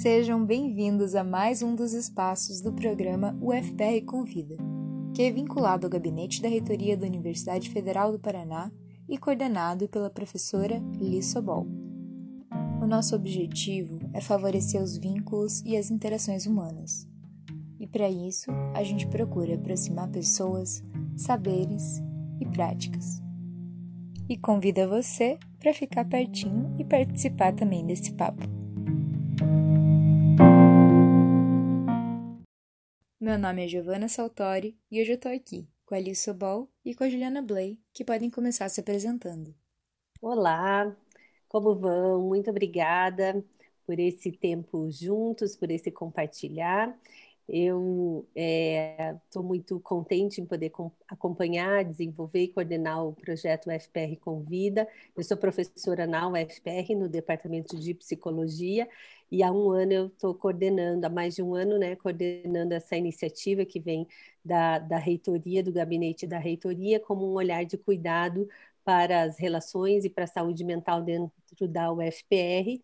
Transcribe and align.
Sejam 0.00 0.46
bem-vindos 0.46 1.16
a 1.16 1.24
mais 1.24 1.60
um 1.60 1.74
dos 1.74 1.92
espaços 1.92 2.60
do 2.60 2.72
programa 2.72 3.36
UFPR 3.42 4.00
Convida, 4.06 4.54
que 5.12 5.22
é 5.22 5.32
vinculado 5.32 5.88
ao 5.88 5.90
gabinete 5.90 6.40
da 6.40 6.48
reitoria 6.48 6.96
da 6.96 7.04
Universidade 7.04 7.68
Federal 7.68 8.12
do 8.12 8.18
Paraná 8.20 8.70
e 9.08 9.18
coordenado 9.18 9.88
pela 9.88 10.08
professora 10.08 10.80
Liz 11.00 11.26
Sobol. 11.26 11.66
O 12.80 12.86
nosso 12.86 13.16
objetivo 13.16 13.98
é 14.12 14.20
favorecer 14.20 14.80
os 14.80 14.96
vínculos 14.96 15.62
e 15.62 15.76
as 15.76 15.90
interações 15.90 16.46
humanas. 16.46 17.04
E 17.80 17.84
para 17.84 18.08
isso, 18.08 18.52
a 18.76 18.84
gente 18.84 19.04
procura 19.08 19.56
aproximar 19.56 20.08
pessoas, 20.10 20.80
saberes 21.16 22.00
e 22.40 22.46
práticas. 22.46 23.20
E 24.28 24.36
convida 24.36 24.86
você 24.86 25.36
para 25.58 25.74
ficar 25.74 26.04
pertinho 26.04 26.72
e 26.78 26.84
participar 26.84 27.52
também 27.52 27.84
desse 27.84 28.12
papo. 28.12 28.58
Meu 33.28 33.36
nome 33.36 33.62
é 33.62 33.68
Giovanna 33.68 34.08
Saltori 34.08 34.74
e 34.90 35.02
hoje 35.02 35.10
eu 35.10 35.16
estou 35.16 35.30
aqui 35.30 35.68
com 35.84 35.94
a 35.94 35.98
Alice 35.98 36.22
Sobol 36.22 36.66
e 36.82 36.94
com 36.94 37.04
a 37.04 37.10
Juliana 37.10 37.42
Blay, 37.42 37.78
que 37.92 38.02
podem 38.02 38.30
começar 38.30 38.70
se 38.70 38.80
apresentando. 38.80 39.54
Olá, 40.22 40.96
como 41.46 41.74
vão? 41.74 42.22
Muito 42.22 42.48
obrigada 42.48 43.44
por 43.84 44.00
esse 44.00 44.32
tempo 44.32 44.90
juntos, 44.90 45.54
por 45.54 45.70
esse 45.70 45.90
compartilhar. 45.90 46.98
Eu 47.46 48.26
estou 48.34 49.42
é, 49.42 49.46
muito 49.46 49.78
contente 49.80 50.40
em 50.40 50.46
poder 50.46 50.72
acompanhar, 51.06 51.84
desenvolver 51.84 52.40
e 52.40 52.48
coordenar 52.48 53.06
o 53.06 53.12
projeto 53.12 53.68
UFPR 53.68 54.16
Convida. 54.20 54.88
Eu 55.14 55.22
sou 55.22 55.36
professora 55.36 56.06
na 56.06 56.28
UFPR, 56.28 56.94
no 56.96 57.10
Departamento 57.10 57.78
de 57.78 57.92
Psicologia, 57.92 58.88
e 59.30 59.42
há 59.42 59.52
um 59.52 59.70
ano 59.70 59.92
eu 59.92 60.06
estou 60.06 60.34
coordenando, 60.34 61.06
há 61.06 61.10
mais 61.10 61.34
de 61.34 61.42
um 61.42 61.54
ano, 61.54 61.78
né, 61.78 61.96
coordenando 61.96 62.74
essa 62.74 62.96
iniciativa 62.96 63.64
que 63.64 63.78
vem 63.78 64.06
da, 64.44 64.78
da 64.78 64.98
reitoria, 64.98 65.62
do 65.62 65.72
gabinete 65.72 66.26
da 66.26 66.38
reitoria, 66.38 66.98
como 66.98 67.26
um 67.26 67.34
olhar 67.34 67.64
de 67.64 67.76
cuidado 67.76 68.48
para 68.84 69.22
as 69.22 69.38
relações 69.38 70.04
e 70.04 70.10
para 70.10 70.24
a 70.24 70.26
saúde 70.26 70.64
mental 70.64 71.02
dentro 71.02 71.32
da 71.68 71.92
UFPR. 71.92 72.80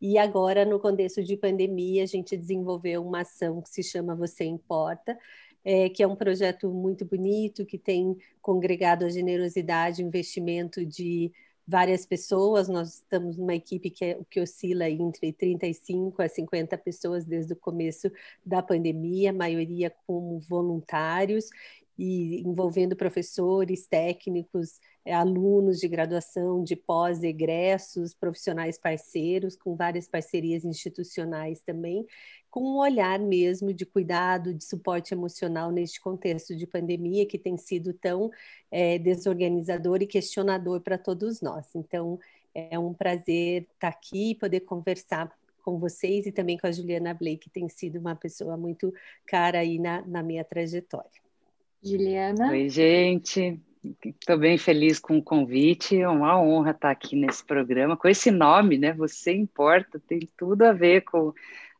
E 0.00 0.18
agora, 0.18 0.66
no 0.66 0.78
contexto 0.78 1.24
de 1.24 1.36
pandemia, 1.36 2.02
a 2.02 2.06
gente 2.06 2.36
desenvolveu 2.36 3.02
uma 3.02 3.22
ação 3.22 3.62
que 3.62 3.70
se 3.70 3.82
chama 3.82 4.14
Você 4.14 4.44
Importa, 4.44 5.18
é, 5.64 5.88
que 5.88 6.02
é 6.02 6.06
um 6.06 6.14
projeto 6.14 6.68
muito 6.70 7.04
bonito, 7.04 7.64
que 7.64 7.78
tem 7.78 8.16
congregado 8.42 9.04
a 9.04 9.08
generosidade, 9.08 10.02
investimento 10.02 10.84
de 10.84 11.32
várias 11.66 12.06
pessoas. 12.06 12.68
Nós 12.68 12.94
estamos 12.94 13.36
numa 13.36 13.54
equipe 13.54 13.90
que, 13.90 14.04
é, 14.04 14.18
que 14.30 14.40
oscila 14.40 14.88
entre 14.88 15.32
35 15.32 16.22
a 16.22 16.28
50 16.28 16.78
pessoas 16.78 17.24
desde 17.24 17.52
o 17.52 17.56
começo 17.56 18.10
da 18.44 18.62
pandemia, 18.62 19.32
maioria 19.32 19.92
como 20.06 20.40
voluntários 20.40 21.48
e 21.98 22.42
envolvendo 22.42 22.94
professores, 22.94 23.86
técnicos, 23.86 24.80
alunos 25.12 25.78
de 25.78 25.88
graduação, 25.88 26.62
de 26.62 26.74
pós-egressos, 26.74 28.14
profissionais 28.14 28.78
parceiros, 28.78 29.56
com 29.56 29.76
várias 29.76 30.08
parcerias 30.08 30.64
institucionais 30.64 31.60
também, 31.60 32.06
com 32.50 32.60
um 32.62 32.78
olhar 32.78 33.18
mesmo 33.18 33.72
de 33.72 33.84
cuidado, 33.84 34.54
de 34.54 34.64
suporte 34.64 35.12
emocional 35.12 35.70
neste 35.70 36.00
contexto 36.00 36.56
de 36.56 36.66
pandemia 36.66 37.26
que 37.26 37.38
tem 37.38 37.56
sido 37.56 37.92
tão 37.92 38.30
é, 38.70 38.98
desorganizador 38.98 40.02
e 40.02 40.06
questionador 40.06 40.80
para 40.80 40.96
todos 40.96 41.40
nós. 41.40 41.66
Então, 41.74 42.18
é 42.54 42.78
um 42.78 42.94
prazer 42.94 43.66
estar 43.74 43.88
aqui 43.88 44.30
e 44.30 44.34
poder 44.34 44.60
conversar 44.60 45.30
com 45.62 45.78
vocês 45.78 46.26
e 46.26 46.32
também 46.32 46.56
com 46.56 46.66
a 46.66 46.72
Juliana 46.72 47.12
Blake, 47.12 47.38
que 47.38 47.50
tem 47.50 47.68
sido 47.68 47.98
uma 47.98 48.14
pessoa 48.14 48.56
muito 48.56 48.94
cara 49.26 49.58
aí 49.58 49.78
na, 49.78 50.00
na 50.06 50.22
minha 50.22 50.44
trajetória. 50.44 51.10
Juliana. 51.82 52.50
Oi, 52.50 52.68
gente. 52.68 53.60
Estou 54.04 54.38
bem 54.38 54.58
feliz 54.58 54.98
com 54.98 55.18
o 55.18 55.22
convite, 55.22 56.00
é 56.00 56.08
uma 56.08 56.40
honra 56.40 56.72
estar 56.72 56.90
aqui 56.90 57.14
nesse 57.14 57.44
programa, 57.44 57.96
com 57.96 58.08
esse 58.08 58.30
nome, 58.30 58.78
né? 58.78 58.92
Você 58.94 59.32
importa, 59.32 60.00
tem 60.00 60.20
tudo 60.36 60.62
a 60.62 60.72
ver 60.72 61.02
com 61.02 61.32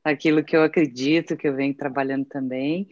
aquilo 0.04 0.44
que 0.44 0.56
eu 0.56 0.62
acredito, 0.62 1.36
que 1.36 1.48
eu 1.48 1.54
venho 1.54 1.74
trabalhando 1.74 2.24
também. 2.24 2.88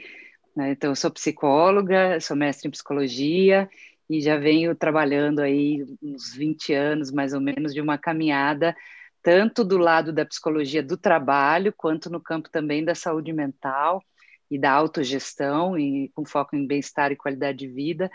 Né? 0.57 0.73
Então, 0.73 0.91
eu 0.91 0.97
sou 0.97 1.11
psicóloga, 1.11 2.19
sou 2.21 2.37
mestre 2.37 2.69
em 2.69 2.71
psicologia 2.71 3.69
e 4.09 4.21
já 4.21 4.37
venho 4.37 4.75
trabalhando 4.75 5.41
aí 5.41 5.85
uns 6.03 6.35
20 6.35 6.73
anos, 6.73 7.13
mais 7.13 7.33
ou 7.33 7.41
menos, 7.41 7.73
de 7.73 7.81
uma 7.81 7.97
caminhada, 7.97 8.77
tanto 9.23 9.65
do 9.65 9.79
lado 9.79 10.13
da 10.13 10.27
psicologia 10.27 10.83
do 10.83 10.97
trabalho, 10.97 11.73
quanto 11.77 12.11
no 12.11 12.21
campo 12.21 12.51
também 12.51 12.85
da 12.85 12.95
saúde 12.95 13.33
mental 13.33 14.03
e 14.51 14.59
da 14.59 14.73
autogestão, 14.73 15.79
e 15.79 16.11
com 16.15 16.25
foco 16.25 16.57
em 16.57 16.67
bem-estar 16.67 17.13
e 17.13 17.17
qualidade 17.17 17.59
de 17.59 17.69
vida 17.69 18.11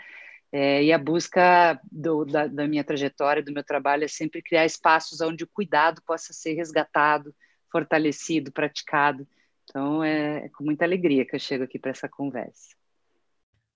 é, 0.52 0.82
e 0.82 0.92
a 0.92 0.98
busca 0.98 1.80
do, 1.90 2.24
da, 2.24 2.46
da, 2.46 2.66
minha 2.66 2.82
trajetória, 2.82 3.42
do 3.42 3.52
meu 3.52 3.62
trabalho, 3.62 4.04
é 4.04 4.08
sempre 4.08 4.42
criar 4.42 4.66
espaços 4.66 5.20
onde 5.20 5.44
o 5.44 5.48
cuidado 5.48 6.02
possa 6.02 6.32
ser 6.32 6.54
resgatado, 6.54 7.34
fortalecido, 7.70 8.50
praticado. 8.50 9.26
Então, 9.64 10.02
é, 10.02 10.46
é 10.46 10.48
com 10.48 10.64
muita 10.64 10.84
alegria 10.84 11.24
que 11.24 11.36
eu 11.36 11.40
chego 11.40 11.64
aqui 11.64 11.78
para 11.78 11.92
essa 11.92 12.08
conversa. 12.08 12.74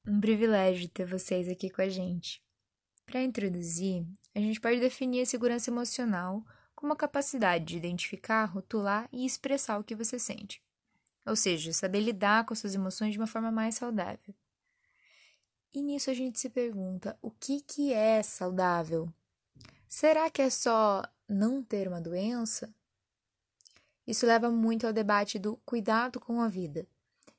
Um 0.07 0.21
privilégio 0.21 0.89
ter 0.89 1.07
vocês 1.07 1.49
aqui 1.49 1.71
com 1.71 1.81
a 1.81 1.89
gente. 1.89 2.43
Para 3.06 3.23
introduzir, 3.23 4.05
a 4.35 4.41
gente 4.41 4.61
pode 4.61 4.81
definir 4.81 5.23
a 5.23 5.27
segurança 5.27 5.71
emocional 5.71 6.45
como 6.75 6.93
a 6.93 6.97
capacidade 6.97 7.65
de 7.65 7.77
identificar, 7.77 8.45
rotular 8.47 9.09
e 9.12 9.25
expressar 9.25 9.79
o 9.79 9.85
que 9.85 9.95
você 9.95 10.19
sente. 10.19 10.61
Ou 11.25 11.37
seja, 11.37 11.73
saber 11.73 12.01
lidar 12.01 12.45
com 12.45 12.55
suas 12.55 12.75
emoções 12.75 13.12
de 13.12 13.19
uma 13.19 13.27
forma 13.27 13.51
mais 13.51 13.77
saudável. 13.77 14.35
E 15.75 15.83
nisso 15.83 16.09
a 16.09 16.15
gente 16.15 16.39
se 16.39 16.49
pergunta: 16.49 17.19
o 17.21 17.31
que, 17.33 17.61
que 17.61 17.93
é 17.93 18.23
saudável? 18.23 19.09
Será 19.89 20.31
que 20.31 20.41
é 20.41 20.49
só 20.49 21.03
não 21.29 21.62
ter 21.62 21.89
uma 21.89 22.01
doença? 22.01 22.73
Isso 24.07 24.25
leva 24.25 24.51
muito 24.51 24.87
ao 24.87 24.93
debate 24.93 25.39
do 25.39 25.57
cuidado 25.65 26.21
com 26.21 26.41
a 26.41 26.49
vida. 26.49 26.87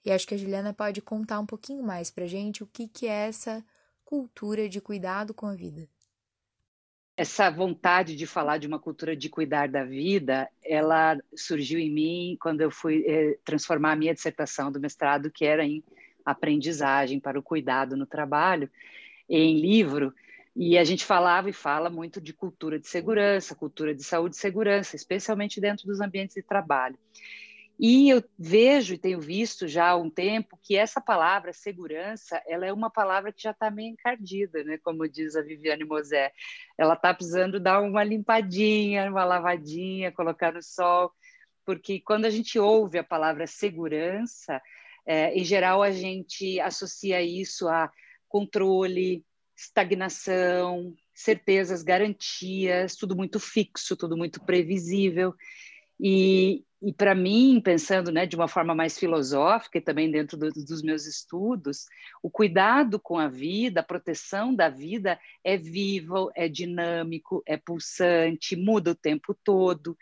E 0.03 0.11
acho 0.11 0.27
que 0.27 0.35
a 0.35 0.37
Juliana 0.37 0.73
pode 0.73 1.01
contar 1.01 1.39
um 1.39 1.45
pouquinho 1.45 1.83
mais 1.83 2.11
pra 2.11 2.27
gente 2.27 2.61
o 2.61 2.67
que, 2.67 2.87
que 2.87 3.07
é 3.07 3.27
essa 3.27 3.63
cultura 4.03 4.67
de 4.67 4.81
cuidado 4.81 5.33
com 5.33 5.47
a 5.47 5.55
vida. 5.55 5.87
Essa 7.17 7.49
vontade 7.49 8.15
de 8.15 8.27
falar 8.27 8.57
de 8.57 8.67
uma 8.67 8.79
cultura 8.79 9.15
de 9.15 9.29
cuidar 9.29 9.69
da 9.69 9.85
vida, 9.85 10.49
ela 10.61 11.17
surgiu 11.33 11.79
em 11.79 11.89
mim 11.89 12.37
quando 12.41 12.59
eu 12.59 12.69
fui 12.69 13.05
eh, 13.07 13.39
transformar 13.45 13.93
a 13.93 13.95
minha 13.95 14.13
dissertação 14.13 14.69
do 14.69 14.81
mestrado, 14.81 15.31
que 15.31 15.45
era 15.45 15.63
em 15.63 15.81
aprendizagem, 16.25 17.19
para 17.19 17.39
o 17.39 17.43
cuidado 17.43 17.95
no 17.95 18.05
trabalho, 18.05 18.69
em 19.29 19.59
livro, 19.59 20.13
e 20.55 20.77
a 20.77 20.83
gente 20.83 21.03
falava 21.03 21.49
e 21.49 21.53
fala 21.53 21.89
muito 21.89 22.21
de 22.21 22.31
cultura 22.31 22.79
de 22.79 22.87
segurança, 22.87 23.53
cultura 23.53 23.93
de 23.93 24.03
saúde 24.03 24.35
e 24.35 24.39
segurança, 24.39 24.95
especialmente 24.95 25.59
dentro 25.59 25.85
dos 25.85 25.99
ambientes 25.99 26.35
de 26.35 26.41
trabalho. 26.41 26.97
E 27.77 28.09
eu 28.09 28.23
vejo 28.39 28.93
e 28.93 28.97
tenho 28.97 29.19
visto 29.19 29.67
já 29.67 29.89
há 29.89 29.97
um 29.97 30.09
tempo 30.09 30.57
que 30.61 30.77
essa 30.77 31.01
palavra 31.01 31.51
segurança, 31.51 32.41
ela 32.47 32.65
é 32.65 32.71
uma 32.71 32.89
palavra 32.89 33.33
que 33.33 33.43
já 33.43 33.51
está 33.51 33.69
meio 33.69 33.91
encardida, 33.91 34.63
né? 34.63 34.77
Como 34.77 35.05
diz 35.09 35.35
a 35.35 35.41
Viviane 35.41 35.83
Mosé. 35.83 36.31
Ela 36.77 36.93
está 36.93 37.13
precisando 37.13 37.59
dar 37.59 37.81
uma 37.81 38.01
limpadinha, 38.01 39.11
uma 39.11 39.25
lavadinha, 39.25 40.09
colocar 40.09 40.53
no 40.53 40.63
sol, 40.63 41.11
porque 41.65 41.99
quando 41.99 42.23
a 42.23 42.29
gente 42.29 42.57
ouve 42.57 42.97
a 42.97 43.03
palavra 43.03 43.45
segurança, 43.45 44.61
é, 45.05 45.33
em 45.33 45.43
geral, 45.43 45.83
a 45.83 45.91
gente 45.91 46.59
associa 46.59 47.21
isso 47.21 47.67
a 47.67 47.91
controle, 48.27 49.23
estagnação, 49.55 50.93
certezas, 51.13 51.83
garantias, 51.83 52.95
tudo 52.95 53.15
muito 53.15 53.39
fixo, 53.39 53.95
tudo 53.95 54.17
muito 54.17 54.43
previsível. 54.43 55.33
E, 55.99 56.65
e 56.81 56.91
para 56.91 57.15
mim, 57.15 57.61
pensando 57.63 58.11
né, 58.11 58.25
de 58.25 58.35
uma 58.35 58.49
forma 58.49 58.75
mais 58.75 58.99
filosófica 58.99 59.77
e 59.77 59.81
também 59.81 60.11
dentro 60.11 60.37
do, 60.37 60.51
dos 60.51 60.81
meus 60.81 61.05
estudos, 61.05 61.85
o 62.21 62.29
cuidado 62.29 62.99
com 62.99 63.17
a 63.17 63.29
vida, 63.29 63.79
a 63.79 63.83
proteção 63.83 64.53
da 64.53 64.67
vida 64.67 65.17
é 65.43 65.55
vivo, 65.55 66.29
é 66.35 66.49
dinâmico, 66.49 67.41
é 67.45 67.55
pulsante, 67.55 68.55
muda 68.55 68.91
o 68.91 68.95
tempo 68.95 69.33
todo. 69.43 69.97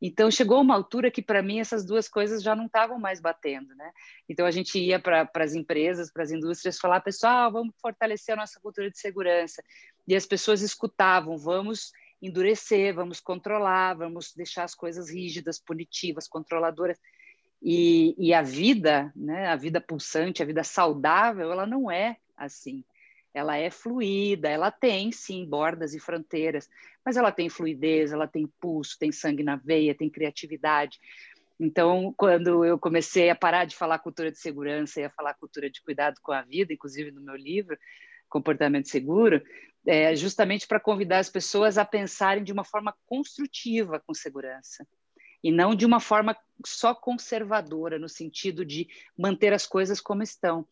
Então 0.00 0.30
chegou 0.30 0.60
uma 0.60 0.74
altura 0.74 1.10
que 1.10 1.20
para 1.20 1.42
mim 1.42 1.58
essas 1.58 1.84
duas 1.84 2.08
coisas 2.08 2.42
já 2.42 2.54
não 2.54 2.66
estavam 2.66 2.98
mais 2.98 3.20
batendo, 3.20 3.74
né? 3.74 3.90
Então 4.28 4.46
a 4.46 4.50
gente 4.50 4.78
ia 4.78 4.98
para 4.98 5.28
as 5.34 5.54
empresas, 5.54 6.12
para 6.12 6.22
as 6.22 6.30
indústrias 6.30 6.78
falar, 6.78 7.00
pessoal, 7.00 7.50
vamos 7.50 7.74
fortalecer 7.80 8.34
a 8.34 8.36
nossa 8.36 8.60
cultura 8.60 8.90
de 8.90 8.98
segurança. 8.98 9.62
E 10.06 10.14
as 10.14 10.24
pessoas 10.24 10.62
escutavam, 10.62 11.36
vamos 11.36 11.92
endurecer, 12.22 12.94
vamos 12.94 13.20
controlar, 13.20 13.94
vamos 13.94 14.32
deixar 14.34 14.64
as 14.64 14.74
coisas 14.74 15.10
rígidas, 15.10 15.58
punitivas, 15.58 16.28
controladoras. 16.28 16.98
E, 17.60 18.14
e 18.16 18.32
a 18.32 18.40
vida, 18.40 19.12
né, 19.16 19.48
a 19.48 19.56
vida 19.56 19.80
pulsante, 19.80 20.42
a 20.42 20.46
vida 20.46 20.62
saudável, 20.62 21.50
ela 21.50 21.66
não 21.66 21.90
é 21.90 22.16
assim 22.36 22.84
ela 23.32 23.56
é 23.56 23.70
fluida, 23.70 24.48
ela 24.48 24.70
tem 24.70 25.12
sim 25.12 25.44
bordas 25.44 25.94
e 25.94 26.00
fronteiras, 26.00 26.68
mas 27.04 27.16
ela 27.16 27.30
tem 27.30 27.48
fluidez, 27.48 28.12
ela 28.12 28.26
tem 28.26 28.46
pulso, 28.60 28.98
tem 28.98 29.12
sangue 29.12 29.42
na 29.42 29.56
veia, 29.56 29.94
tem 29.94 30.10
criatividade. 30.10 30.98
Então, 31.60 32.14
quando 32.16 32.64
eu 32.64 32.78
comecei 32.78 33.30
a 33.30 33.34
parar 33.34 33.64
de 33.64 33.76
falar 33.76 33.98
cultura 33.98 34.30
de 34.30 34.38
segurança 34.38 35.00
e 35.00 35.04
a 35.04 35.10
falar 35.10 35.34
cultura 35.34 35.68
de 35.68 35.82
cuidado 35.82 36.16
com 36.22 36.32
a 36.32 36.42
vida, 36.42 36.72
inclusive 36.72 37.10
no 37.10 37.20
meu 37.20 37.36
livro, 37.36 37.76
Comportamento 38.28 38.88
Seguro, 38.88 39.42
é 39.86 40.14
justamente 40.14 40.66
para 40.66 40.78
convidar 40.78 41.18
as 41.18 41.30
pessoas 41.30 41.78
a 41.78 41.84
pensarem 41.84 42.44
de 42.44 42.52
uma 42.52 42.64
forma 42.64 42.94
construtiva 43.06 44.00
com 44.06 44.14
segurança 44.14 44.86
e 45.42 45.50
não 45.50 45.74
de 45.74 45.86
uma 45.86 46.00
forma 46.00 46.36
só 46.64 46.94
conservadora, 46.94 47.98
no 47.98 48.08
sentido 48.08 48.64
de 48.64 48.88
manter 49.16 49.52
as 49.52 49.66
coisas 49.66 50.00
como 50.00 50.22
estão. 50.22 50.66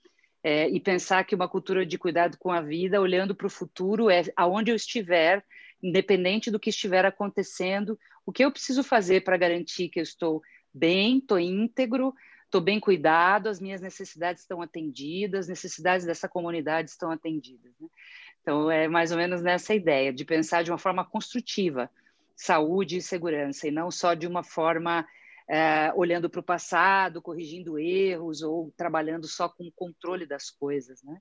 É, 0.48 0.68
e 0.68 0.78
pensar 0.78 1.24
que 1.24 1.34
uma 1.34 1.48
cultura 1.48 1.84
de 1.84 1.98
cuidado 1.98 2.38
com 2.38 2.52
a 2.52 2.60
vida, 2.60 3.00
olhando 3.00 3.34
para 3.34 3.48
o 3.48 3.50
futuro, 3.50 4.08
é 4.08 4.22
aonde 4.36 4.70
eu 4.70 4.76
estiver, 4.76 5.44
independente 5.82 6.52
do 6.52 6.60
que 6.60 6.70
estiver 6.70 7.04
acontecendo, 7.04 7.98
o 8.24 8.30
que 8.30 8.44
eu 8.44 8.52
preciso 8.52 8.84
fazer 8.84 9.24
para 9.24 9.36
garantir 9.36 9.88
que 9.88 9.98
eu 9.98 10.04
estou 10.04 10.40
bem, 10.72 11.18
estou 11.18 11.40
íntegro, 11.40 12.14
estou 12.44 12.60
bem 12.60 12.78
cuidado, 12.78 13.48
as 13.48 13.58
minhas 13.58 13.80
necessidades 13.80 14.42
estão 14.42 14.62
atendidas, 14.62 15.40
as 15.40 15.48
necessidades 15.48 16.06
dessa 16.06 16.28
comunidade 16.28 16.90
estão 16.90 17.10
atendidas. 17.10 17.72
Né? 17.80 17.88
Então, 18.40 18.70
é 18.70 18.86
mais 18.86 19.10
ou 19.10 19.18
menos 19.18 19.42
nessa 19.42 19.74
ideia, 19.74 20.12
de 20.12 20.24
pensar 20.24 20.62
de 20.62 20.70
uma 20.70 20.78
forma 20.78 21.04
construtiva, 21.04 21.90
saúde 22.36 22.98
e 22.98 23.02
segurança, 23.02 23.66
e 23.66 23.72
não 23.72 23.90
só 23.90 24.14
de 24.14 24.28
uma 24.28 24.44
forma 24.44 25.04
é, 25.48 25.92
olhando 25.94 26.28
para 26.28 26.40
o 26.40 26.44
passado, 26.44 27.22
corrigindo 27.22 27.78
erros 27.78 28.42
ou 28.42 28.72
trabalhando 28.76 29.26
só 29.26 29.48
com 29.48 29.64
o 29.64 29.72
controle 29.72 30.26
das 30.26 30.50
coisas, 30.50 31.02
né? 31.02 31.18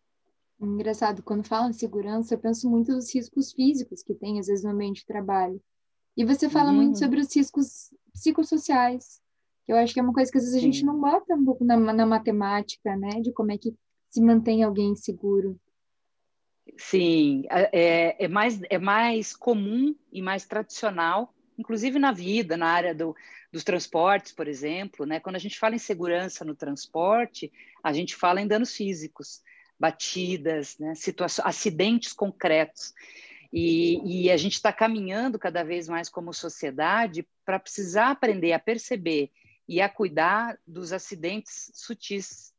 Engraçado, 0.59 1.21
quando 1.21 1.45
fala 1.45 1.69
em 1.69 1.73
segurança, 1.73 2.33
eu 2.33 2.39
penso 2.39 2.69
muito 2.69 2.91
nos 2.91 3.13
riscos 3.13 3.51
físicos 3.51 4.01
que 4.01 4.13
tem, 4.13 4.39
às 4.39 4.47
vezes, 4.47 4.63
no 4.63 4.71
ambiente 4.71 5.01
de 5.01 5.05
trabalho. 5.05 5.61
E 6.15 6.23
você 6.23 6.49
fala 6.49 6.71
muito 6.71 6.91
uhum. 6.91 6.95
sobre 6.95 7.19
os 7.19 7.35
riscos 7.35 7.93
psicossociais, 8.13 9.21
que 9.65 9.73
eu 9.73 9.75
acho 9.75 9.93
que 9.93 9.99
é 9.99 10.03
uma 10.03 10.13
coisa 10.13 10.31
que 10.31 10.37
às 10.37 10.45
vezes 10.45 10.57
a 10.57 10.61
Sim. 10.61 10.71
gente 10.71 10.85
não 10.85 10.99
bota 10.99 11.35
um 11.35 11.43
pouco 11.43 11.65
na, 11.65 11.75
na 11.77 12.05
matemática, 12.05 12.95
né? 12.95 13.21
De 13.21 13.33
como 13.33 13.51
é 13.51 13.57
que 13.57 13.75
se 14.09 14.21
mantém 14.21 14.63
alguém 14.63 14.95
seguro. 14.95 15.59
Sim, 16.77 17.43
é, 17.49 18.25
é, 18.25 18.27
mais, 18.27 18.61
é 18.69 18.79
mais 18.79 19.35
comum 19.35 19.93
e 20.11 20.21
mais 20.21 20.45
tradicional, 20.45 21.34
inclusive 21.57 21.99
na 21.99 22.11
vida, 22.11 22.57
na 22.57 22.67
área 22.67 22.93
do, 22.93 23.15
dos 23.51 23.63
transportes, 23.63 24.31
por 24.31 24.47
exemplo. 24.47 25.05
Né? 25.05 25.19
Quando 25.19 25.35
a 25.35 25.39
gente 25.39 25.57
fala 25.57 25.75
em 25.75 25.79
segurança 25.79 26.43
no 26.43 26.55
transporte, 26.55 27.51
a 27.83 27.93
gente 27.93 28.15
fala 28.15 28.41
em 28.41 28.47
danos 28.47 28.75
físicos, 28.75 29.41
batidas, 29.79 30.77
né? 30.77 30.93
acidentes 31.43 32.13
concretos. 32.13 32.93
E, 33.51 34.25
e 34.25 34.31
a 34.31 34.37
gente 34.37 34.53
está 34.53 34.73
caminhando 34.73 35.39
cada 35.39 35.63
vez 35.63 35.87
mais 35.87 36.09
como 36.09 36.33
sociedade 36.33 37.25
para 37.45 37.59
precisar 37.59 38.11
aprender 38.11 38.51
a 38.51 38.59
perceber 38.59 39.31
e 39.67 39.79
a 39.81 39.87
cuidar 39.87 40.57
dos 40.67 40.91
acidentes 40.91 41.71
sutis. 41.73 42.53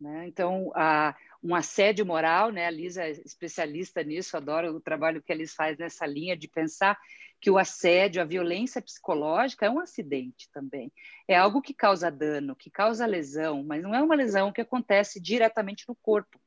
Né? 0.00 0.26
Então, 0.26 0.70
a, 0.74 1.14
um 1.42 1.54
assédio 1.54 2.04
moral, 2.04 2.50
né? 2.50 2.66
A 2.66 2.70
Lisa 2.70 3.02
é 3.02 3.10
especialista 3.10 4.02
nisso, 4.02 4.36
adoro 4.36 4.76
o 4.76 4.80
trabalho 4.80 5.22
que 5.22 5.32
Liz 5.34 5.54
faz 5.54 5.78
nessa 5.78 6.06
linha 6.06 6.36
de 6.36 6.46
pensar 6.46 6.98
que 7.40 7.50
o 7.50 7.58
assédio, 7.58 8.20
a 8.20 8.24
violência 8.24 8.82
psicológica 8.82 9.64
é 9.64 9.70
um 9.70 9.80
acidente 9.80 10.48
também. 10.52 10.92
É 11.26 11.36
algo 11.36 11.62
que 11.62 11.72
causa 11.72 12.10
dano, 12.10 12.54
que 12.54 12.70
causa 12.70 13.06
lesão, 13.06 13.64
mas 13.64 13.82
não 13.82 13.94
é 13.94 14.02
uma 14.02 14.14
lesão 14.14 14.52
que 14.52 14.60
acontece 14.60 15.18
diretamente 15.18 15.84
no 15.88 15.94
corpo. 15.94 16.38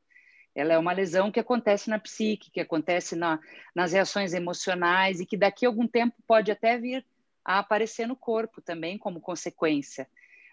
Ela 0.56 0.74
é 0.74 0.78
uma 0.78 0.94
lesão 0.94 1.32
que 1.32 1.40
acontece 1.40 1.90
na 1.90 1.98
psique, 1.98 2.52
que 2.52 2.60
acontece 2.60 3.16
na, 3.16 3.40
nas 3.74 3.92
reações 3.92 4.34
emocionais 4.34 5.20
e 5.20 5.26
que 5.26 5.36
daqui 5.36 5.66
a 5.66 5.70
algum 5.70 5.88
tempo 5.88 6.16
pode 6.28 6.52
até 6.52 6.78
vir 6.78 7.04
a 7.44 7.58
aparecer 7.58 8.08
no 8.08 8.16
corpo 8.16 8.62
também 8.62 8.98
como 8.98 9.20
consequência. 9.20 10.08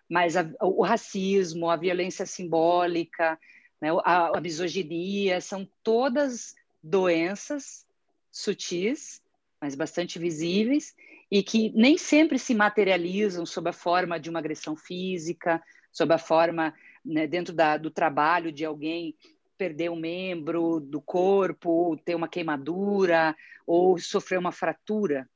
Mas 0.09 0.37
a, 0.39 0.51
o 0.63 0.83
racismo, 0.83 1.69
a 1.69 1.77
violência 1.77 2.25
simbólica, 2.25 3.39
né? 3.81 3.91
A, 4.05 4.39
a 4.39 4.41
misoginia, 4.41 5.41
são 5.41 5.69
todas 5.83 6.55
doenças 6.83 7.87
sutis, 8.31 9.23
mas 9.61 9.75
bastante 9.75 10.19
visíveis, 10.19 10.95
e 11.31 11.43
que 11.43 11.71
nem 11.75 11.99
sempre 11.99 12.39
se 12.39 12.55
materializam 12.55 13.45
sob 13.45 13.69
a 13.69 13.73
forma 13.73 14.19
de 14.19 14.31
uma 14.31 14.39
agressão 14.39 14.75
física, 14.75 15.63
sob 15.93 16.13
a 16.15 16.19
forma, 16.19 16.75
né, 17.05 17.27
dentro 17.27 17.55
da, 17.55 17.77
do 17.77 17.91
trabalho 17.91 18.51
de 18.51 18.65
alguém 18.65 19.15
perder 19.59 19.91
um 19.91 19.97
membro 19.97 20.81
do 20.81 21.01
corpo, 21.01 21.69
ou 21.69 21.97
ter 21.97 22.15
uma 22.15 22.29
queimadura, 22.29 23.37
ou 23.67 23.99
sofrer 23.99 24.39
uma 24.39 24.53
fratura. 24.53 25.29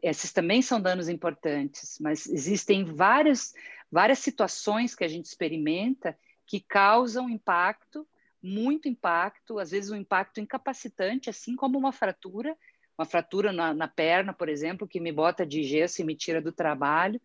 Esses 0.00 0.32
também 0.32 0.62
são 0.62 0.80
danos 0.80 1.08
importantes, 1.08 1.98
mas 2.00 2.28
existem 2.28 2.84
várias, 2.84 3.52
várias 3.90 4.20
situações 4.20 4.94
que 4.94 5.02
a 5.02 5.08
gente 5.08 5.26
experimenta 5.26 6.16
que 6.46 6.60
causam 6.60 7.28
impacto, 7.28 8.06
muito 8.40 8.88
impacto, 8.88 9.58
às 9.58 9.72
vezes 9.72 9.90
um 9.90 9.96
impacto 9.96 10.40
incapacitante, 10.40 11.28
assim 11.28 11.56
como 11.56 11.76
uma 11.76 11.92
fratura, 11.92 12.56
uma 12.98 13.04
fratura 13.04 13.52
na, 13.52 13.72
na 13.72 13.88
perna, 13.88 14.32
por 14.32 14.48
exemplo, 14.48 14.86
que 14.86 15.00
me 15.00 15.12
bota 15.12 15.46
de 15.46 15.62
gesso 15.62 16.00
e 16.00 16.04
me 16.04 16.14
tira 16.14 16.40
do 16.40 16.52
trabalho, 16.52 17.20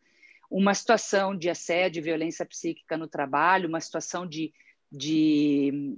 uma 0.49 0.73
situação 0.73 1.35
de 1.35 1.49
assédio, 1.49 2.03
violência 2.03 2.45
psíquica 2.45 2.95
no 2.97 3.07
trabalho, 3.07 3.67
uma 3.67 3.81
situação 3.81 4.25
de, 4.25 4.53
de 4.91 5.97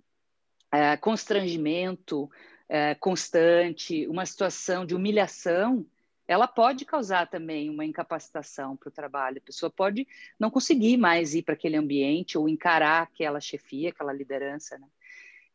é, 0.71 0.97
constrangimento 0.97 2.29
é, 2.69 2.95
constante, 2.95 4.07
uma 4.07 4.25
situação 4.25 4.85
de 4.85 4.95
humilhação, 4.95 5.85
ela 6.27 6.47
pode 6.47 6.83
causar 6.83 7.27
também 7.27 7.69
uma 7.69 7.85
incapacitação 7.85 8.75
para 8.75 8.89
o 8.89 8.91
trabalho. 8.91 9.37
A 9.37 9.45
pessoa 9.45 9.69
pode 9.69 10.05
não 10.37 10.51
conseguir 10.51 10.97
mais 10.97 11.33
ir 11.33 11.43
para 11.43 11.53
aquele 11.53 11.77
ambiente 11.77 12.37
ou 12.37 12.49
encarar 12.49 13.03
aquela 13.03 13.39
chefia, 13.39 13.89
aquela 13.89 14.11
liderança. 14.11 14.77
Né? 14.77 14.87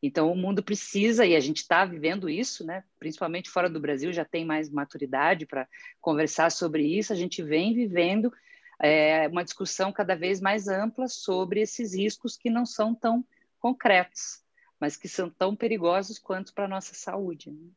Então, 0.03 0.33
o 0.33 0.37
mundo 0.37 0.65
precisa, 0.65 1.25
e 1.25 1.37
a 1.37 1.41
gente 1.41 1.59
está 1.59 1.85
vivendo 1.85 2.29
isso, 2.29 2.67
né? 2.67 2.83
principalmente 2.99 3.49
fora 3.49 3.71
do 3.71 3.79
Brasil, 3.79 4.13
já 4.13 4.25
tem 4.25 4.45
mais 4.45 4.69
maturidade 4.69 5.47
para 5.47 5.69
conversar 6.01 6.51
sobre 6.51 6.85
isso. 6.85 7.13
A 7.13 7.17
gente 7.17 7.41
vem 7.41 7.73
vivendo 7.73 8.33
é, 8.81 9.29
uma 9.29 9.45
discussão 9.45 9.93
cada 9.93 10.17
vez 10.17 10.41
mais 10.41 10.67
ampla 10.67 11.07
sobre 11.07 11.61
esses 11.61 11.95
riscos 11.95 12.37
que 12.37 12.51
não 12.51 12.67
são 12.67 12.93
tão 12.93 13.25
concretos, 13.61 14.43
mas 14.81 14.97
que 14.97 15.09
são 15.09 15.31
tão 15.31 15.55
perigosos 15.55 16.19
quanto 16.19 16.53
para 16.53 16.65
a 16.65 16.69
nossa 16.69 16.95
saúde. 16.95 17.53
Né? 17.53 17.71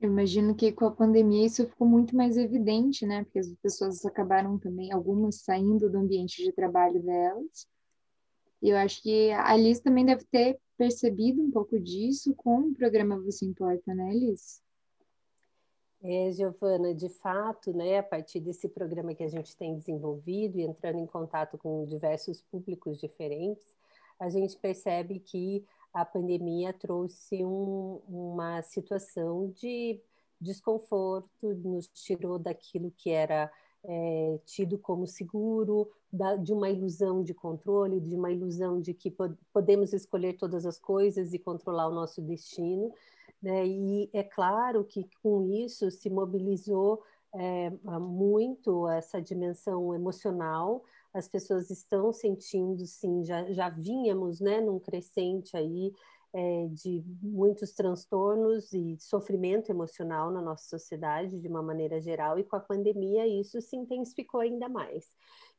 Eu 0.00 0.08
imagino 0.08 0.54
que 0.54 0.70
com 0.70 0.86
a 0.86 0.90
pandemia 0.92 1.46
isso 1.46 1.66
ficou 1.66 1.86
muito 1.86 2.14
mais 2.14 2.36
evidente, 2.36 3.06
né? 3.06 3.22
Porque 3.24 3.38
as 3.38 3.52
pessoas 3.62 4.04
acabaram 4.04 4.58
também, 4.58 4.92
algumas 4.92 5.42
saindo 5.42 5.88
do 5.88 5.98
ambiente 5.98 6.42
de 6.42 6.52
trabalho 6.52 7.00
delas. 7.00 7.68
E 8.62 8.70
eu 8.70 8.76
acho 8.76 9.02
que 9.02 9.32
a 9.32 9.56
Liz 9.56 9.80
também 9.80 10.06
deve 10.06 10.24
ter 10.24 10.58
percebido 10.78 11.42
um 11.42 11.50
pouco 11.50 11.80
disso 11.80 12.32
com 12.36 12.60
o 12.60 12.74
programa 12.74 13.20
Você 13.20 13.44
Importa, 13.44 13.92
né, 13.92 14.12
Liz? 14.14 14.62
É, 16.00 16.32
Giovana, 16.32 16.94
de 16.94 17.08
fato, 17.08 17.72
né, 17.72 17.98
a 17.98 18.02
partir 18.02 18.40
desse 18.40 18.68
programa 18.68 19.14
que 19.14 19.22
a 19.22 19.28
gente 19.28 19.56
tem 19.56 19.76
desenvolvido 19.76 20.58
e 20.58 20.62
entrando 20.62 20.98
em 20.98 21.06
contato 21.06 21.58
com 21.58 21.84
diversos 21.86 22.42
públicos 22.42 22.98
diferentes, 23.00 23.76
a 24.18 24.28
gente 24.28 24.56
percebe 24.56 25.20
que 25.20 25.64
a 25.92 26.04
pandemia 26.04 26.72
trouxe 26.72 27.44
um, 27.44 28.00
uma 28.08 28.62
situação 28.62 29.50
de 29.50 30.00
desconforto, 30.40 31.54
nos 31.54 31.86
tirou 31.88 32.38
daquilo 32.38 32.92
que 32.96 33.10
era 33.10 33.50
é, 33.84 34.38
tido 34.44 34.78
como 34.78 35.06
seguro, 35.06 35.90
da, 36.12 36.36
de 36.36 36.52
uma 36.52 36.70
ilusão 36.70 37.22
de 37.22 37.34
controle, 37.34 38.00
de 38.00 38.14
uma 38.14 38.30
ilusão 38.30 38.80
de 38.80 38.92
que 38.94 39.10
pod 39.10 39.36
podemos 39.52 39.92
escolher 39.92 40.34
todas 40.34 40.66
as 40.66 40.78
coisas 40.78 41.32
e 41.32 41.38
controlar 41.38 41.88
o 41.88 41.94
nosso 41.94 42.20
destino. 42.20 42.92
Né? 43.42 43.66
E 43.66 44.10
é 44.12 44.22
claro 44.22 44.84
que 44.84 45.08
com 45.22 45.42
isso 45.50 45.90
se 45.90 46.08
mobilizou 46.10 47.02
é, 47.34 47.70
muito 47.98 48.88
essa 48.88 49.20
dimensão 49.20 49.94
emocional 49.94 50.84
as 51.12 51.28
pessoas 51.28 51.70
estão 51.70 52.12
sentindo, 52.12 52.86
sim, 52.86 53.24
já, 53.24 53.44
já 53.52 53.68
vínhamos 53.68 54.40
né, 54.40 54.60
num 54.60 54.78
crescente 54.78 55.56
aí 55.56 55.92
é, 56.34 56.66
de 56.70 57.04
muitos 57.22 57.72
transtornos 57.72 58.72
e 58.72 58.96
sofrimento 58.98 59.70
emocional 59.70 60.30
na 60.30 60.40
nossa 60.40 60.64
sociedade, 60.68 61.38
de 61.38 61.48
uma 61.48 61.62
maneira 61.62 62.00
geral, 62.00 62.38
e 62.38 62.44
com 62.44 62.56
a 62.56 62.60
pandemia 62.60 63.26
isso 63.26 63.60
se 63.60 63.76
intensificou 63.76 64.40
ainda 64.40 64.68
mais. 64.68 65.06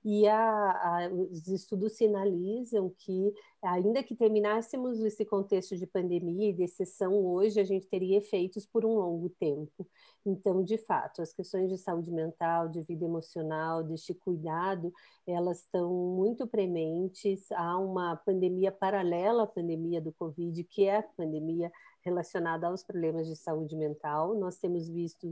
E 0.05 0.27
a, 0.27 0.35
a, 0.35 1.09
os 1.09 1.47
estudos 1.47 1.93
sinalizam 1.93 2.93
que, 2.97 3.33
ainda 3.61 4.03
que 4.03 4.15
terminássemos 4.15 4.99
esse 4.99 5.23
contexto 5.23 5.77
de 5.77 5.87
pandemia 5.87 6.49
e 6.49 6.53
de 6.53 6.63
exceção 6.63 7.25
hoje, 7.25 7.59
a 7.59 7.63
gente 7.63 7.87
teria 7.87 8.17
efeitos 8.17 8.65
por 8.65 8.85
um 8.85 8.95
longo 8.95 9.29
tempo. 9.29 9.87
Então, 10.25 10.61
de 10.63 10.77
fato, 10.77 11.21
as 11.21 11.33
questões 11.33 11.69
de 11.69 11.77
saúde 11.77 12.11
mental, 12.11 12.67
de 12.67 12.81
vida 12.81 13.05
emocional, 13.05 13.83
deste 13.83 14.13
cuidado, 14.13 14.91
elas 15.25 15.59
estão 15.59 15.93
muito 15.93 16.45
prementes. 16.47 17.49
Há 17.53 17.77
uma 17.77 18.17
pandemia 18.17 18.71
paralela 18.71 19.43
à 19.43 19.47
pandemia 19.47 20.01
do 20.01 20.11
Covid, 20.11 20.63
que 20.65 20.85
é 20.85 20.97
a 20.97 21.03
pandemia 21.03 21.71
relacionada 22.01 22.67
aos 22.67 22.83
problemas 22.83 23.27
de 23.27 23.35
saúde 23.35 23.75
mental. 23.77 24.35
Nós 24.35 24.57
temos 24.57 24.89
visto 24.89 25.29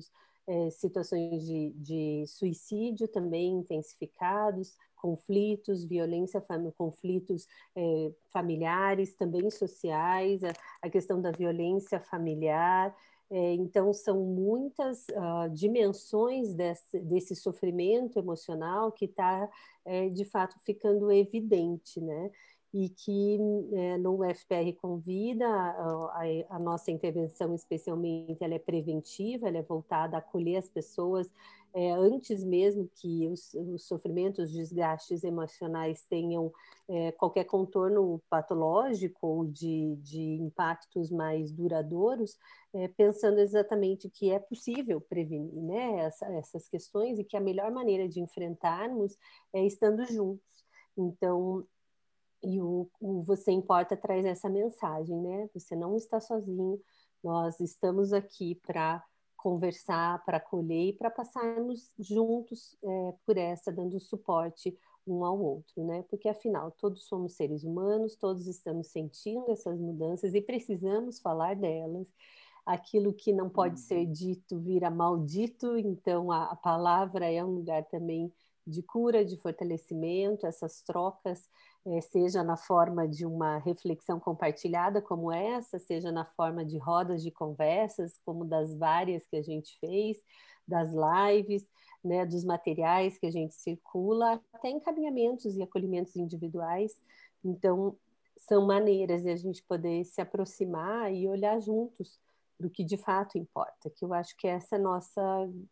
é, 0.48 0.69
situações 0.71 1.45
de, 1.45 1.71
de, 1.75 2.25
suicídio 2.27 3.07
também 3.07 3.53
intensificados, 3.53 4.75
conflitos, 4.95 5.83
violência, 5.83 6.43
conflitos 6.77 7.48
é, 7.75 8.12
familiares, 8.31 9.13
também 9.15 9.50
sociais, 9.50 10.43
a, 10.43 10.53
a, 10.81 10.89
questão 10.89 11.21
da 11.21 11.31
violência 11.31 12.00
familiar. 12.00 12.95
É, 13.29 13.53
então, 13.53 13.93
são 13.93 14.25
muitas 14.25 15.07
uh, 15.10 15.50
dimensões 15.53 16.53
desse, 16.53 17.00
desse, 17.00 17.33
sofrimento 17.33 18.19
emocional 18.19 18.91
que 18.91 19.05
está, 19.05 19.50
é, 19.86 20.10
de 20.10 20.25
fato, 20.25 20.60
ficando 20.60 21.10
evidente, 21.12 22.01
né? 22.01 22.29
E 22.74 22.90
que 22.90 23.38
é, 23.74 23.98
no 23.98 24.24
FPR 24.24 24.74
Convida, 24.82 25.46
a, 25.46 26.22
a, 26.50 26.60
nossa 26.60 26.90
intervenção 26.90 27.54
especialmente 27.54 28.42
ela 28.42 28.54
é 28.54 28.60
preventiva, 28.60 29.48
ela 29.48 29.58
é 29.58 29.62
voltada 29.62 30.16
a 30.16 30.20
acolher 30.20 30.58
as 30.58 30.70
pessoas 30.70 31.30
é, 31.74 31.92
antes 31.92 32.44
mesmo 32.44 32.90
que 32.96 33.28
os, 33.28 33.54
os, 33.54 33.86
sofrimentos, 33.86 34.50
os 34.50 34.51
desgastes 34.51 35.24
emocionais 35.24 36.04
tenham 36.04 36.51
é, 36.88 37.12
qualquer 37.13 37.46
contorno 37.46 38.22
patológico 38.30 39.25
ou 39.25 39.46
de, 39.46 39.96
de 39.98 40.22
impactos 40.22 41.10
mais 41.10 41.51
duradouros, 41.51 42.38
é, 42.74 42.88
pensando 42.90 43.40
exatamente 43.40 44.10
que 44.10 44.32
é 44.32 44.40
possível 44.40 45.00
prevenir 45.00 45.62
né, 45.62 46.00
essa, 46.00 46.25
essas 46.34 46.68
questões 46.68 47.18
e 47.20 47.24
que 47.24 47.38
a 47.38 47.42
melhor 47.42 47.72
maneira 47.72 48.08
de 48.08 48.20
enfrentarmos 48.20 49.18
é 49.54 49.66
estando 49.66 50.06
juntos. 50.06 50.66
Então, 50.98 51.66
e 52.43 52.62
o, 52.62 52.89
o 53.00 53.21
Você 53.24 53.51
Importa 53.51 53.95
traz 53.95 54.25
essa 54.25 54.50
mensagem, 54.50 55.15
né? 55.17 55.50
Você 55.53 55.75
não 55.75 55.95
está 55.95 56.19
sozinho, 56.19 56.81
nós 57.24 57.60
estamos 57.60 58.13
aqui 58.13 58.55
para 58.55 59.03
conversar, 59.38 60.24
para 60.24 60.38
acolher 60.38 60.89
e 60.89 60.93
para 60.93 61.10
passarmos 61.10 61.91
juntos 62.00 62.77
é, 62.83 63.13
por 63.25 63.38
essa, 63.38 63.71
dando 63.71 64.00
suporte 64.00 64.77
um 65.05 65.25
ao 65.25 65.39
outro, 65.39 65.83
né? 65.83 66.03
Porque 66.10 66.29
afinal, 66.29 66.71
todos 66.71 67.05
somos 67.05 67.33
seres 67.33 67.63
humanos, 67.63 68.15
todos 68.15 68.45
estamos 68.48 68.88
sentindo 68.88 69.51
essas 69.51 69.79
mudanças 69.79 70.36
e 70.36 70.41
precisamos 70.41 71.19
falar 71.19 71.55
delas. 71.55 72.07
Aquilo 72.63 73.12
que 73.12 73.33
não 73.33 73.50
pode 73.50 73.79
ser 73.79 74.05
uhum. 74.05 74.12
dito 74.12 74.60
vira 74.60 74.91
maldito, 74.91 75.75
então 75.77 76.31
a, 76.31 76.51
a 76.51 76.55
palavra 76.55 77.31
é 77.31 77.43
um 77.43 77.55
lugar 77.55 77.83
também 77.86 78.31
de 78.65 78.83
cura, 78.83 79.25
de 79.25 79.36
fortalecimento, 79.38 80.45
essas 80.45 80.83
trocas 80.83 81.50
seja 82.01 82.43
na 82.43 82.55
forma 82.55 83.07
de 83.07 83.25
uma 83.25 83.57
reflexão 83.57 84.19
compartilhada 84.19 85.01
como 85.01 85.31
essa, 85.31 85.79
seja 85.79 86.11
na 86.11 86.25
forma 86.25 86.63
de 86.63 86.77
rodas 86.77 87.23
de 87.23 87.31
conversas, 87.31 88.19
como 88.23 88.45
das 88.45 88.75
várias 88.75 89.25
que 89.25 89.35
a 89.35 89.41
gente 89.41 89.77
fez, 89.79 90.21
das 90.67 90.91
lives, 90.93 91.65
né, 92.03 92.25
dos 92.25 92.43
materiais 92.43 93.17
que 93.17 93.25
a 93.25 93.31
gente 93.31 93.55
circula, 93.55 94.41
até 94.53 94.69
encaminhamentos 94.69 95.55
e 95.55 95.61
acolhimentos 95.61 96.15
individuais. 96.15 97.01
Então, 97.43 97.95
são 98.38 98.65
maneiras 98.65 99.23
de 99.23 99.29
a 99.29 99.35
gente 99.35 99.63
poder 99.63 100.03
se 100.05 100.21
aproximar 100.21 101.13
e 101.13 101.27
olhar 101.27 101.59
juntos 101.59 102.19
do 102.59 102.69
que 102.69 102.83
de 102.83 102.97
fato 102.97 103.38
importa, 103.38 103.89
que 103.89 104.05
eu 104.05 104.13
acho 104.13 104.35
que 104.38 104.47
essa 104.47 104.75
é 104.75 104.79
nossa, 104.79 105.21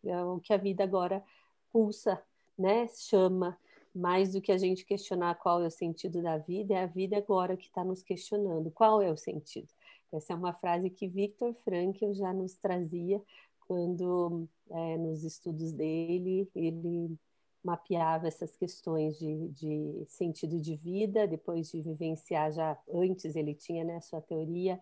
é 0.05 0.23
o 0.23 0.39
que 0.39 0.53
a 0.53 0.57
vida 0.57 0.83
agora 0.83 1.23
pulsa, 1.71 2.21
né, 2.57 2.87
chama, 2.87 3.57
mais 4.00 4.32
do 4.32 4.41
que 4.41 4.51
a 4.51 4.58
gente 4.58 4.86
questionar 4.86 5.36
qual 5.36 5.62
é 5.62 5.68
o 5.68 5.72
sentido 5.72 6.22
da 6.22 6.38
vida, 6.38 6.74
é 6.74 6.84
a 6.84 6.88
vida 6.88 7.18
agora 7.18 7.58
que 7.58 7.65
está 7.65 7.84
nos 7.84 8.01
questionando 8.01 8.72
qual 8.72 9.01
é 9.01 9.12
o 9.12 9.18
sentido. 9.18 9.68
Essa 10.12 10.34
é 10.34 10.36
uma 10.36 10.53
frase 10.53 10.89
que 10.89 11.08
Victor 11.08 11.53
Frankl 11.63 12.13
já 12.13 12.34
nos 12.34 12.56
trazia 12.56 13.22
quando, 13.68 14.48
é, 14.72 14.98
nos 14.98 15.24
estudos 15.24 15.72
dele, 15.72 16.50
ele 16.56 17.15
mapeava 17.63 18.27
essas 18.27 18.56
questões 18.56 19.20
de, 19.20 19.50
de, 19.50 20.06
sentido 20.08 20.60
de 20.60 20.75
vida, 20.77 21.27
depois 21.27 21.70
de 21.70 21.82
vivenciar 21.82 22.51
já 22.51 22.77
antes 22.91 23.36
ele 23.36 23.53
tinha 23.53 23.84
né, 23.84 24.00
sua 24.00 24.22
teoria 24.22 24.79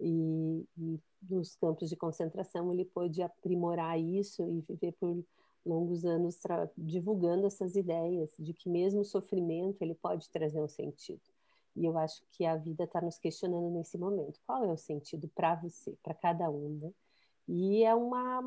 e, 0.00 0.66
e 0.76 1.00
nos 1.30 1.54
campos 1.56 1.88
de 1.88 1.96
concentração 1.96 2.72
ele 2.72 2.84
pôde 2.84 3.22
aprimorar 3.22 3.98
isso 3.98 4.42
e 4.50 4.60
viver 4.68 4.92
por 5.00 5.24
longos 5.66 6.04
anos 6.04 6.38
divulgando 6.76 7.46
essas 7.46 7.74
ideias 7.74 8.34
de 8.38 8.54
que 8.54 8.68
mesmo 8.68 9.00
o 9.00 9.04
sofrimento 9.04 9.82
ele 9.82 9.94
pode 9.94 10.30
trazer 10.30 10.60
um 10.60 10.68
sentido. 10.68 11.20
E 11.74 11.84
eu 11.84 11.98
acho 11.98 12.22
que 12.32 12.46
a 12.46 12.56
vida 12.56 12.84
está 12.84 13.00
nos 13.00 13.18
questionando 13.18 13.70
nesse 13.70 13.98
momento. 13.98 14.40
Qual 14.46 14.64
é 14.64 14.72
o 14.72 14.76
sentido 14.76 15.28
para 15.34 15.56
você, 15.56 15.94
para 16.02 16.14
cada 16.14 16.48
um, 16.50 16.78
né? 16.80 16.92
E 17.48 17.84
é 17.84 17.94
uma, 17.94 18.40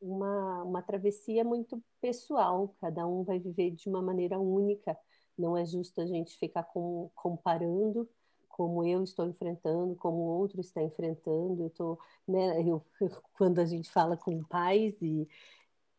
uma, 0.00 0.62
uma 0.62 0.82
travessia 0.82 1.44
muito 1.44 1.82
pessoal, 2.00 2.74
cada 2.80 3.06
um 3.06 3.22
vai 3.24 3.38
viver 3.38 3.72
de 3.72 3.88
uma 3.88 4.00
maneira 4.00 4.38
única. 4.38 4.96
Não 5.36 5.56
é 5.56 5.64
justo 5.66 6.00
a 6.00 6.06
gente 6.06 6.38
ficar 6.38 6.62
com, 6.62 7.10
comparando 7.14 8.08
como 8.56 8.82
eu 8.86 9.02
estou 9.02 9.26
enfrentando, 9.26 9.94
como 9.96 10.16
o 10.16 10.38
outro 10.38 10.60
está 10.62 10.82
enfrentando. 10.82 11.64
Eu 11.64 11.70
tô, 11.70 11.98
né, 12.26 12.62
eu, 12.62 12.82
quando 13.36 13.58
a 13.58 13.66
gente 13.66 13.90
fala 13.90 14.16
com 14.16 14.42
pais 14.44 14.96
e 15.02 15.28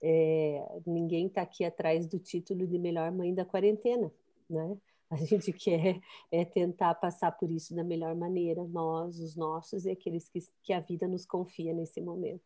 é, 0.01 0.63
ninguém 0.85 1.27
está 1.27 1.41
aqui 1.41 1.63
atrás 1.63 2.07
do 2.07 2.19
título 2.19 2.67
de 2.67 2.77
melhor 2.77 3.11
mãe 3.11 3.33
da 3.33 3.45
quarentena, 3.45 4.11
né? 4.49 4.77
A 5.09 5.17
gente 5.17 5.51
quer 5.53 5.99
é 6.31 6.45
tentar 6.45 6.95
passar 6.95 7.31
por 7.31 7.49
isso 7.49 7.75
da 7.75 7.83
melhor 7.83 8.15
maneira, 8.15 8.63
nós, 8.65 9.19
os 9.19 9.35
nossos 9.35 9.85
e 9.85 9.91
aqueles 9.91 10.29
que, 10.29 10.39
que 10.63 10.73
a 10.73 10.79
vida 10.79 11.07
nos 11.07 11.25
confia 11.25 11.73
nesse 11.73 12.01
momento. 12.01 12.43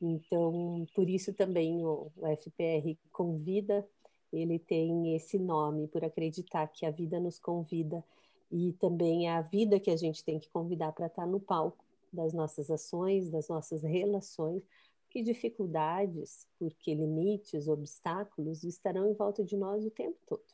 Então, 0.00 0.86
por 0.94 1.08
isso 1.08 1.34
também 1.34 1.84
o, 1.84 2.10
o 2.16 2.26
FPR 2.36 2.96
convida, 3.10 3.86
ele 4.32 4.58
tem 4.58 5.14
esse 5.16 5.38
nome, 5.38 5.88
por 5.88 6.04
acreditar 6.04 6.68
que 6.68 6.86
a 6.86 6.90
vida 6.90 7.18
nos 7.18 7.38
convida 7.38 8.04
e 8.50 8.72
também 8.74 9.26
é 9.26 9.32
a 9.32 9.40
vida 9.40 9.80
que 9.80 9.90
a 9.90 9.96
gente 9.96 10.24
tem 10.24 10.38
que 10.38 10.48
convidar 10.50 10.92
para 10.92 11.06
estar 11.06 11.26
no 11.26 11.40
palco 11.40 11.84
das 12.12 12.32
nossas 12.32 12.70
ações, 12.70 13.30
das 13.30 13.48
nossas 13.48 13.82
relações, 13.82 14.62
que 15.08 15.22
dificuldades, 15.22 16.46
porque 16.58 16.94
limites, 16.94 17.68
obstáculos 17.68 18.64
estarão 18.64 19.10
em 19.10 19.14
volta 19.14 19.44
de 19.44 19.56
nós 19.56 19.84
o 19.84 19.90
tempo 19.90 20.18
todo. 20.26 20.44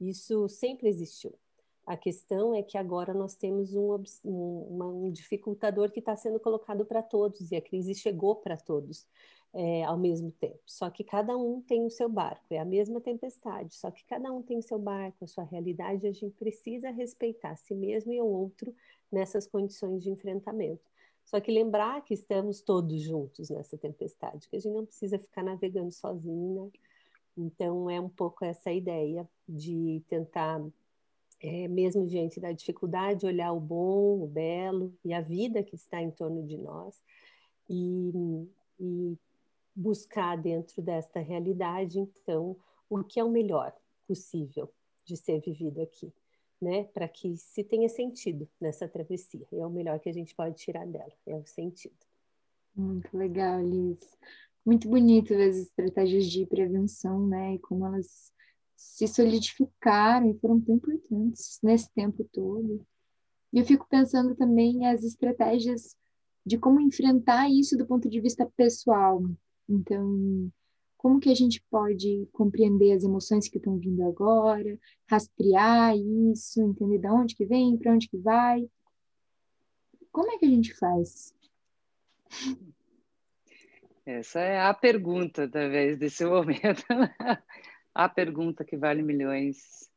Isso 0.00 0.48
sempre 0.48 0.88
existiu. 0.88 1.32
A 1.86 1.96
questão 1.96 2.54
é 2.54 2.62
que 2.62 2.78
agora 2.78 3.12
nós 3.12 3.34
temos 3.34 3.74
um, 3.74 4.02
um, 4.24 5.06
um 5.06 5.10
dificultador 5.10 5.90
que 5.90 5.98
está 5.98 6.16
sendo 6.16 6.38
colocado 6.38 6.84
para 6.84 7.02
todos 7.02 7.50
e 7.50 7.56
a 7.56 7.60
crise 7.60 7.94
chegou 7.94 8.36
para 8.36 8.56
todos 8.56 9.06
é, 9.52 9.84
ao 9.84 9.98
mesmo 9.98 10.30
tempo. 10.32 10.60
Só 10.64 10.88
que 10.90 11.04
cada 11.04 11.36
um 11.36 11.60
tem 11.60 11.84
o 11.84 11.90
seu 11.90 12.08
barco, 12.08 12.46
é 12.50 12.58
a 12.58 12.64
mesma 12.64 13.00
tempestade, 13.00 13.74
só 13.74 13.90
que 13.90 14.04
cada 14.04 14.32
um 14.32 14.42
tem 14.42 14.58
o 14.58 14.62
seu 14.62 14.78
barco, 14.78 15.24
a 15.24 15.26
sua 15.26 15.44
realidade, 15.44 16.06
a 16.06 16.12
gente 16.12 16.34
precisa 16.36 16.90
respeitar 16.90 17.56
si 17.56 17.74
mesmo 17.74 18.12
e 18.12 18.20
o 18.20 18.26
outro 18.26 18.74
nessas 19.10 19.46
condições 19.46 20.02
de 20.02 20.10
enfrentamento. 20.10 20.91
Só 21.24 21.40
que 21.40 21.50
lembrar 21.50 22.04
que 22.04 22.14
estamos 22.14 22.60
todos 22.60 23.00
juntos 23.00 23.48
nessa 23.48 23.78
tempestade, 23.78 24.48
que 24.48 24.56
a 24.56 24.58
gente 24.58 24.74
não 24.74 24.84
precisa 24.84 25.18
ficar 25.18 25.42
navegando 25.42 25.90
sozinho, 25.90 26.64
né? 26.64 26.70
Então, 27.36 27.88
é 27.88 27.98
um 27.98 28.10
pouco 28.10 28.44
essa 28.44 28.70
ideia 28.70 29.26
de 29.48 30.02
tentar, 30.06 30.62
é, 31.40 31.66
mesmo 31.66 32.06
diante 32.06 32.38
da 32.38 32.52
dificuldade, 32.52 33.24
olhar 33.24 33.52
o 33.52 33.60
bom, 33.60 34.22
o 34.22 34.26
belo 34.26 34.94
e 35.02 35.14
a 35.14 35.20
vida 35.22 35.62
que 35.62 35.74
está 35.74 36.02
em 36.02 36.10
torno 36.10 36.44
de 36.44 36.58
nós 36.58 37.02
e, 37.70 38.12
e 38.78 39.18
buscar 39.74 40.36
dentro 40.36 40.82
desta 40.82 41.20
realidade, 41.20 41.98
então, 41.98 42.54
o 42.90 43.02
que 43.02 43.18
é 43.18 43.24
o 43.24 43.30
melhor 43.30 43.74
possível 44.06 44.70
de 45.04 45.16
ser 45.16 45.40
vivido 45.40 45.80
aqui 45.80 46.12
né, 46.62 46.84
para 46.94 47.08
que 47.08 47.36
se 47.36 47.64
tenha 47.64 47.88
sentido 47.88 48.48
nessa 48.60 48.86
travessia. 48.86 49.44
É 49.52 49.66
o 49.66 49.70
melhor 49.70 49.98
que 49.98 50.08
a 50.08 50.12
gente 50.12 50.32
pode 50.32 50.54
tirar 50.54 50.86
dela, 50.86 51.12
é 51.26 51.34
o 51.34 51.44
sentido. 51.44 51.96
Muito 52.74 53.14
legal, 53.16 53.60
Liz. 53.60 53.98
Muito 54.64 54.88
bonito 54.88 55.30
ver 55.34 55.50
as 55.50 55.56
estratégias 55.56 56.24
de 56.26 56.46
prevenção, 56.46 57.26
né, 57.26 57.54
e 57.54 57.58
como 57.58 57.84
elas 57.84 58.32
se 58.76 59.08
solidificaram 59.08 60.30
e 60.30 60.38
foram 60.38 60.60
tão 60.60 60.76
importantes 60.76 61.58
nesse 61.62 61.90
tempo 61.92 62.24
todo. 62.32 62.86
E 63.52 63.58
eu 63.58 63.64
fico 63.64 63.86
pensando 63.88 64.34
também 64.36 64.86
as 64.86 65.02
estratégias 65.02 65.96
de 66.46 66.58
como 66.58 66.80
enfrentar 66.80 67.50
isso 67.50 67.76
do 67.76 67.86
ponto 67.86 68.08
de 68.08 68.20
vista 68.20 68.50
pessoal. 68.56 69.22
Então, 69.68 70.50
como 71.02 71.18
que 71.18 71.30
a 71.30 71.34
gente 71.34 71.60
pode 71.68 72.28
compreender 72.30 72.92
as 72.92 73.02
emoções 73.02 73.48
que 73.48 73.56
estão 73.56 73.76
vindo 73.76 74.04
agora, 74.04 74.78
rastrear 75.10 75.96
isso, 75.96 76.62
entender 76.62 76.98
de 76.98 77.08
onde 77.08 77.34
que 77.34 77.44
vem, 77.44 77.76
para 77.76 77.92
onde 77.92 78.08
que 78.08 78.16
vai? 78.16 78.70
Como 80.12 80.30
é 80.30 80.38
que 80.38 80.46
a 80.46 80.48
gente 80.48 80.72
faz? 80.74 81.34
Essa 84.06 84.38
é 84.42 84.60
a 84.60 84.72
pergunta, 84.72 85.48
talvez, 85.48 85.98
desse 85.98 86.22
momento. 86.24 86.84
a 87.92 88.08
pergunta 88.08 88.64
que 88.64 88.76
vale 88.76 89.02
milhões. 89.02 89.90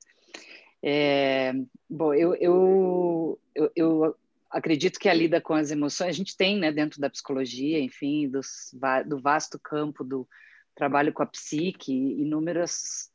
É, 0.82 1.54
bom, 1.88 2.16
eu, 2.16 2.34
eu, 2.34 3.40
eu, 3.54 3.72
eu 3.76 4.16
acredito 4.50 4.98
que 4.98 5.08
a 5.08 5.14
lida 5.14 5.40
com 5.40 5.54
as 5.54 5.70
emoções, 5.70 6.10
a 6.10 6.14
gente 6.14 6.36
tem, 6.36 6.58
né, 6.58 6.72
dentro 6.72 7.00
da 7.00 7.12
psicologia, 7.12 7.80
enfim, 7.80 8.28
dos, 8.28 8.76
do 9.06 9.20
vasto 9.20 9.60
campo 9.60 10.04
do 10.04 10.28
trabalho 10.76 11.14
com 11.14 11.24
a 11.24 11.26
psique, 11.26 11.94
inúmeras, 11.94 13.10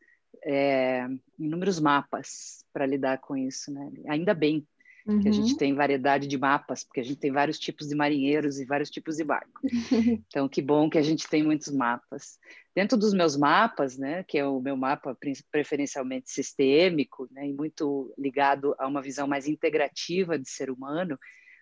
é, 0.45 1.07
inúmeros 1.39 1.79
mapas 1.79 2.65
para 2.73 2.87
lidar 2.87 3.19
com 3.19 3.37
isso, 3.37 3.73
né? 3.73 3.91
Ainda 4.09 4.35
bem 4.35 4.67
uhum. 5.07 5.21
que 5.21 5.29
a 5.29 5.33
gente 5.33 5.53
uhum. 5.53 5.59
tem 5.59 5.75
variedade 5.75 6.27
de 6.27 6.39
mapas, 6.39 6.85
porque 6.85 7.01
a 7.01 7.03
gente 7.03 7.19
tem 7.19 7.31
vários 7.31 7.59
tipos 7.59 7.89
de 7.89 7.95
marinheiros 7.95 8.59
e 8.59 8.65
vários 8.65 8.91
tipos 8.91 9.17
de 9.17 9.25
barco. 9.25 9.61
Então, 10.29 10.49
que 10.49 10.63
bom 10.63 10.89
que 10.89 10.99
a 10.99 11.03
gente 11.03 11.29
tem 11.29 11.43
muitos 11.43 11.73
mapas. 11.73 12.39
Dentro 12.75 12.97
dos 12.97 13.13
meus 13.13 13.37
mapas, 13.37 13.99
né, 13.99 14.25
que 14.25 14.39
é 14.39 14.47
o 14.47 14.61
meu 14.61 14.77
mapa 14.77 15.17
preferencialmente 15.51 16.31
sistêmico, 16.31 17.29
né, 17.31 17.49
e 17.49 17.53
muito 17.53 18.15
ligado 18.17 18.75
a 18.79 18.87
uma 18.87 19.03
visão 19.03 19.27
mais 19.27 19.49
integrativa 19.49 20.39
de 20.39 20.49
ser 20.49 20.71
humano, 20.71 21.19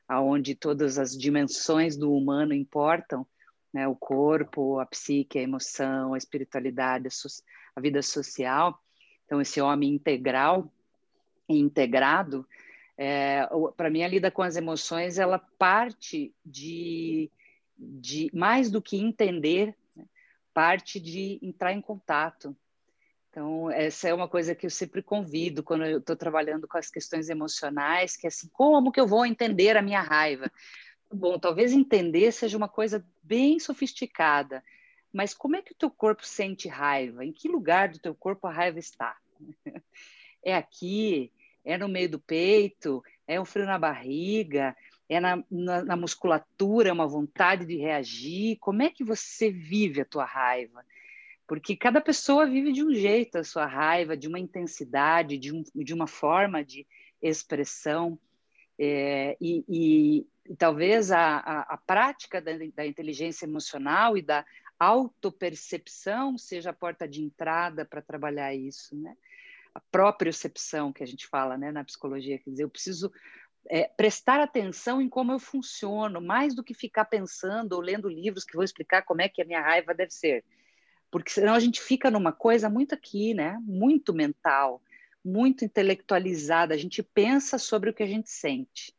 aonde 0.07 0.55
todas 0.55 0.99
as 0.99 1.17
dimensões 1.17 1.97
do 1.97 2.13
humano 2.13 2.55
importam, 2.55 3.27
né, 3.73 3.87
o 3.87 3.95
corpo, 3.95 4.79
a 4.79 4.87
psique, 4.87 5.39
a 5.39 5.43
emoção, 5.43 6.15
a 6.15 6.19
espiritualidade, 6.19 7.09
a, 7.77 7.81
vida 7.81 8.03
social. 8.03 8.81
Então, 9.25 9.41
esse 9.41 9.61
homem 9.61 9.95
integral 9.95 10.73
e 11.49 11.59
integrado, 11.59 12.47
é, 12.97 13.47
para 13.77 13.91
mim, 13.91 14.03
a 14.03 14.09
lida 14.09 14.31
com 14.31 14.43
as 14.43 14.57
emoções, 14.57 15.19
ela 15.19 15.39
parte 15.39 16.35
de, 16.45 17.31
de 17.79 18.31
mais 18.33 18.71
do 18.71 18.83
que 18.83 18.97
entender, 18.97 19.75
né, 19.95 20.05
parte 20.53 20.99
de 20.99 21.39
entrar 21.43 21.73
em 21.73 21.81
contato. 21.81 22.57
Então, 23.31 23.71
essa 23.71 24.09
é 24.09 24.15
uma 24.15 24.27
coisa 24.27 24.55
que 24.55 24.67
eu 24.67 24.71
sempre 24.71 25.03
convido 25.03 25.63
quando 25.63 25.85
eu 25.85 25.99
estou 25.99 26.17
trabalhando 26.17 26.67
com 26.67 26.79
as 26.79 26.91
questões 26.91 27.29
emocionais, 27.29 28.17
que 28.17 28.27
é 28.27 28.29
assim, 28.29 28.49
como 28.49 28.91
que 28.91 28.99
eu 28.99 29.07
vou 29.07 29.25
entender 29.25 29.77
a 29.77 29.83
minha 29.83 30.01
raiva? 30.01 30.51
Bom, 31.11 31.39
talvez 31.39 31.73
entender 31.73 32.33
seja 32.33 32.57
uma 32.57 32.69
coisa 32.69 33.05
bem 33.23 33.59
sofisticada, 33.59 34.63
mas 35.13 35.33
como 35.33 35.57
é 35.57 35.63
que 35.63 35.73
o 35.73 35.77
teu 35.77 35.91
corpo 35.91 36.27
sente 36.27 36.69
raiva? 36.69 37.25
Em 37.25 37.33
que 37.33 37.49
lugar 37.49 37.89
do 37.89 37.99
teu 37.99 38.15
corpo 38.15 38.47
a 38.47 38.53
raiva 38.53 38.79
está? 38.79 39.17
É 40.41 40.55
aqui, 40.55 41.33
é 41.65 41.77
no 41.77 41.89
meio 41.89 42.09
do 42.09 42.19
peito, 42.21 43.03
é 43.27 43.41
um 43.41 43.45
frio 43.45 43.67
na 43.67 43.77
barriga, 43.77 44.75
é 45.09 45.19
na, 45.19 45.43
na, 45.51 45.85
na, 45.85 45.97
musculatura, 45.97 46.91
é 46.91 46.93
uma 46.93 47.09
vontade 47.09 47.67
de 47.67 47.77
reagir. 47.77 48.57
Como 48.61 48.83
é 48.83 48.89
que 48.89 49.03
você 49.03 49.51
vive 49.51 50.01
a 50.01 50.05
tua 50.05 50.25
raiva? 50.25 50.85
Porque 51.47 51.75
cada 51.75 52.01
pessoa 52.01 52.47
vive 52.47 52.73
de 52.73 52.85
um 52.85 52.95
jeito 52.95 53.39
a 53.39 53.45
sua 53.45 53.67
raiva, 53.67 54.17
de 54.17 54.29
uma 54.29 54.39
intensidade, 54.39 55.37
de, 55.37 55.53
um, 55.53 55.65
de 55.75 55.93
uma 55.93 56.07
forma 56.07 56.63
de 56.63 56.87
expressão. 57.21 58.19
É, 58.79 59.37
e, 59.41 59.65
e, 59.69 60.27
e, 60.49 60.57
talvez 60.57 61.11
a, 61.11 61.39
a, 61.39 61.61
a 61.75 61.77
prática 61.77 62.41
da, 62.41 62.53
da 62.75 62.87
inteligência 62.87 63.45
emocional 63.45 64.17
e 64.17 64.23
da 64.23 64.45
autopercepção 64.79 66.39
seja 66.39 66.71
a 66.71 66.75
porta 66.75 67.07
de 67.07 67.23
entrada 67.23 67.85
para 67.85 68.03
trabalhar 68.03 68.55
isso, 68.55 68.97
né? 68.97 69.17
a 69.75 69.81
propriocepção 69.93 70.93
que 70.93 71.03
a 71.03 71.07
gente 71.07 71.27
fala 71.27 71.57
né, 71.57 71.71
na 71.71 71.85
psicologia, 71.85 72.39
quer 72.39 72.51
dizer, 72.51 72.65
eu 72.65 72.71
preciso 72.71 73.13
é, 73.67 73.85
prestar 73.85 74.41
atenção 74.41 75.01
em 75.01 75.09
como 75.09 75.33
eu 75.33 75.39
funciono, 75.39 76.21
mais 76.21 76.55
do 76.55 76.65
que 76.65 76.75
ficar 76.75 77.05
pensando 77.05 77.75
ou 77.75 77.81
lendo 77.81 78.09
livros 78.09 78.45
que 78.45 78.55
vão 78.55 78.65
explicar 78.65 79.03
como 79.03 79.23
é 79.23 79.29
que 79.29 79.43
a 79.43 79.45
minha 79.45 79.61
raiva 79.61 79.95
deve 79.95 80.13
ser. 80.13 80.45
Porque 81.11 81.31
senão 81.31 81.55
a 81.55 81.61
gente 81.61 81.81
fica 81.81 82.11
numa 82.11 82.33
coisa 82.33 82.69
muito 82.69 82.95
aqui, 82.95 83.33
né? 83.35 83.59
Muito 83.63 84.13
mental, 84.13 84.83
muito 85.25 85.65
intelectualizada. 85.65 86.75
A 86.75 86.79
gente 86.79 87.03
pensa 87.03 87.57
sobre 87.57 87.91
o 87.91 87.95
que 87.95 88.03
a 88.03 88.07
gente 88.07 88.31
sente. 88.31 88.95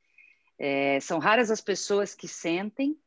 É, 0.60 1.00
são 1.00 1.20
raras 1.20 1.50
as 1.50 1.62
pessoas 1.62 2.14
que 2.14 2.28
sentem 2.28 3.00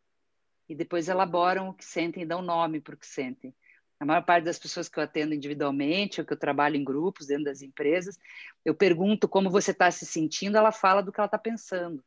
e 0.69 0.75
depois 0.75 1.09
elaboram 1.09 1.69
o 1.69 1.75
que 1.75 1.85
sentem 1.85 2.23
e 2.23 2.27
dão 2.27 2.41
nome 2.41 2.81
para 2.81 2.95
o 2.95 2.99
que 2.99 3.07
sentem. 3.07 3.55
A 4.01 4.07
maior 4.07 4.25
parte 4.25 4.45
das 4.45 4.59
pessoas 4.59 4.89
que 4.89 4.99
eu 4.99 5.03
atendo 5.05 5.35
individualmente, 5.35 6.21
ou 6.21 6.27
que 6.27 6.33
eu 6.33 6.39
trabalho 6.39 6.77
em 6.77 6.83
grupos 6.83 7.27
dentro 7.27 7.45
das 7.45 7.63
empresas, 7.63 8.19
eu 8.65 8.75
pergunto 8.75 9.29
como 9.29 9.51
você 9.51 9.71
está 9.71 9.91
se 9.91 10.07
sentindo, 10.07 10.57
ela 10.57 10.73
fala 10.73 11.03
do 11.03 11.13
que 11.13 11.21
ela 11.21 11.27
está 11.27 11.39
pensando. 11.39 12.03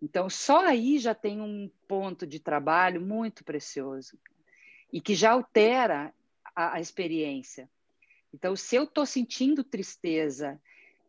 Então, 0.00 0.30
só 0.30 0.64
aí 0.64 0.98
já 0.98 1.14
tem 1.14 1.40
um 1.40 1.70
ponto 1.86 2.26
de 2.26 2.38
trabalho 2.38 3.00
muito 3.00 3.44
precioso 3.44 4.18
e 4.92 5.00
que 5.00 5.14
já 5.14 5.32
altera 5.32 6.14
a, 6.54 6.76
a 6.76 6.80
experiência. 6.80 7.68
Então, 8.32 8.56
se 8.56 8.76
eu 8.76 8.84
estou 8.84 9.04
sentindo 9.04 9.62
tristeza 9.62 10.58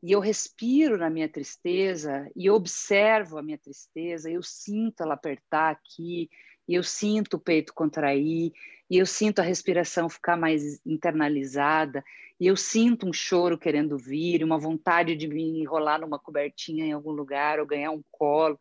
e 0.04 0.12
eu 0.12 0.20
respiro 0.20 0.98
na 0.98 1.10
minha 1.10 1.30
tristeza 1.30 2.30
e 2.36 2.50
observo 2.50 3.38
a 3.38 3.42
minha 3.42 3.58
tristeza, 3.58 4.30
eu 4.30 4.44
sinto 4.44 5.02
ela 5.02 5.13
apertar 5.13 5.72
aqui, 5.72 6.30
e 6.68 6.76
eu 6.76 6.84
sinto 6.84 7.36
o 7.36 7.39
peito 7.39 7.74
contrair, 7.74 8.52
e 8.89 8.98
eu 8.98 9.06
sinto 9.06 9.39
a 9.39 9.44
respiração 9.44 10.10
ficar 10.10 10.36
mais 10.36 10.82
internalizada, 10.86 12.04
e 12.38 12.46
eu 12.46 12.58
sinto 12.58 13.08
um 13.08 13.13
choro 13.13 13.58
querendo 13.58 13.98
vir, 13.98 14.44
uma 14.44 14.60
vontade 14.60 15.16
de 15.16 15.26
me 15.26 15.62
enrolar 15.62 16.02
numa 16.02 16.20
cobertinha 16.20 16.86
em 16.86 16.92
algum 16.92 17.12
lugar 17.12 17.62
ou 17.62 17.66
ganhar 17.66 17.92
um 17.92 18.04
colo. 18.12 18.60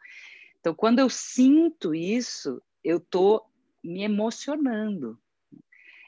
Então, 0.60 0.72
quando 0.72 1.00
eu 1.00 1.10
sinto 1.10 1.92
isso, 1.92 2.62
eu 2.84 2.98
estou 2.98 3.44
me 3.82 4.04
emocionando. 4.04 5.18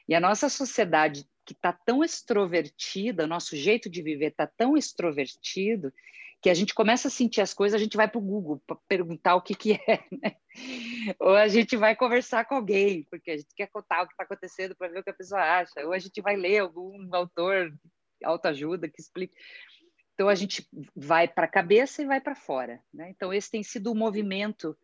E 0.08 0.14
a 0.14 0.20
nossa 0.20 0.48
sociedade 0.48 1.26
que 1.44 1.52
está 1.52 1.72
tão 1.72 2.02
extrovertida, 2.02 3.26
nosso 3.26 3.56
jeito 3.56 3.88
de 3.88 4.02
viver 4.02 4.28
está 4.28 4.46
tão 4.46 4.76
extrovertido, 4.76 5.92
que 6.40 6.50
a 6.50 6.54
gente 6.54 6.74
começa 6.74 7.08
a 7.08 7.10
sentir 7.10 7.40
as 7.40 7.54
coisas, 7.54 7.80
a 7.80 7.82
gente 7.82 7.96
vai 7.96 8.06
para 8.06 8.18
o 8.18 8.22
Google 8.22 8.62
para 8.66 8.76
perguntar 8.86 9.34
o 9.34 9.40
que, 9.40 9.54
que 9.54 9.72
é, 9.88 10.04
né? 10.10 10.36
ou 11.18 11.34
a 11.34 11.48
gente 11.48 11.76
vai 11.76 11.96
conversar 11.96 12.44
com 12.44 12.54
alguém, 12.54 13.02
porque 13.04 13.30
a 13.30 13.36
gente 13.36 13.54
quer 13.56 13.68
contar 13.68 14.02
o 14.02 14.06
que 14.06 14.12
está 14.12 14.24
acontecendo 14.24 14.76
para 14.76 14.88
ver 14.88 14.98
o 14.98 15.02
que 15.02 15.10
a 15.10 15.14
pessoa 15.14 15.40
acha, 15.40 15.84
ou 15.84 15.92
a 15.92 15.98
gente 15.98 16.20
vai 16.20 16.36
ler 16.36 16.58
algum 16.58 17.14
autor 17.14 17.72
autoajuda 18.22 18.88
que 18.88 19.00
explique. 19.00 19.34
Então 20.14 20.28
a 20.28 20.34
gente 20.34 20.68
vai 20.94 21.26
para 21.26 21.44
a 21.44 21.50
cabeça 21.50 22.02
e 22.02 22.06
vai 22.06 22.20
para 22.20 22.34
fora. 22.34 22.80
Né? 22.92 23.10
Então 23.10 23.32
esse 23.32 23.50
tem 23.50 23.62
sido 23.62 23.90
o 23.90 23.94
movimento 23.94 24.76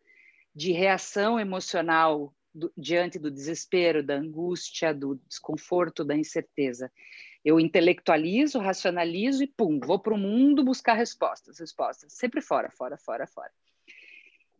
de 0.53 0.71
reação 0.71 1.39
emocional 1.39 2.33
do, 2.53 2.71
diante 2.77 3.17
do 3.17 3.31
desespero, 3.31 4.03
da 4.03 4.15
angústia, 4.15 4.93
do 4.93 5.19
desconforto, 5.27 6.03
da 6.03 6.15
incerteza. 6.15 6.91
Eu 7.43 7.59
intelectualizo, 7.59 8.59
racionalizo 8.59 9.43
e 9.43 9.47
pum, 9.47 9.79
vou 9.79 9.99
para 9.99 10.13
o 10.13 10.17
mundo 10.17 10.63
buscar 10.63 10.93
respostas, 10.93 11.59
respostas, 11.59 12.13
sempre 12.13 12.41
fora, 12.41 12.69
fora, 12.69 12.97
fora, 12.97 13.25
fora. 13.25 13.51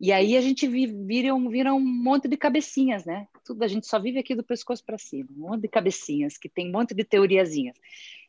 E 0.00 0.10
aí 0.10 0.36
a 0.36 0.40
gente 0.40 0.66
vira 0.66 1.32
um, 1.32 1.48
vira 1.48 1.72
um 1.72 1.78
monte 1.78 2.26
de 2.26 2.36
cabecinhas, 2.36 3.04
né? 3.04 3.28
Tudo 3.44 3.62
a 3.62 3.68
gente 3.68 3.86
só 3.86 4.00
vive 4.00 4.18
aqui 4.18 4.34
do 4.34 4.42
pescoço 4.42 4.84
para 4.84 4.98
cima, 4.98 5.28
um 5.30 5.48
monte 5.48 5.62
de 5.62 5.68
cabecinhas 5.68 6.36
que 6.36 6.48
tem 6.48 6.68
um 6.68 6.72
monte 6.72 6.92
de 6.92 7.04
teoriazinhas. 7.04 7.76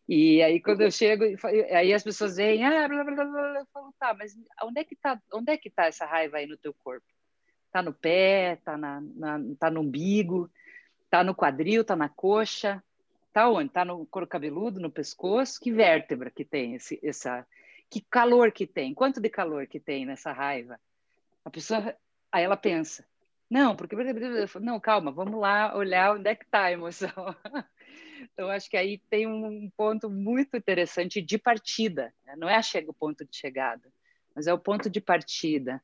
E 0.07 0.39
aí 0.43 0.61
quando 0.61 0.81
eu 0.81 0.91
chego, 0.91 1.23
aí 1.71 1.91
as 1.91 2.03
pessoas 2.03 2.35
veem, 2.35 2.63
ah, 2.63 2.87
blá, 2.87 3.03
blá, 3.03 3.15
blá, 3.15 3.25
blá, 3.25 3.59
eu 3.61 3.65
falo, 3.73 3.93
tá, 3.97 4.13
mas 4.13 4.35
onde 4.63 4.81
é 4.81 4.83
que 4.83 4.95
tá, 4.95 5.19
onde 5.33 5.51
é 5.51 5.57
que 5.57 5.71
tá 5.71 5.85
essa 5.85 6.05
raiva 6.05 6.37
aí 6.37 6.45
no 6.45 6.57
teu 6.57 6.75
corpo? 6.83 7.07
Tá 7.73 7.81
no 7.81 7.91
pé, 7.91 8.57
tá 8.63 8.77
na, 8.77 9.01
na 9.01 9.39
tá 9.59 9.69
no 9.69 9.81
umbigo, 9.81 10.49
tá 11.09 11.25
no 11.25 11.35
quadril, 11.35 11.83
tá 11.83 11.95
na 11.95 12.07
coxa, 12.07 12.81
Tá 13.33 13.49
onde? 13.49 13.71
Tá 13.71 13.83
no 13.83 14.05
couro 14.05 14.27
cabeludo, 14.27 14.79
no 14.79 14.91
pescoço? 14.91 15.59
Que 15.59 15.71
vértebra 15.71 16.29
que 16.29 16.45
tem 16.45 16.75
esse, 16.75 16.99
essa... 17.03 17.45
Que 17.89 17.99
calor 17.99 18.51
que 18.51 18.67
tem? 18.67 18.93
Quanto 18.93 19.19
de 19.19 19.27
calor 19.27 19.65
que 19.65 19.79
tem 19.79 20.05
nessa 20.05 20.31
raiva? 20.31 20.79
A 21.43 21.49
pessoa... 21.49 21.95
Aí 22.31 22.43
ela 22.43 22.55
pensa, 22.55 23.03
não, 23.49 23.75
porque... 23.75 23.95
Não, 24.61 24.79
calma, 24.79 25.11
vamos 25.11 25.39
lá 25.39 25.75
olhar 25.75 26.15
onde 26.15 26.29
é 26.29 26.35
que 26.35 26.45
está 26.45 26.65
a 26.65 26.71
emoção. 26.71 27.09
Então, 28.33 28.49
acho 28.49 28.69
que 28.69 28.77
aí 28.77 28.99
tem 29.09 29.27
um 29.27 29.69
ponto 29.75 30.09
muito 30.09 30.55
interessante 30.55 31.21
de 31.21 31.37
partida. 31.37 32.13
Né? 32.25 32.35
Não 32.37 32.47
é 32.49 32.57
o 32.87 32.93
ponto 32.93 33.25
de 33.25 33.35
chegada, 33.35 33.83
mas 34.33 34.47
é 34.47 34.53
o 34.53 34.57
ponto 34.57 34.89
de 34.89 35.01
partida. 35.01 35.83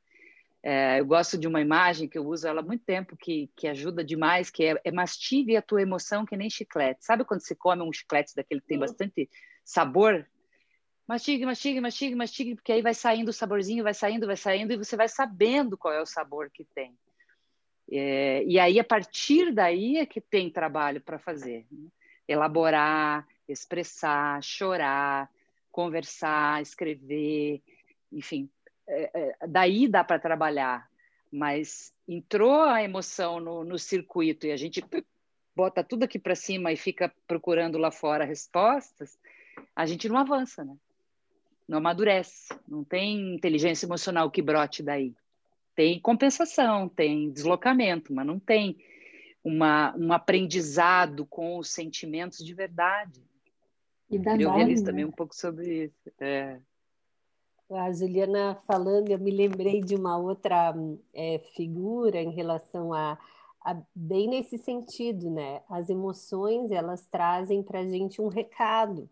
É, 0.62 1.00
eu 1.00 1.06
gosto 1.06 1.38
de 1.38 1.48
uma 1.48 1.60
imagem 1.60 2.06
que 2.06 2.18
eu 2.18 2.26
uso 2.26 2.46
ela 2.46 2.60
há 2.60 2.64
muito 2.64 2.84
tempo, 2.84 3.16
que, 3.16 3.50
que 3.56 3.66
ajuda 3.66 4.04
demais, 4.04 4.50
que 4.50 4.64
é, 4.64 4.80
é 4.84 4.92
mastigue 4.92 5.56
a 5.56 5.62
tua 5.62 5.80
emoção 5.80 6.26
que 6.26 6.36
nem 6.36 6.50
chiclete. 6.50 7.04
Sabe 7.04 7.24
quando 7.24 7.40
você 7.40 7.54
come 7.54 7.82
um 7.82 7.92
chiclete 7.92 8.34
daquele 8.34 8.60
que 8.60 8.66
tem 8.66 8.78
bastante 8.78 9.28
sabor? 9.64 10.26
Mastigue, 11.08 11.46
mastigue, 11.46 11.80
mastigue, 11.80 12.14
mastigue, 12.14 12.54
porque 12.54 12.72
aí 12.72 12.82
vai 12.82 12.94
saindo 12.94 13.30
o 13.30 13.32
saborzinho, 13.32 13.82
vai 13.82 13.94
saindo, 13.94 14.26
vai 14.26 14.36
saindo, 14.36 14.72
e 14.72 14.76
você 14.76 14.96
vai 14.96 15.08
sabendo 15.08 15.76
qual 15.76 15.94
é 15.94 16.00
o 16.00 16.06
sabor 16.06 16.50
que 16.50 16.64
tem. 16.64 16.96
É, 17.90 18.44
e 18.44 18.58
aí, 18.60 18.78
a 18.78 18.84
partir 18.84 19.52
daí, 19.52 19.96
é 19.96 20.06
que 20.06 20.20
tem 20.20 20.50
trabalho 20.50 21.00
para 21.00 21.18
fazer. 21.18 21.66
Né? 21.72 21.88
Elaborar, 22.28 23.26
expressar, 23.48 24.40
chorar, 24.42 25.28
conversar, 25.72 26.62
escrever, 26.62 27.60
enfim, 28.12 28.48
é, 28.90 29.10
é, 29.14 29.46
daí 29.46 29.86
dá 29.86 30.02
para 30.02 30.18
trabalhar, 30.18 30.90
mas 31.30 31.92
entrou 32.08 32.62
a 32.62 32.82
emoção 32.82 33.38
no, 33.38 33.64
no 33.64 33.78
circuito 33.78 34.46
e 34.46 34.52
a 34.52 34.56
gente 34.56 34.84
bota 35.54 35.84
tudo 35.84 36.04
aqui 36.04 36.18
para 36.18 36.34
cima 36.34 36.72
e 36.72 36.76
fica 36.76 37.12
procurando 37.26 37.78
lá 37.78 37.90
fora 37.90 38.24
respostas, 38.24 39.18
a 39.76 39.86
gente 39.86 40.08
não 40.08 40.16
avança, 40.16 40.64
né? 40.64 40.76
Não 41.68 41.78
amadurece, 41.78 42.48
não 42.66 42.82
tem 42.82 43.34
inteligência 43.34 43.86
emocional 43.86 44.30
que 44.30 44.42
brote 44.42 44.82
daí. 44.82 45.14
Tem 45.74 46.00
compensação, 46.00 46.88
tem 46.88 47.30
deslocamento, 47.30 48.12
mas 48.12 48.26
não 48.26 48.40
tem 48.40 48.76
uma, 49.44 49.94
um 49.96 50.12
aprendizado 50.12 51.24
com 51.26 51.58
os 51.58 51.70
sentimentos 51.70 52.44
de 52.44 52.52
verdade. 52.54 53.22
E 54.10 54.18
da 54.18 54.36
Eu 54.36 54.56
li 54.58 54.74
né? 54.74 54.82
também 54.82 55.04
um 55.04 55.12
pouco 55.12 55.34
sobre 55.34 55.84
isso. 55.84 56.12
É. 56.18 56.58
A 57.72 57.92
Juliana 57.92 58.56
falando, 58.66 59.10
eu 59.10 59.18
me 59.18 59.30
lembrei 59.30 59.80
de 59.80 59.94
uma 59.94 60.18
outra 60.18 60.74
é, 61.14 61.38
figura 61.54 62.20
em 62.20 62.30
relação 62.30 62.92
a, 62.92 63.16
a- 63.64 63.80
bem 63.94 64.28
nesse 64.28 64.58
sentido, 64.58 65.30
né? 65.30 65.62
As 65.68 65.88
emoções, 65.88 66.72
elas 66.72 67.06
trazem 67.06 67.62
para 67.62 67.80
a 67.80 67.88
gente 67.88 68.20
um 68.20 68.26
recado. 68.28 69.08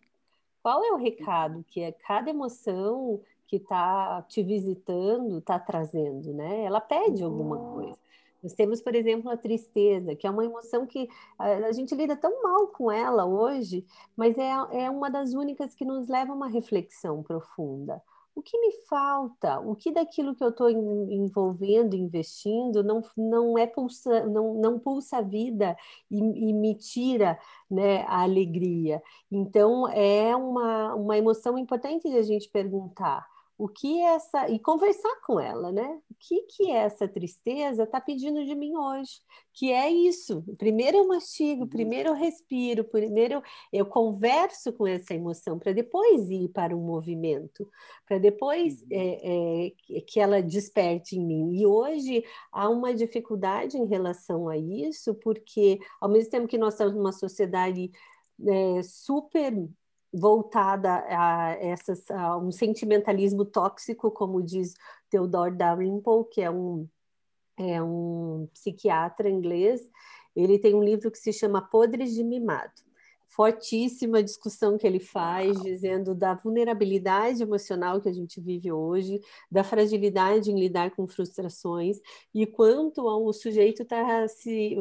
Qual 0.63 0.85
é 0.85 0.93
o 0.93 0.97
recado 0.97 1.65
que 1.69 1.81
é 1.81 1.93
cada 1.93 2.31
emoção 2.31 3.21
que 3.47 3.57
está 3.57 4.23
te 4.23 4.43
visitando 4.43 5.39
está 5.39 5.59
trazendo, 5.59 6.35
né? 6.35 6.65
Ela 6.65 6.81
pede 6.81 7.23
alguma 7.23 7.59
coisa. 7.59 7.99
Nós 8.43 8.55
temos, 8.55 8.81
por 8.81 8.95
exemplo, 8.95 9.31
a 9.31 9.37
tristeza, 9.37 10.15
que 10.17 10.27
é 10.27 10.31
uma 10.31 10.45
emoção 10.45 10.87
que 10.87 11.09
a, 11.39 11.73
gente 11.73 11.95
lida 11.95 12.17
tão 12.17 12.43
mal 12.43 12.69
com 12.69 12.91
ela 12.91 13.25
hoje, 13.25 13.85
mas 14.17 14.37
é, 14.39 14.51
é 14.73 14.91
uma 14.91 15.11
das 15.11 15.33
únicas 15.35 15.75
que 15.75 15.85
nos 15.85 16.09
leva 16.09 16.33
a 16.33 16.37
uma 16.37 16.49
reflexão 16.49 17.23
profunda. 17.23 18.03
O 18.39 18.43
que 18.43 18.57
me 18.61 18.71
falta? 18.89 19.59
O 19.59 19.75
que 19.75 19.91
daquilo 19.91 20.33
que 20.33 20.45
eu 20.45 20.51
estou 20.51 20.71
envolvendo, 20.71 21.97
investindo, 21.97 22.85
não, 22.85 23.03
não 23.17 23.59
é 23.59 23.67
pulsa, 23.67 24.25
não, 24.27 24.55
não 24.55 24.79
pulsa 24.79 25.17
a 25.17 25.23
vida 25.23 25.77
e, 26.09 26.19
e 26.19 26.53
me 26.53 26.77
tira, 26.77 27.37
né, 27.69 28.05
a 28.05 28.23
alegria? 28.23 29.03
Então, 29.29 29.89
é 29.89 30.37
uma, 30.37 30.95
uma 30.95 31.19
emoção 31.19 31.59
importante 31.59 32.09
de 32.09 32.17
a 32.17 32.23
gente 32.23 32.49
perguntar 32.49 33.27
o 33.59 33.69
que 33.69 34.01
essa 34.01 34.49
e 34.49 34.59
conversar 34.61 35.21
com 35.27 35.41
ela, 35.41 35.73
né? 35.73 36.01
O 36.09 36.15
que 36.19 36.43
que 36.43 36.71
essa 36.71 37.09
tristeza 37.09 37.83
está 37.83 38.01
pedindo 38.01 38.45
de 38.45 38.55
mim 38.55 38.77
hoje? 38.77 39.21
Que 39.53 39.73
é 39.73 39.91
isso. 39.91 40.45
Primeiro 40.57 40.99
eu 40.99 41.09
mastigo, 41.09 41.67
primeiro 41.67 42.11
eu 42.11 42.15
respiro, 42.15 42.85
primeiro 42.85 43.43
eu, 43.73 43.85
converso 43.85 44.73
com 44.73 44.87
essa 44.87 45.13
emoção 45.13 45.59
para 45.59 45.73
depois 45.73 46.31
ir 46.31 46.49
para 46.51 46.77
um 46.77 46.81
movimento, 46.81 47.69
para 48.07 48.19
depois 48.19 48.85
é, 48.91 49.67
é, 49.67 49.71
que- 49.77 50.01
que 50.03 50.21
ela 50.21 50.41
desperte 50.41 51.17
em 51.17 51.27
mim. 51.27 51.55
E 51.61 51.67
hoje 51.67 52.25
há 52.53 52.69
uma 52.69 52.95
dificuldade 52.95 53.77
em 53.77 53.87
relação 53.87 54.49
a 54.49 54.57
isso, 54.57 55.15
porque 55.17 55.81
ao 56.01 56.09
mesmo 56.09 56.31
tempo 56.31 56.47
que 56.47 56.59
nós 56.59 56.75
estamos 56.75 56.95
numa 56.95 57.13
sociedade 57.13 57.91
é, 58.47 58.83
super 58.85 59.53
voltada 60.13 61.05
a, 61.09 61.51
essas, 61.61 62.11
a 62.11 62.37
um 62.39 62.51
sentimentalismo 62.51 63.45
tóxico, 63.45 64.11
como 64.11 64.43
diz 64.43 64.75
Theodore 65.11 65.55
Dalrymple, 65.55 66.25
que 66.31 66.41
é 66.41 66.51
um, 66.51 66.89
é 67.57 67.83
um 67.83 68.49
psiquiatra 68.53 69.29
inglês. 69.29 69.81
Ele 70.35 70.59
tem 70.59 70.75
um 70.75 70.83
livro 70.83 71.11
que 71.11 71.19
se 71.19 71.33
chama 71.33 71.61
Podres 71.61 72.15
de 72.15 72.25
Mimado. 72.25 72.88
Fortíssima 73.39 74.21
discussão 74.21 74.77
que 74.77 74.85
ele 74.85 74.99
faz, 74.99 75.63
dizendo 75.63 76.13
da 76.13 76.35
vulnerabilidade 76.35 77.41
emocional 77.41 78.01
que 78.01 78.09
a 78.09 78.13
gente 78.13 78.41
vive 78.41 78.73
hoje, 78.73 79.21
da 79.49 79.63
fragilidade 79.63 80.51
em 80.51 80.59
lidar 80.59 80.91
com 80.91 81.07
frustrações 81.07 82.01
e 82.35 82.45
quanto 82.45 83.07
o 83.07 83.33
sujeito 83.33 83.85
está 83.85 84.27
se 84.27 84.75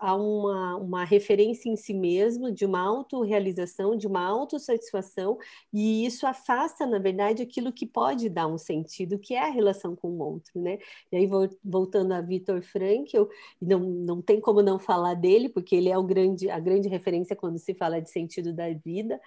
há 0.00 0.14
uma, 0.14 0.76
uma 0.76 1.04
referência 1.04 1.68
em 1.68 1.74
si 1.74 1.92
mesmo, 1.92 2.52
de 2.52 2.64
uma 2.64 2.80
autorrealização, 2.80 3.96
de 3.96 4.06
uma 4.06 4.24
autossatisfação, 4.24 5.36
e 5.72 6.06
isso 6.06 6.28
afasta, 6.28 6.86
na 6.86 7.00
verdade, 7.00 7.42
aquilo 7.42 7.72
que 7.72 7.86
pode 7.86 8.28
dar 8.28 8.46
um 8.46 8.56
sentido, 8.56 9.18
que 9.18 9.34
é 9.34 9.42
a 9.42 9.50
relação 9.50 9.96
com 9.96 10.10
o 10.10 10.22
outro, 10.22 10.60
né? 10.60 10.78
E 11.10 11.16
aí, 11.16 11.28
voltando 11.64 12.12
a 12.12 12.20
Viktor 12.20 12.62
Frankl, 12.62 13.24
não, 13.60 13.80
não 13.80 14.22
tem 14.22 14.40
como 14.40 14.62
não 14.62 14.78
falar 14.78 15.14
dele, 15.14 15.48
porque 15.48 15.74
ele 15.74 15.88
é 15.88 15.98
o 15.98 16.04
grande, 16.04 16.48
a 16.48 16.60
grande 16.60 16.86
referência 16.86 17.34
quando 17.34 17.58
se 17.58 17.74
fala 17.74 17.95
de 18.00 18.10
sentido 18.10 18.52
da 18.52 18.72
vida, 18.72 19.20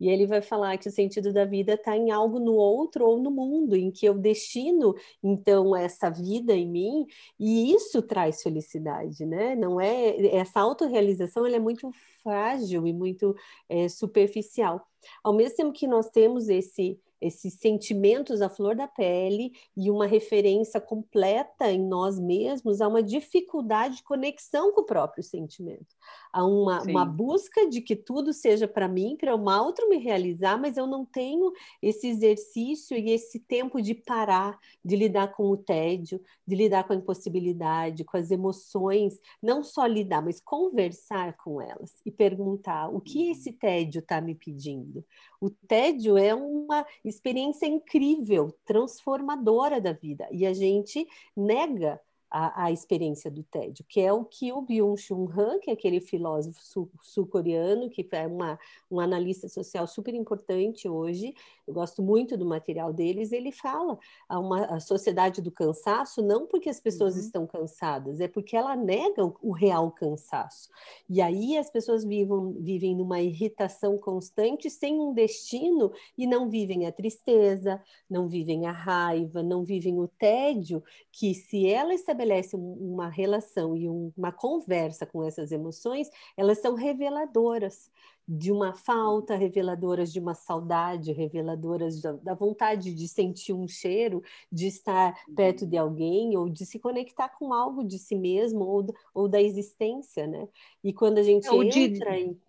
e 0.00 0.08
ele 0.08 0.26
vai 0.26 0.40
falar 0.40 0.76
que 0.78 0.88
o 0.88 0.92
sentido 0.92 1.32
da 1.32 1.44
vida 1.44 1.74
está 1.74 1.96
em 1.96 2.10
algo 2.10 2.38
no 2.38 2.54
outro 2.54 3.06
ou 3.06 3.20
no 3.20 3.30
mundo, 3.30 3.76
em 3.76 3.90
que 3.90 4.06
eu 4.06 4.14
destino, 4.14 4.94
então, 5.22 5.74
essa 5.76 6.10
vida 6.10 6.54
em 6.54 6.66
mim, 6.68 7.06
e 7.38 7.72
isso 7.72 8.02
traz 8.02 8.42
felicidade, 8.42 9.24
né? 9.24 9.54
Não 9.54 9.80
é 9.80 10.36
essa 10.36 10.60
autorrealização, 10.60 11.46
ela 11.46 11.56
é 11.56 11.60
muito 11.60 11.90
frágil 12.22 12.86
e 12.86 12.92
muito 12.92 13.34
é, 13.68 13.88
superficial. 13.88 14.86
Ao 15.22 15.32
mesmo 15.32 15.56
tempo 15.56 15.72
que 15.72 15.86
nós 15.86 16.08
temos 16.10 16.48
esse 16.48 16.98
esses 17.20 17.54
sentimentos 17.54 18.42
à 18.42 18.48
flor 18.48 18.74
da 18.74 18.88
pele 18.88 19.52
e 19.76 19.90
uma 19.90 20.06
referência 20.06 20.80
completa 20.80 21.70
em 21.70 21.82
nós 21.82 22.18
mesmos, 22.18 22.80
há 22.80 22.88
uma 22.88 23.02
dificuldade 23.02 23.96
de 23.96 24.02
conexão 24.02 24.72
com 24.72 24.80
o 24.80 24.86
próprio 24.86 25.22
sentimento. 25.22 25.94
Há 26.32 26.44
uma, 26.44 26.82
uma 26.82 27.04
busca 27.04 27.68
de 27.68 27.80
que 27.80 27.96
tudo 27.96 28.32
seja 28.32 28.68
para 28.68 28.88
mim, 28.88 29.16
para 29.16 29.36
mal 29.36 29.66
outro 29.66 29.88
me 29.88 29.98
realizar, 29.98 30.58
mas 30.58 30.76
eu 30.76 30.86
não 30.86 31.04
tenho 31.04 31.52
esse 31.82 32.08
exercício 32.08 32.96
e 32.96 33.10
esse 33.10 33.40
tempo 33.40 33.82
de 33.82 33.94
parar, 33.94 34.58
de 34.84 34.96
lidar 34.96 35.32
com 35.34 35.50
o 35.50 35.56
tédio, 35.56 36.20
de 36.46 36.54
lidar 36.54 36.84
com 36.84 36.92
a 36.92 36.96
impossibilidade, 36.96 38.04
com 38.04 38.16
as 38.16 38.30
emoções, 38.30 39.20
não 39.42 39.62
só 39.62 39.86
lidar, 39.86 40.22
mas 40.22 40.40
conversar 40.40 41.36
com 41.36 41.60
elas 41.60 41.92
e 42.04 42.10
perguntar 42.10 42.88
o 42.88 43.00
que 43.00 43.30
esse 43.30 43.52
tédio 43.52 43.98
está 43.98 44.20
me 44.20 44.34
pedindo. 44.34 45.04
O 45.40 45.50
tédio 45.50 46.16
é 46.16 46.34
uma 46.34 46.86
experiência 47.08 47.66
incrível, 47.66 48.52
transformadora 48.64 49.80
da 49.80 49.92
vida, 49.92 50.28
e 50.30 50.44
a 50.44 50.52
gente 50.52 51.06
nega 51.36 52.00
a, 52.30 52.64
a, 52.64 52.72
experiência 52.72 53.30
do 53.30 53.42
tédio, 53.42 53.84
que 53.88 54.00
é 54.00 54.12
o 54.12 54.24
que 54.24 54.52
o 54.52 54.62
Byung-Chul 54.62 55.30
Han, 55.30 55.58
que 55.60 55.70
é 55.70 55.72
aquele 55.72 56.00
filósofo 56.00 56.90
sul-coreano, 57.02 57.82
sul 57.82 57.90
que 57.90 58.06
é 58.12 58.26
uma, 58.26 58.58
um 58.90 59.00
analista 59.00 59.48
social 59.48 59.86
super 59.86 60.14
importante 60.14 60.88
hoje, 60.88 61.34
eu 61.66 61.74
gosto 61.74 62.00
muito 62.00 62.36
do 62.36 62.46
material 62.46 62.92
deles, 62.92 63.32
ele 63.32 63.50
fala 63.50 63.98
a 64.28 64.38
uma 64.38 64.66
a 64.66 64.80
sociedade 64.80 65.42
do 65.42 65.50
cansaço, 65.50 66.22
não 66.22 66.46
porque 66.46 66.68
as 66.68 66.78
pessoas 66.78 67.14
uhum. 67.14 67.20
estão 67.20 67.46
cansadas, 67.46 68.20
é 68.20 68.28
porque 68.28 68.56
ela 68.56 68.76
nega 68.76 69.24
o, 69.24 69.36
o, 69.42 69.52
real 69.52 69.90
cansaço. 69.90 70.70
E 71.08 71.20
aí 71.20 71.56
as 71.56 71.68
pessoas 71.68 72.04
vivem, 72.04 72.52
vivem 72.60 72.94
numa 72.94 73.20
irritação 73.20 73.98
constante, 73.98 74.70
sem 74.70 75.00
um 75.00 75.12
destino, 75.12 75.92
e 76.16 76.26
não 76.26 76.48
vivem 76.48 76.86
a 76.86 76.92
tristeza, 76.92 77.82
não 78.08 78.28
vivem 78.28 78.66
a 78.66 78.72
raiva, 78.72 79.42
não 79.42 79.64
vivem 79.64 79.98
o 79.98 80.06
tédio, 80.06 80.82
que 81.10 81.34
se 81.34 81.66
ela 81.66 81.94
estabelece 82.16 82.56
uma 82.56 83.08
relação 83.08 83.76
e 83.76 83.88
uma 83.88 84.32
conversa 84.32 85.04
com 85.04 85.22
essas 85.22 85.52
emoções, 85.52 86.08
elas 86.36 86.58
são 86.58 86.74
reveladoras 86.74 87.90
de 88.28 88.50
uma 88.50 88.74
falta, 88.74 89.36
reveladoras 89.36 90.12
de 90.12 90.18
uma 90.18 90.34
saudade, 90.34 91.12
reveladoras 91.12 92.00
da 92.00 92.34
vontade 92.34 92.92
de 92.92 93.06
sentir 93.06 93.52
um 93.52 93.68
cheiro, 93.68 94.20
de 94.50 94.66
estar 94.66 95.14
perto 95.36 95.64
de 95.64 95.76
alguém 95.76 96.36
ou 96.36 96.48
de 96.48 96.66
se 96.66 96.80
conectar 96.80 97.28
com 97.28 97.52
algo 97.54 97.84
de 97.84 97.98
si 97.98 98.16
mesmo 98.16 98.64
ou, 98.64 98.86
ou 99.14 99.28
da 99.28 99.40
existência, 99.40 100.26
né? 100.26 100.48
E 100.82 100.92
quando 100.92 101.18
a 101.18 101.22
gente 101.22 101.48
ou 101.48 101.62
entra 101.62 102.10
de... 102.16 102.18
em... 102.18 102.40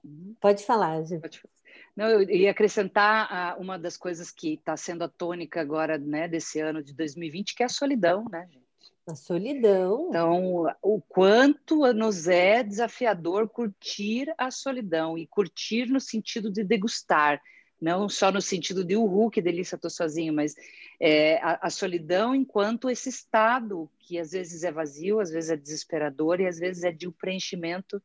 Pode 0.41 0.63
falar, 0.65 1.03
gente. 1.03 1.21
Pode 1.21 1.39
falar. 1.39 1.53
Não, 1.95 2.09
eu 2.09 2.23
ia 2.29 2.51
acrescentar 2.51 3.59
uma 3.59 3.77
das 3.77 3.97
coisas 3.97 4.31
que 4.31 4.53
está 4.53 4.75
sendo 4.77 5.03
a 5.03 5.09
tônica 5.09 5.61
agora, 5.61 5.97
né, 5.97 6.27
desse 6.27 6.59
ano 6.59 6.81
de 6.81 6.93
2020, 6.93 7.55
que 7.55 7.63
é 7.63 7.65
a 7.65 7.69
solidão, 7.69 8.25
né, 8.31 8.47
gente? 8.51 8.66
A 9.07 9.15
solidão. 9.15 10.07
Então, 10.09 10.65
o 10.81 11.01
quanto 11.01 11.93
nos 11.93 12.27
é 12.27 12.61
desafiador 12.61 13.47
curtir 13.47 14.33
a 14.37 14.51
solidão 14.51 15.17
e 15.17 15.25
curtir 15.25 15.85
no 15.85 16.01
sentido 16.01 16.51
de 16.51 16.61
degustar, 16.61 17.41
não 17.79 18.09
só 18.09 18.33
no 18.33 18.41
sentido 18.41 18.83
de 18.83 18.97
uhul, 18.97 19.29
que 19.29 19.41
delícia, 19.41 19.75
estou 19.77 19.89
sozinho, 19.89 20.33
mas 20.33 20.55
é, 20.99 21.37
a, 21.37 21.67
a, 21.67 21.69
solidão 21.69 22.35
enquanto 22.35 22.89
esse 22.89 23.07
estado 23.07 23.89
que 23.97 24.19
às 24.19 24.31
vezes 24.31 24.63
é 24.63 24.71
vazio, 24.73 25.21
às 25.21 25.31
vezes 25.31 25.51
é 25.51 25.55
desesperador 25.55 26.41
e 26.41 26.47
às 26.47 26.59
vezes 26.59 26.83
é 26.83 26.91
de 26.91 27.07
um 27.07 27.11
preenchimento 27.11 28.03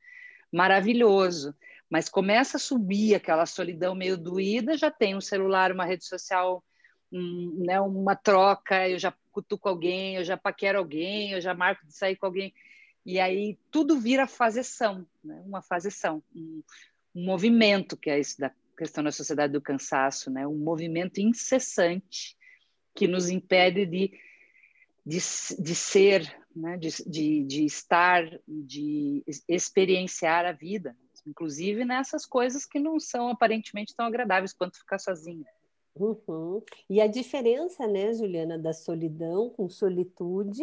maravilhoso. 0.53 1.53
Mas 1.91 2.09
começa 2.09 2.59
a 2.59 2.61
subir 2.61 3.17
aquela 3.17 3.45
solidão 3.45 3.93
meio 3.93 4.17
doída, 4.17 4.77
já 4.77 4.91
tem 4.91 5.17
um 5.17 5.21
celular, 5.21 5.73
uma 5.73 5.85
rede 5.85 6.05
social, 6.05 6.63
um, 7.11 7.65
né, 7.67 7.81
uma 7.81 8.15
troca, 8.15 8.89
eu 8.89 9.01
já 9.01 9.13
cutuco 9.33 9.69
alguém, 9.69 10.17
eu 10.17 10.25
já 10.25 10.37
paquero 10.37 10.79
alguém, 10.79 11.33
eu 11.33 11.41
já 11.41 11.55
marco 11.55 11.87
de 11.87 11.95
sair 11.95 12.17
com 12.17 12.27
alguém. 12.27 12.55
E 13.05 13.19
aí 13.19 13.59
tudo 13.71 13.99
vira 13.99 14.27
fazeção, 14.27 15.07
né? 15.25 15.43
uma 15.45 15.63
fazeção, 15.63 16.23
um, 16.35 16.63
um 17.15 17.25
movimento, 17.25 17.97
que 17.97 18.11
é 18.11 18.21
isso 18.21 18.39
da 18.39 18.53
questão 18.77 19.03
da 19.03 19.11
sociedade 19.11 19.53
do 19.53 19.61
cansaço, 19.61 20.31
né? 20.31 20.47
um 20.47 20.59
movimento 20.59 21.21
incessante 21.21 22.37
que 22.95 23.09
nos 23.09 23.29
impede 23.29 23.87
de, 23.87 24.13
de, 25.05 25.19
de 25.19 25.75
ser, 25.75 26.37
né? 26.55 26.77
de, 26.77 26.89
de, 27.05 27.45
de 27.45 27.65
estar, 27.65 28.23
de 28.47 29.25
experienciar 29.49 30.45
a 30.45 30.53
vida, 30.53 30.97
inclusive 31.27 31.85
nessas 31.85 32.25
coisas 32.25 32.65
que 32.65 32.79
não 32.79 33.01
são 33.01 33.29
aparentemente 33.29 33.95
tão 33.97 34.07
agradáveis 34.07 34.53
quanto 34.53 34.79
ficar 34.79 34.99
sozinha. 34.99 35.47
Uhum. 35.95 36.63
E 36.89 37.01
a 37.01 37.07
diferença, 37.07 37.87
né, 37.87 38.15
Juliana, 38.15 38.59
da 38.59 38.73
solidão 38.73 39.51
com 39.51 39.69
solitude 39.69 40.63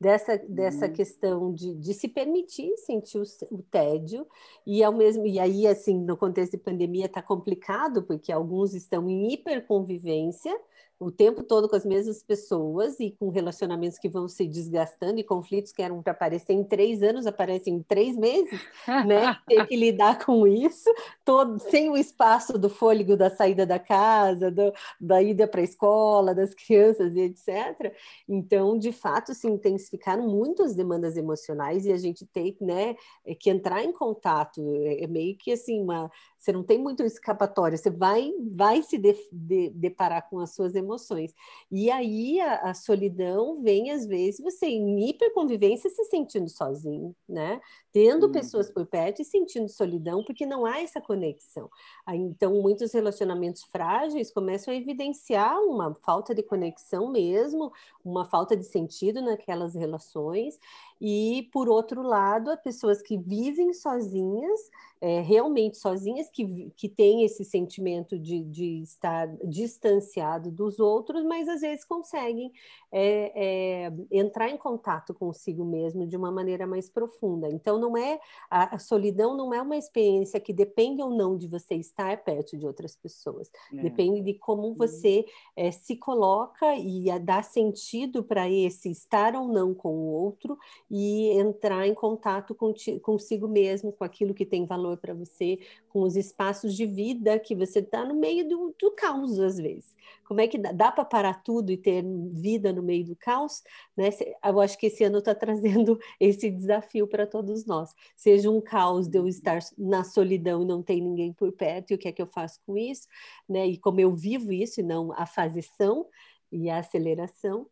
dessa, 0.00 0.36
dessa 0.36 0.86
uhum. 0.86 0.92
questão 0.92 1.52
de, 1.52 1.74
de 1.74 1.94
se 1.94 2.08
permitir 2.08 2.76
sentir 2.78 3.18
o, 3.18 3.24
o, 3.50 3.62
tédio, 3.62 4.26
e 4.66 4.82
ao 4.82 4.92
mesmo 4.92 5.26
e 5.26 5.38
aí, 5.38 5.66
assim, 5.66 5.98
no 5.98 6.16
contexto 6.16 6.52
de 6.52 6.58
pandemia 6.58 7.06
está 7.06 7.22
complicado, 7.22 8.02
porque 8.02 8.32
alguns 8.32 8.74
estão 8.74 9.08
em 9.08 9.32
hiperconvivência, 9.32 10.58
o 11.02 11.10
tempo 11.10 11.42
todo 11.42 11.68
com 11.68 11.76
as 11.76 11.84
mesmas 11.84 12.22
pessoas 12.22 12.98
e 13.00 13.10
com 13.10 13.28
relacionamentos 13.28 13.98
que 13.98 14.08
vão 14.08 14.28
se 14.28 14.46
desgastando 14.46 15.18
e 15.18 15.24
conflitos 15.24 15.72
que 15.72 15.82
eram 15.82 16.02
para 16.02 16.12
aparecer 16.12 16.52
em 16.52 16.62
três 16.62 17.02
anos 17.02 17.26
aparecem 17.26 17.74
em 17.74 17.82
três 17.82 18.16
meses, 18.16 18.60
né? 18.86 19.36
Ter 19.46 19.66
que 19.66 19.76
lidar 19.76 20.24
com 20.24 20.46
isso, 20.46 20.88
todo, 21.24 21.58
sem 21.58 21.90
o 21.90 21.96
espaço 21.96 22.58
do 22.58 22.70
fôlego 22.70 23.16
da 23.16 23.28
saída 23.28 23.66
da 23.66 23.78
casa, 23.78 24.50
do, 24.50 24.72
da 25.00 25.22
ida 25.22 25.46
para 25.48 25.60
a 25.60 25.64
escola, 25.64 26.34
das 26.34 26.54
crianças 26.54 27.14
e 27.16 27.20
etc. 27.20 27.94
Então, 28.28 28.78
de 28.78 28.92
fato, 28.92 29.34
se 29.34 29.48
intensificaram 29.48 30.28
muitas 30.28 30.74
demandas 30.74 31.16
emocionais 31.16 31.84
e 31.84 31.92
a 31.92 31.98
gente 31.98 32.24
tem 32.26 32.56
né, 32.60 32.96
é 33.24 33.34
que 33.34 33.50
entrar 33.50 33.82
em 33.82 33.92
contato. 33.92 34.60
É, 34.84 35.04
é 35.04 35.06
meio 35.06 35.36
que 35.36 35.52
assim, 35.52 35.82
uma, 35.82 36.10
você 36.42 36.50
não 36.50 36.64
tem 36.64 36.76
muito 36.76 37.04
escapatória, 37.04 37.78
você 37.78 37.88
vai, 37.88 38.32
vai 38.50 38.82
se 38.82 38.98
de, 38.98 39.14
de, 39.30 39.70
deparar 39.70 40.28
com 40.28 40.40
as 40.40 40.52
suas 40.52 40.74
emoções. 40.74 41.32
E 41.70 41.88
aí 41.88 42.40
a, 42.40 42.70
a, 42.70 42.74
solidão 42.74 43.62
vem, 43.62 43.92
às 43.92 44.04
vezes, 44.04 44.40
você 44.40 44.66
em 44.66 45.08
hiperconvivência 45.08 45.88
se 45.88 46.04
sentindo 46.06 46.48
sozinho, 46.48 47.14
né? 47.28 47.60
Tendo 47.92 48.26
uhum. 48.26 48.32
pessoas 48.32 48.70
por 48.70 48.86
perto 48.86 49.20
e 49.20 49.24
sentindo 49.24 49.68
solidão, 49.68 50.24
porque 50.24 50.46
não 50.46 50.64
há 50.64 50.80
essa 50.80 51.00
conexão. 51.00 51.68
Então, 52.08 52.62
muitos 52.62 52.92
relacionamentos 52.92 53.64
frágeis 53.64 54.32
começam 54.32 54.72
a 54.72 54.76
evidenciar 54.76 55.60
uma 55.60 55.94
falta 56.02 56.34
de 56.34 56.42
conexão 56.42 57.10
mesmo, 57.10 57.70
uma 58.02 58.24
falta 58.24 58.56
de 58.56 58.64
sentido 58.64 59.20
naquelas 59.20 59.74
relações. 59.74 60.58
E, 61.04 61.48
por 61.52 61.68
outro 61.68 62.00
lado, 62.00 62.48
as 62.48 62.62
pessoas 62.62 63.02
que 63.02 63.18
vivem 63.18 63.74
sozinhas, 63.74 64.70
é, 65.00 65.20
realmente 65.20 65.76
sozinhas, 65.76 66.30
que, 66.30 66.70
que 66.76 66.88
têm 66.88 67.24
esse 67.24 67.44
sentimento 67.44 68.16
de, 68.16 68.44
de 68.44 68.82
estar 68.82 69.26
distanciado 69.44 70.48
dos 70.48 70.78
outros, 70.78 71.24
mas 71.24 71.48
às 71.48 71.60
vezes 71.60 71.84
conseguem 71.84 72.52
é, 72.92 73.32
é, 73.34 73.92
entrar 74.12 74.48
em 74.48 74.56
contato 74.56 75.12
consigo 75.12 75.64
mesmo 75.64 76.06
de 76.06 76.16
uma 76.16 76.30
maneira 76.30 76.68
mais 76.68 76.88
profunda. 76.88 77.48
Então, 77.50 77.80
não 77.82 77.96
é 77.96 78.20
a, 78.48 78.76
a, 78.76 78.78
solidão 78.78 79.36
não 79.36 79.52
é 79.52 79.60
uma 79.60 79.76
experiência 79.76 80.40
que 80.40 80.52
depende 80.52 81.02
ou 81.02 81.10
não 81.10 81.36
de 81.36 81.48
você 81.48 81.74
estar 81.74 82.22
perto 82.22 82.56
de 82.56 82.66
outras 82.66 82.96
pessoas. 82.96 83.50
É. 83.72 83.82
Depende 83.82 84.20
de 84.22 84.34
como 84.34 84.68
uhum. 84.68 84.74
você 84.74 85.26
é, 85.56 85.70
se 85.70 85.96
coloca 85.96 86.74
e 86.76 87.06
dá 87.20 87.42
sentido 87.42 88.22
para 88.22 88.48
esse 88.48 88.90
estar 88.90 89.34
ou 89.34 89.48
não 89.48 89.74
com 89.74 89.94
o 89.94 90.12
outro 90.12 90.56
e 90.90 91.30
entrar 91.38 91.86
em 91.86 91.94
contato 91.94 92.54
com 92.54 92.72
consigo 93.02 93.48
mesmo, 93.48 93.92
com 93.92 94.04
aquilo 94.04 94.34
que 94.34 94.46
tem 94.46 94.64
valor 94.64 94.96
para 94.96 95.14
você, 95.14 95.58
com 95.88 96.02
os 96.02 96.16
espaços 96.16 96.74
de 96.74 96.86
vida 96.86 97.38
que 97.38 97.54
você 97.54 97.80
está 97.80 98.04
no 98.04 98.14
meio 98.14 98.48
do, 98.48 98.74
do, 98.80 98.90
caos, 98.92 99.38
às 99.38 99.58
vezes. 99.58 99.94
Como 100.24 100.40
é 100.40 100.48
que 100.48 100.56
dá, 100.56 100.72
dá 100.72 100.90
para 100.90 101.04
parar 101.04 101.42
tudo 101.42 101.70
e 101.70 101.76
ter 101.76 102.02
vida 102.32 102.72
no 102.72 102.82
meio 102.82 103.04
do 103.04 103.16
caos? 103.16 103.62
Né? 103.96 104.08
Eu 104.42 104.60
acho 104.60 104.78
que 104.78 104.86
esse 104.86 105.04
ano 105.04 105.18
está 105.18 105.34
trazendo 105.36 105.98
esse 106.18 106.50
desafio 106.50 107.06
para 107.06 107.26
todos 107.26 107.66
nós. 107.66 107.71
Seja 108.16 108.50
um 108.50 108.60
caos 108.60 109.08
de 109.08 109.18
eu 109.18 109.26
estar 109.26 109.58
na 109.76 110.04
solidão 110.04 110.62
e 110.62 110.66
não 110.66 110.82
ter 110.82 111.00
ninguém 111.00 111.32
por 111.32 111.52
perto, 111.52 111.90
e 111.90 111.94
o 111.94 111.98
que 111.98 112.08
é 112.08 112.12
que 112.12 112.22
eu 112.22 112.26
faço 112.26 112.60
com 112.66 112.76
isso? 112.76 113.06
Né? 113.48 113.66
E 113.66 113.78
como 113.78 114.00
eu 114.00 114.14
vivo 114.14 114.52
isso, 114.52 114.80
e 114.80 114.82
não 114.82 115.12
a 115.12 115.26
fazição 115.26 116.06
e 116.50 116.68
a 116.68 116.78
aceleração, 116.78 117.66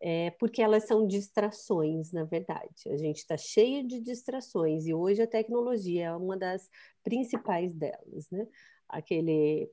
é, 0.00 0.30
porque 0.32 0.60
elas 0.62 0.84
são 0.84 1.06
distrações, 1.06 2.12
na 2.12 2.24
verdade. 2.24 2.88
A 2.88 2.96
gente 2.96 3.18
está 3.18 3.36
cheio 3.36 3.86
de 3.86 4.00
distrações 4.00 4.86
e 4.86 4.94
hoje 4.94 5.22
a 5.22 5.26
tecnologia 5.26 6.06
é 6.06 6.16
uma 6.16 6.36
das 6.36 6.68
principais 7.02 7.72
delas, 7.72 8.30
né? 8.30 8.46
Aquele 8.88 9.70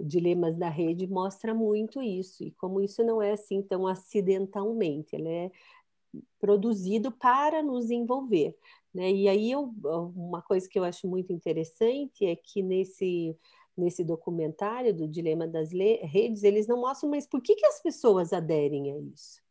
dilemas 0.00 0.56
da 0.56 0.68
rede 0.68 1.06
mostra 1.06 1.54
muito 1.54 2.02
isso 2.02 2.44
e 2.44 2.50
como 2.52 2.80
isso 2.80 3.02
não 3.02 3.22
é 3.22 3.32
assim 3.32 3.62
tão 3.62 3.86
acidentalmente, 3.86 5.16
ele 5.16 5.28
é 5.28 5.50
produzido 6.38 7.10
para 7.12 7.62
nos 7.62 7.90
envolver, 7.90 8.56
né? 8.94 9.10
E 9.10 9.28
aí 9.28 9.50
eu, 9.50 9.72
uma 10.14 10.42
coisa 10.42 10.68
que 10.68 10.78
eu 10.78 10.84
acho 10.84 11.08
muito 11.08 11.32
interessante 11.32 12.24
é 12.24 12.36
que 12.36 12.62
nesse 12.62 13.36
nesse 13.76 14.02
documentário 14.02 14.94
do 14.94 15.06
Dilema 15.06 15.46
das 15.46 15.70
Redes, 15.70 16.42
eles 16.42 16.66
não 16.66 16.80
mostram, 16.80 17.10
mas 17.10 17.26
por 17.26 17.42
que, 17.42 17.54
que 17.54 17.66
as 17.66 17.80
pessoas 17.82 18.32
aderem 18.32 18.90
a 18.90 18.98
isso? 18.98 19.42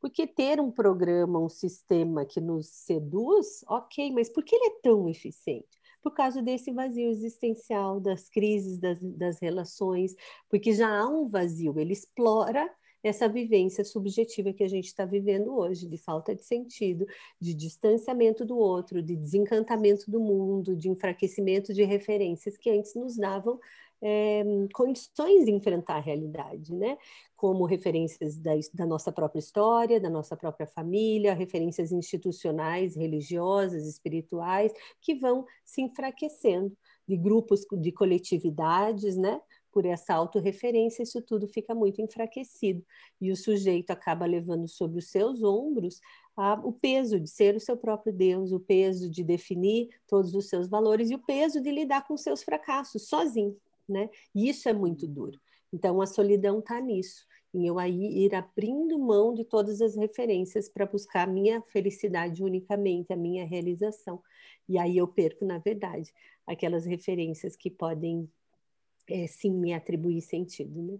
Porque 0.00 0.26
ter 0.26 0.60
um 0.60 0.70
programa, 0.70 1.38
um 1.38 1.48
sistema 1.48 2.24
que 2.24 2.40
nos 2.40 2.68
seduz, 2.68 3.64
ok, 3.68 4.10
mas 4.12 4.28
por 4.28 4.44
que 4.44 4.54
ele 4.54 4.66
é 4.66 4.80
tão 4.82 5.08
eficiente? 5.08 5.78
Por 6.02 6.12
causa 6.14 6.40
desse 6.40 6.70
vazio 6.70 7.10
existencial, 7.10 8.00
das 8.00 8.28
crises 8.28 8.78
das, 8.78 9.00
das 9.00 9.40
relações, 9.40 10.14
porque 10.48 10.72
já 10.72 10.88
há 10.88 11.06
um 11.06 11.28
vazio, 11.28 11.78
ele 11.78 11.92
explora 11.92 12.72
essa 13.08 13.28
vivência 13.28 13.84
subjetiva 13.84 14.52
que 14.52 14.64
a 14.64 14.68
gente 14.68 14.86
está 14.86 15.04
vivendo 15.04 15.56
hoje, 15.56 15.86
de 15.86 15.96
falta 15.96 16.34
de 16.34 16.44
sentido, 16.44 17.06
de 17.40 17.54
distanciamento 17.54 18.44
do 18.44 18.58
outro, 18.58 19.02
de 19.02 19.14
desencantamento 19.14 20.10
do 20.10 20.18
mundo, 20.18 20.74
de 20.76 20.88
enfraquecimento 20.88 21.72
de 21.72 21.84
referências 21.84 22.56
que 22.56 22.70
antes 22.70 22.94
nos 22.94 23.16
davam 23.16 23.60
é, 24.02 24.44
condições 24.74 25.46
de 25.46 25.52
enfrentar 25.52 25.96
a 25.96 26.00
realidade, 26.00 26.74
né? 26.74 26.98
Como 27.34 27.64
referências 27.64 28.36
da, 28.36 28.52
da, 28.74 28.86
nossa 28.86 29.10
própria 29.12 29.38
história, 29.38 30.00
da 30.00 30.10
nossa 30.10 30.36
própria 30.36 30.66
família, 30.66 31.34
referências 31.34 31.92
institucionais, 31.92 32.96
religiosas, 32.96 33.86
espirituais, 33.86 34.72
que 35.00 35.14
vão 35.14 35.46
se 35.64 35.80
enfraquecendo, 35.80 36.76
de 37.08 37.16
grupos, 37.16 37.64
de 37.80 37.92
coletividades, 37.92 39.16
né? 39.16 39.40
Por 39.76 39.84
essa 39.84 40.14
autorreferência, 40.14 41.02
isso 41.02 41.20
tudo 41.20 41.46
fica 41.46 41.74
muito 41.74 42.00
enfraquecido. 42.00 42.82
E 43.20 43.30
o 43.30 43.36
sujeito 43.36 43.90
acaba 43.90 44.24
levando 44.24 44.66
sobre 44.66 45.00
os 45.00 45.10
seus 45.10 45.42
ombros 45.42 46.00
a, 46.34 46.54
o 46.54 46.72
peso 46.72 47.20
de 47.20 47.28
ser 47.28 47.54
o 47.54 47.60
seu 47.60 47.76
próprio 47.76 48.10
Deus, 48.10 48.52
o 48.52 48.58
peso 48.58 49.10
de 49.10 49.22
definir 49.22 49.90
todos 50.08 50.34
os 50.34 50.48
seus 50.48 50.66
valores 50.66 51.10
e 51.10 51.14
o 51.14 51.18
peso 51.18 51.60
de 51.60 51.70
lidar 51.70 52.08
com 52.08 52.16
seus 52.16 52.42
fracassos 52.42 53.06
sozinho. 53.06 53.54
Né? 53.86 54.08
E 54.34 54.48
isso 54.48 54.66
é 54.66 54.72
muito 54.72 55.06
duro. 55.06 55.38
Então, 55.70 56.00
a 56.00 56.06
solidão 56.06 56.60
está 56.60 56.80
nisso, 56.80 57.26
em 57.52 57.66
eu 57.66 57.78
aí 57.78 58.24
ir 58.24 58.34
abrindo 58.34 58.98
mão 58.98 59.34
de 59.34 59.44
todas 59.44 59.82
as 59.82 59.94
referências 59.94 60.70
para 60.70 60.86
buscar 60.86 61.28
a 61.28 61.30
minha 61.30 61.60
felicidade 61.60 62.42
unicamente, 62.42 63.12
a 63.12 63.16
minha 63.16 63.44
realização. 63.44 64.22
E 64.66 64.78
aí 64.78 64.96
eu 64.96 65.06
perco, 65.06 65.44
na 65.44 65.58
verdade, 65.58 66.14
aquelas 66.46 66.86
referências 66.86 67.54
que 67.54 67.70
podem 67.70 68.26
é, 69.08 69.26
sim 69.26 69.52
me 69.52 69.72
atribuir 69.72 70.20
sentido, 70.20 70.82
né? 70.82 70.98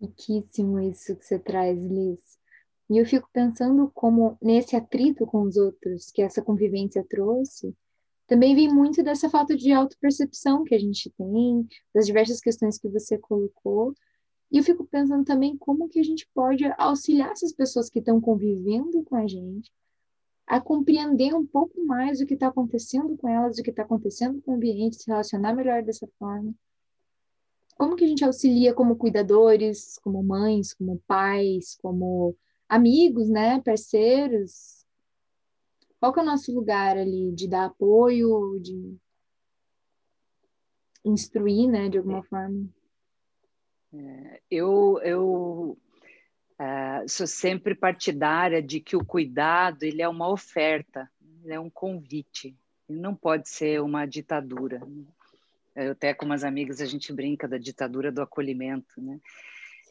Riquíssimo 0.00 0.80
isso 0.80 1.16
que 1.16 1.24
você 1.24 1.38
traz, 1.38 1.78
Liz. 1.84 2.38
E 2.88 2.98
eu 2.98 3.06
fico 3.06 3.28
pensando 3.32 3.90
como 3.94 4.36
nesse 4.42 4.74
atrito 4.74 5.26
com 5.26 5.42
os 5.42 5.56
outros 5.56 6.10
que 6.10 6.22
essa 6.22 6.42
convivência 6.42 7.04
trouxe, 7.08 7.74
também 8.26 8.54
vem 8.54 8.72
muito 8.72 9.02
dessa 9.02 9.28
falta 9.28 9.56
de 9.56 9.72
autopercepção 9.72 10.64
que 10.64 10.74
a 10.74 10.78
gente 10.78 11.10
tem, 11.10 11.66
das 11.94 12.06
diversas 12.06 12.40
questões 12.40 12.78
que 12.78 12.88
você 12.88 13.18
colocou. 13.18 13.94
E 14.50 14.58
eu 14.58 14.64
fico 14.64 14.84
pensando 14.84 15.24
também 15.24 15.56
como 15.56 15.88
que 15.88 16.00
a 16.00 16.02
gente 16.02 16.28
pode 16.34 16.64
auxiliar 16.78 17.32
essas 17.32 17.52
pessoas 17.52 17.90
que 17.90 17.98
estão 17.98 18.20
convivendo 18.20 19.02
com 19.04 19.16
a 19.16 19.26
gente 19.26 19.70
a 20.46 20.60
compreender 20.60 21.32
um 21.32 21.46
pouco 21.46 21.84
mais 21.84 22.20
o 22.20 22.26
que 22.26 22.34
está 22.34 22.48
acontecendo 22.48 23.16
com 23.16 23.28
elas, 23.28 23.58
o 23.58 23.62
que 23.62 23.70
está 23.70 23.82
acontecendo 23.82 24.42
com 24.42 24.50
o 24.50 24.54
ambiente, 24.56 24.96
se 24.96 25.08
relacionar 25.08 25.54
melhor 25.54 25.82
dessa 25.84 26.08
forma 26.18 26.52
como 27.80 27.96
que 27.96 28.04
a 28.04 28.06
gente 28.06 28.22
auxilia 28.22 28.74
como 28.74 28.94
cuidadores, 28.94 29.98
como 30.02 30.22
mães, 30.22 30.74
como 30.74 31.02
pais, 31.06 31.78
como 31.80 32.36
amigos, 32.68 33.30
né, 33.30 33.58
parceiros? 33.62 34.84
Qual 35.98 36.12
que 36.12 36.20
é 36.20 36.22
o 36.22 36.26
nosso 36.26 36.54
lugar 36.54 36.98
ali 36.98 37.32
de 37.32 37.48
dar 37.48 37.64
apoio, 37.64 38.60
de 38.60 38.98
instruir, 41.06 41.70
né, 41.70 41.88
de 41.88 41.96
alguma 41.96 42.18
é. 42.18 42.22
forma? 42.22 42.68
Eu 44.50 45.00
eu 45.02 45.78
uh, 46.60 47.08
sou 47.08 47.26
sempre 47.26 47.74
partidária 47.74 48.62
de 48.62 48.78
que 48.78 48.94
o 48.94 49.02
cuidado 49.02 49.84
ele 49.84 50.02
é 50.02 50.08
uma 50.08 50.28
oferta, 50.28 51.10
ele 51.42 51.54
é 51.54 51.58
um 51.58 51.70
convite, 51.70 52.54
ele 52.86 53.00
não 53.00 53.14
pode 53.14 53.48
ser 53.48 53.80
uma 53.80 54.04
ditadura. 54.04 54.82
Eu 55.74 55.92
até 55.92 56.12
com 56.12 56.26
umas 56.26 56.44
amigas 56.44 56.80
a 56.80 56.86
gente 56.86 57.12
brinca 57.12 57.46
da 57.46 57.58
ditadura 57.58 58.10
do 58.10 58.22
acolhimento, 58.22 59.00
né? 59.00 59.20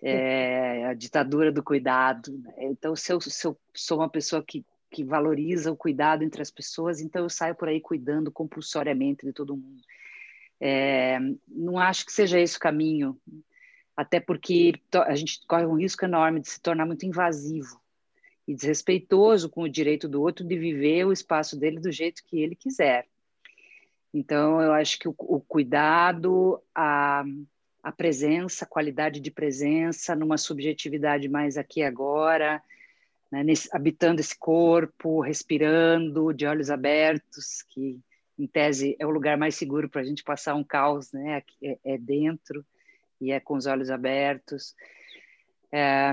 É, 0.01 0.85
a 0.85 0.93
ditadura 0.93 1.51
do 1.51 1.61
cuidado. 1.61 2.31
Né? 2.37 2.53
Então, 2.59 2.95
se 2.95 3.11
eu, 3.11 3.19
se 3.19 3.45
eu 3.45 3.57
sou 3.75 3.99
uma 3.99 4.09
pessoa 4.09 4.41
que, 4.41 4.65
que 4.89 5.03
valoriza 5.03 5.71
o 5.71 5.77
cuidado 5.77 6.23
entre 6.23 6.41
as 6.41 6.49
pessoas, 6.49 7.01
então 7.01 7.23
eu 7.23 7.29
saio 7.29 7.53
por 7.53 7.67
aí 7.67 7.81
cuidando 7.81 8.31
compulsoriamente 8.31 9.25
de 9.25 9.33
todo 9.33 9.57
mundo. 9.57 9.81
É, 10.61 11.19
não 11.47 11.77
acho 11.77 12.05
que 12.05 12.11
seja 12.11 12.39
esse 12.39 12.57
o 12.57 12.59
caminho, 12.59 13.19
até 13.95 14.19
porque 14.19 14.73
a 14.93 15.15
gente 15.15 15.45
corre 15.47 15.65
um 15.65 15.77
risco 15.77 16.05
enorme 16.05 16.39
de 16.39 16.49
se 16.49 16.61
tornar 16.61 16.85
muito 16.85 17.05
invasivo 17.05 17.81
e 18.47 18.55
desrespeitoso 18.55 19.49
com 19.49 19.63
o 19.63 19.69
direito 19.69 20.07
do 20.07 20.21
outro 20.21 20.45
de 20.45 20.57
viver 20.57 21.05
o 21.05 21.13
espaço 21.13 21.57
dele 21.57 21.79
do 21.79 21.91
jeito 21.91 22.23
que 22.25 22.39
ele 22.39 22.55
quiser. 22.55 23.05
Então, 24.13 24.61
eu 24.61 24.73
acho 24.73 24.97
que 24.97 25.07
o, 25.07 25.15
o 25.17 25.39
cuidado, 25.39 26.61
a, 26.73 27.23
a 27.83 27.91
presença, 27.91 28.65
a 28.65 28.67
qualidade 28.67 29.19
de 29.19 29.31
presença 29.31 30.15
numa 30.15 30.37
subjetividade 30.37 31.29
mais 31.29 31.57
aqui 31.57 31.81
e 31.81 31.83
agora, 31.83 32.61
né, 33.31 33.43
nesse, 33.43 33.69
habitando 33.71 34.19
esse 34.19 34.37
corpo, 34.37 35.21
respirando, 35.21 36.33
de 36.33 36.45
olhos 36.45 36.71
abertos, 36.71 37.63
que 37.69 37.99
em 38.37 38.47
tese 38.47 38.95
é 38.97 39.05
o 39.05 39.11
lugar 39.11 39.37
mais 39.37 39.55
seguro 39.55 39.89
para 39.89 40.01
a 40.01 40.03
gente 40.03 40.23
passar 40.23 40.55
um 40.55 40.63
caos, 40.63 41.11
né? 41.11 41.43
É, 41.61 41.77
é, 41.83 41.97
dentro 41.97 42.65
e 43.19 43.31
é 43.31 43.39
com 43.39 43.55
os 43.55 43.65
olhos 43.65 43.89
abertos. 43.89 44.73
É, 45.71 46.11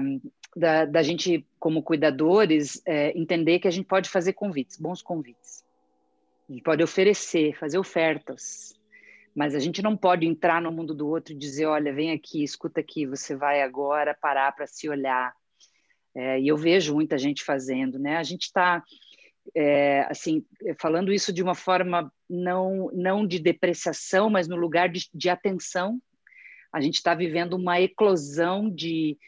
da, 0.55 0.85
da, 0.85 1.03
gente, 1.03 1.47
como 1.59 1.83
cuidadores, 1.83 2.83
é, 2.85 3.17
entender 3.17 3.61
que 3.61 3.69
a 3.69 3.71
gente 3.71 3.87
pode 3.87 4.11
fazer 4.11 4.33
convites, 4.33 4.77
bons 4.77 5.03
convites. 5.03 5.65
A 6.49 6.53
gente 6.53 6.63
pode 6.63 6.83
oferecer, 6.83 7.57
fazer 7.59 7.79
ofertas, 7.79 8.73
mas 9.35 9.55
a 9.55 9.59
gente 9.59 9.83
não 9.83 9.97
pode 9.97 10.27
entrar 10.27 10.63
no 10.63 10.71
mundo 10.71 10.95
do 10.95 11.09
outro 11.09 11.33
e 11.33 11.37
dizer: 11.37 11.67
olha, 11.67 11.93
vem 11.93 12.13
aqui, 12.13 12.43
escuta 12.43 12.81
aqui, 12.81 13.05
você 13.05 13.35
vai 13.35 13.63
agora 13.63 14.15
parar 14.15 14.53
para 14.53 14.67
se 14.67 14.89
olhar. 14.89 15.35
É, 16.15 16.41
e 16.41 16.49
eu 16.49 16.57
vejo 16.57 16.95
muita 16.95 17.19
gente 17.19 17.45
fazendo, 17.45 17.99
né? 17.99 18.17
A 18.17 18.23
gente 18.23 18.45
está, 18.45 18.83
é, 19.55 20.07
assim, 20.09 20.45
falando 20.81 21.13
isso 21.13 21.33
de 21.33 21.43
uma 21.43 21.55
forma 21.55 22.11
não, 22.31 22.91
não 22.95 23.27
de 23.27 23.39
depreciação, 23.39 24.31
mas 24.31 24.49
no 24.49 24.57
lugar 24.57 24.89
de, 24.89 25.09
de 25.13 25.29
atenção. 25.29 26.01
A 26.73 26.81
gente 26.81 26.97
está 26.97 27.15
vivendo 27.15 27.55
uma 27.55 27.81
eclosão 27.81 28.69
de 28.69 29.19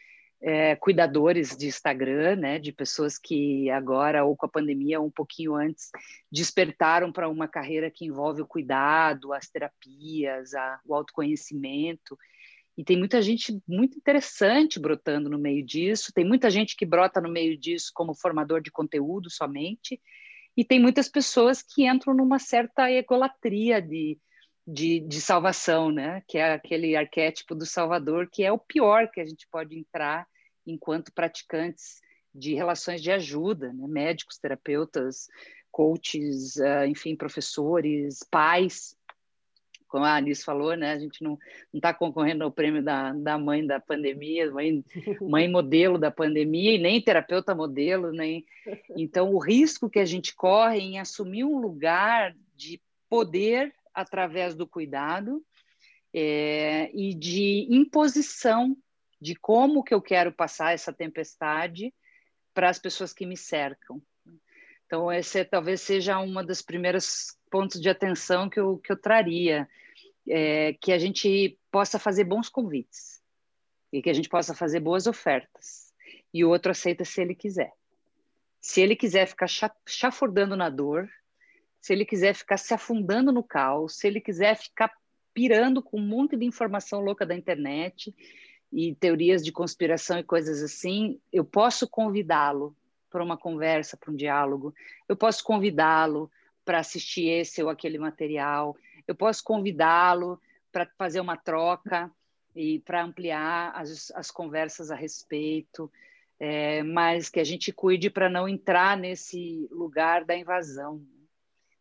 é, 0.41 0.77
cuidadores 0.77 1.57
de 1.57 1.67
Instagram, 1.67 2.37
né, 2.37 2.59
de 2.59 2.73
pessoas 2.73 3.19
que 3.19 3.69
agora, 3.71 4.25
ou 4.25 4.37
com 4.37 4.47
a 4.47 4.49
pandemia, 4.49 5.01
ou 5.01 5.07
um 5.07 5.11
pouquinho 5.11 5.55
antes, 5.55 5.91
despertaram 6.31 7.13
para 7.13 7.29
uma 7.29 7.49
carreira 7.49 7.91
que 7.91 8.07
envolve 8.07 8.43
o 8.43 8.47
cuidado, 8.47 9.33
as 9.33 9.49
terapias, 9.49 10.55
a, 10.55 10.81
o 10.85 10.95
autoconhecimento. 10.95 12.17
E 12.77 12.85
tem 12.85 12.97
muita 12.97 13.21
gente 13.21 13.61
muito 13.67 13.99
interessante 13.99 14.79
brotando 14.79 15.29
no 15.29 15.39
meio 15.39 15.65
disso, 15.65 16.13
tem 16.15 16.25
muita 16.25 16.49
gente 16.49 16.77
que 16.77 16.87
brota 16.87 17.21
no 17.21 17.29
meio 17.29 17.59
disso 17.59 17.91
como 17.93 18.15
formador 18.15 18.61
de 18.61 18.71
conteúdo 18.71 19.29
somente, 19.29 20.01
e 20.57 20.65
tem 20.65 20.81
muitas 20.81 21.09
pessoas 21.09 21.63
que 21.63 21.89
entram 21.89 22.15
numa 22.15 22.39
certa 22.39 22.91
egolatria 22.91 23.83
de, 23.83 24.19
de, 24.71 25.01
de, 25.01 25.19
salvação, 25.19 25.91
né? 25.91 26.23
Que 26.29 26.37
é 26.37 26.53
aquele 26.53 26.95
arquétipo 26.95 27.55
do 27.55 27.65
Salvador, 27.65 28.29
que 28.31 28.45
é 28.45 28.53
o 28.53 28.59
pior 28.59 29.11
que 29.11 29.19
a 29.19 29.25
gente 29.25 29.49
pode 29.51 29.79
entrar 29.79 30.27
enquanto 30.67 31.11
praticantes 31.11 32.03
de 32.35 32.55
relações 32.55 33.01
de 33.01 33.11
ajuda, 33.11 33.73
né? 33.73 33.87
médicos, 33.89 34.37
terapeutas, 34.37 35.27
coaches, 35.71 36.57
uh, 36.57 36.85
enfim, 36.87 37.17
professores, 37.17 38.19
pais. 38.31 38.95
Como 39.89 40.05
a 40.05 40.17
Alice 40.17 40.45
falou, 40.45 40.77
né? 40.77 40.93
A 40.93 40.99
gente 40.99 41.25
não 41.25 41.39
está 41.73 41.95
concorrendo 41.95 42.45
ao 42.45 42.53
prêmio 42.53 42.83
da, 42.83 43.15
da 43.15 43.39
mãe 43.39 43.67
da 43.67 43.81
pandemia, 43.81 44.51
mãe, 44.51 44.85
mãe 45.23 45.49
modelo 45.49 45.97
da 45.97 46.11
pandemia, 46.11 46.75
e 46.75 46.79
nem 46.79 47.01
terapeuta 47.01 47.55
modelo, 47.55 48.13
nem. 48.13 48.45
Então, 48.99 49.33
o 49.33 49.39
risco 49.39 49.89
que 49.89 49.99
a 49.99 50.05
gente 50.05 50.35
corre 50.35 50.79
em 50.79 50.99
assumir 50.99 51.45
um 51.45 51.57
lugar 51.59 52.37
de 52.55 52.79
poder 53.09 53.73
através 53.99 54.55
do 54.55 54.65
cuidado 54.65 55.45
é, 56.15 56.89
e 56.95 57.13
de 57.15 57.67
imposição 57.69 58.77
de 59.21 59.35
como 59.35 59.83
que 59.83 59.93
eu 59.93 60.01
quero 60.01 60.33
passar 60.33 60.73
essa 60.73 60.93
tempestade 60.93 61.93
para 62.55 62.71
as 62.71 62.79
pessoas 62.79 63.13
que 63.13 63.27
me 63.27 63.37
cercam. 63.37 64.01
Então, 64.87 65.13
esse 65.13 65.45
talvez 65.45 65.81
seja 65.81 66.21
uma 66.21 66.45
dos 66.45 66.63
primeiros 66.63 67.37
pontos 67.51 67.81
de 67.81 67.91
atenção 67.91 68.49
que 68.49 68.61
eu, 68.61 68.79
que 68.79 68.93
eu 68.93 68.97
traria, 68.97 69.69
é, 70.29 70.75
que 70.75 70.93
a 70.93 70.99
gente 70.99 71.59
possa 71.69 71.99
fazer 71.99 72.23
bons 72.23 72.49
convites 72.49 73.21
e 73.93 74.01
que 74.01 74.11
a 74.11 74.15
gente 74.15 74.29
possa 74.29 74.55
fazer 74.55 74.79
boas 74.79 75.09
ofertas. 75.09 75.93
E 76.33 76.45
o 76.45 76.51
outro 76.51 76.71
aceita 76.71 77.05
se 77.05 77.21
ele 77.21 77.35
quiser. 77.35 77.73
Se 78.61 78.81
ele 78.81 78.95
quiser 78.95 79.27
ficar 79.27 79.49
chafurdando 79.87 80.57
na 80.57 80.71
dor, 80.71 81.09
se 81.81 81.93
ele 81.93 82.05
quiser 82.05 82.35
ficar 82.35 82.57
se 82.57 82.75
afundando 82.75 83.33
no 83.33 83.43
caos, 83.43 83.97
se 83.97 84.07
ele 84.07 84.21
quiser 84.21 84.57
ficar 84.57 84.93
pirando 85.33 85.83
com 85.83 85.99
um 85.99 86.07
monte 86.07 86.37
de 86.37 86.45
informação 86.45 87.01
louca 87.01 87.25
da 87.25 87.35
internet 87.35 88.15
e 88.73 88.95
teorias 88.97 89.43
de 89.45 89.53
conspiração 89.53 90.19
e 90.19 90.25
coisas 90.25 90.63
assim, 90.63 91.21
eu 91.33 91.45
posso 91.45 91.89
convidá-lo 91.89 92.77
para 93.11 93.23
uma 93.23 93.37
conversa, 93.37 93.97
para 93.97 94.11
um 94.11 94.17
diálogo, 94.17 94.75
eu 95.09 95.17
posso 95.17 95.43
convidá-lo 95.43 96.31
para 96.65 96.81
assistir 96.81 97.29
esse 97.29 97.63
ou 97.63 97.71
aquele 97.71 97.99
material, 97.99 98.77
eu 99.07 99.15
posso 99.15 99.43
convidá-lo 99.43 100.41
para 100.71 100.87
fazer 100.99 101.21
uma 101.21 101.37
troca 101.37 102.11
e 102.55 102.81
para 102.81 103.03
ampliar 103.03 103.73
as, 103.75 104.11
as 104.15 104.31
conversas 104.31 104.91
a 104.91 104.95
respeito, 104.95 105.91
é, 106.39 106.83
mas 106.83 107.29
que 107.29 107.41
a 107.41 107.45
gente 107.45 107.73
cuide 107.73 108.11
para 108.11 108.29
não 108.29 108.49
entrar 108.49 108.97
nesse 108.97 109.67
lugar 109.71 110.25
da 110.25 110.37
invasão 110.37 111.01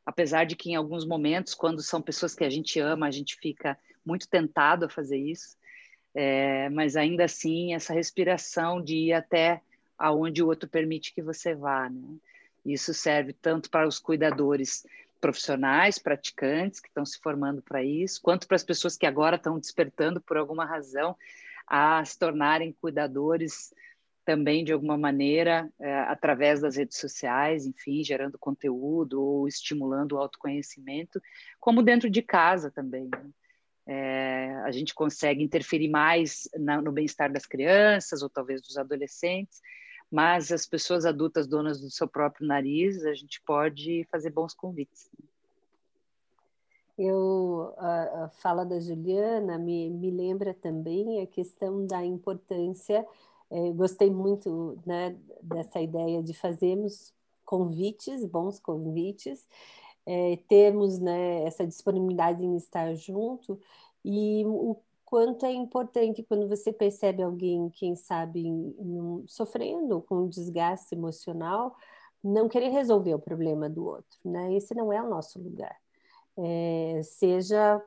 apesar 0.07 0.45
de 0.45 0.55
que 0.55 0.71
em 0.71 0.75
alguns 0.75 1.05
momentos, 1.05 1.53
quando 1.53 1.81
são 1.81 2.01
pessoas 2.01 2.33
que 2.33 2.45
a 2.45 2.49
gente 2.49 2.79
ama, 2.79 3.05
a 3.07 3.11
gente 3.11 3.35
fica 3.35 3.77
muito 4.05 4.25
tentado 4.29 4.85
a 4.85 4.89
fazer 4.89 5.17
isso, 5.17 5.57
é, 6.15 6.69
mas 6.69 6.95
ainda 6.95 7.25
assim 7.25 7.73
essa 7.73 7.93
respiração 7.93 8.81
de 8.81 8.95
ir 8.95 9.13
até 9.13 9.61
aonde 9.99 10.41
o 10.41 10.47
outro 10.47 10.69
permite 10.69 11.13
que 11.13 11.21
você 11.21 11.53
vá, 11.53 11.89
né? 11.89 12.15
Isso 12.65 12.93
serve 12.93 13.33
tanto 13.33 13.69
para 13.69 13.85
os 13.85 13.99
cuidadores 13.99 14.85
profissionais, 15.19 15.99
praticantes 15.99 16.79
que 16.79 16.87
estão 16.87 17.05
se 17.05 17.19
formando 17.19 17.61
para 17.61 17.83
isso, 17.83 18.21
quanto 18.21 18.47
para 18.47 18.55
as 18.55 18.63
pessoas 18.63 18.95
que 18.95 19.05
agora 19.05 19.35
estão 19.35 19.59
despertando 19.59 20.21
por 20.21 20.37
alguma 20.37 20.63
razão 20.63 21.17
a 21.67 22.03
se 22.05 22.17
tornarem 22.17 22.71
cuidadores 22.79 23.73
também 24.27 24.61
de 24.61 24.73
alguma 24.73 24.97
maneira 24.97 25.71
é, 25.79 25.99
através 26.01 26.59
das 26.59 26.75
redes 26.75 26.97
sociais, 26.97 27.65
enfim, 27.65 28.03
gerando 28.03 28.37
conteúdo 28.37 29.23
ou 29.23 29.47
estimulando 29.47 30.11
o 30.11 30.17
autoconhecimento, 30.17 31.21
como 31.61 31.81
dentro 31.81 32.09
de 32.09 32.21
casa 32.21 32.69
também. 32.69 33.09
Né? 33.09 33.29
É, 33.87 34.53
a 34.65 34.71
gente 34.71 34.93
consegue 34.93 35.41
interferir 35.41 35.87
mais 35.87 36.49
na, 36.57 36.81
no 36.81 36.91
bem-estar 36.91 37.31
das 37.31 37.45
crianças 37.45 38.21
ou 38.21 38.29
talvez 38.29 38.61
dos 38.61 38.77
adolescentes, 38.77 39.61
mas 40.11 40.51
as 40.51 40.65
pessoas 40.65 41.05
adultas 41.05 41.47
donas 41.47 41.79
do 41.79 41.89
seu 41.89 42.05
próprio 42.05 42.45
nariz, 42.45 43.05
a 43.05 43.13
gente 43.13 43.41
pode 43.45 44.05
fazer 44.11 44.29
bons 44.29 44.53
convites. 44.53 45.09
Eu, 46.97 47.73
a, 47.77 48.25
a 48.25 48.29
fala 48.41 48.65
da 48.65 48.77
Juliana 48.77 49.57
me, 49.57 49.89
me 49.89 50.11
lembra 50.11 50.53
também 50.53 51.21
a 51.21 51.27
questão 51.27 51.87
da 51.87 52.03
importância 52.03 53.07
é, 53.49 53.71
gostei 53.71 54.09
muito 54.09 54.77
né, 54.85 55.17
dessa 55.41 55.79
ideia 55.79 56.21
de 56.21 56.33
fazermos 56.33 57.13
convites, 57.45 58.25
bons 58.25 58.59
convites, 58.59 59.47
é, 60.05 60.37
termos 60.47 60.99
né, 60.99 61.43
essa 61.43 61.65
disponibilidade 61.65 62.43
em 62.43 62.55
estar 62.57 62.93
junto 62.95 63.59
e 64.03 64.43
o 64.45 64.77
quanto 65.05 65.45
é 65.45 65.53
importante 65.53 66.23
quando 66.23 66.49
você 66.49 66.73
percebe 66.73 67.23
alguém, 67.23 67.69
quem 67.69 67.95
sabe, 67.95 68.43
sofrendo 69.27 70.01
com 70.01 70.23
um 70.23 70.27
desgaste 70.27 70.93
emocional, 70.93 71.77
não 72.23 72.49
querer 72.49 72.69
resolver 72.69 73.13
o 73.13 73.19
problema 73.19 73.69
do 73.69 73.85
outro, 73.85 74.19
né? 74.25 74.53
Esse 74.53 74.75
não 74.75 74.91
é 74.91 75.01
o 75.01 75.09
nosso 75.09 75.39
lugar. 75.39 75.77
É, 76.37 77.01
seja 77.03 77.81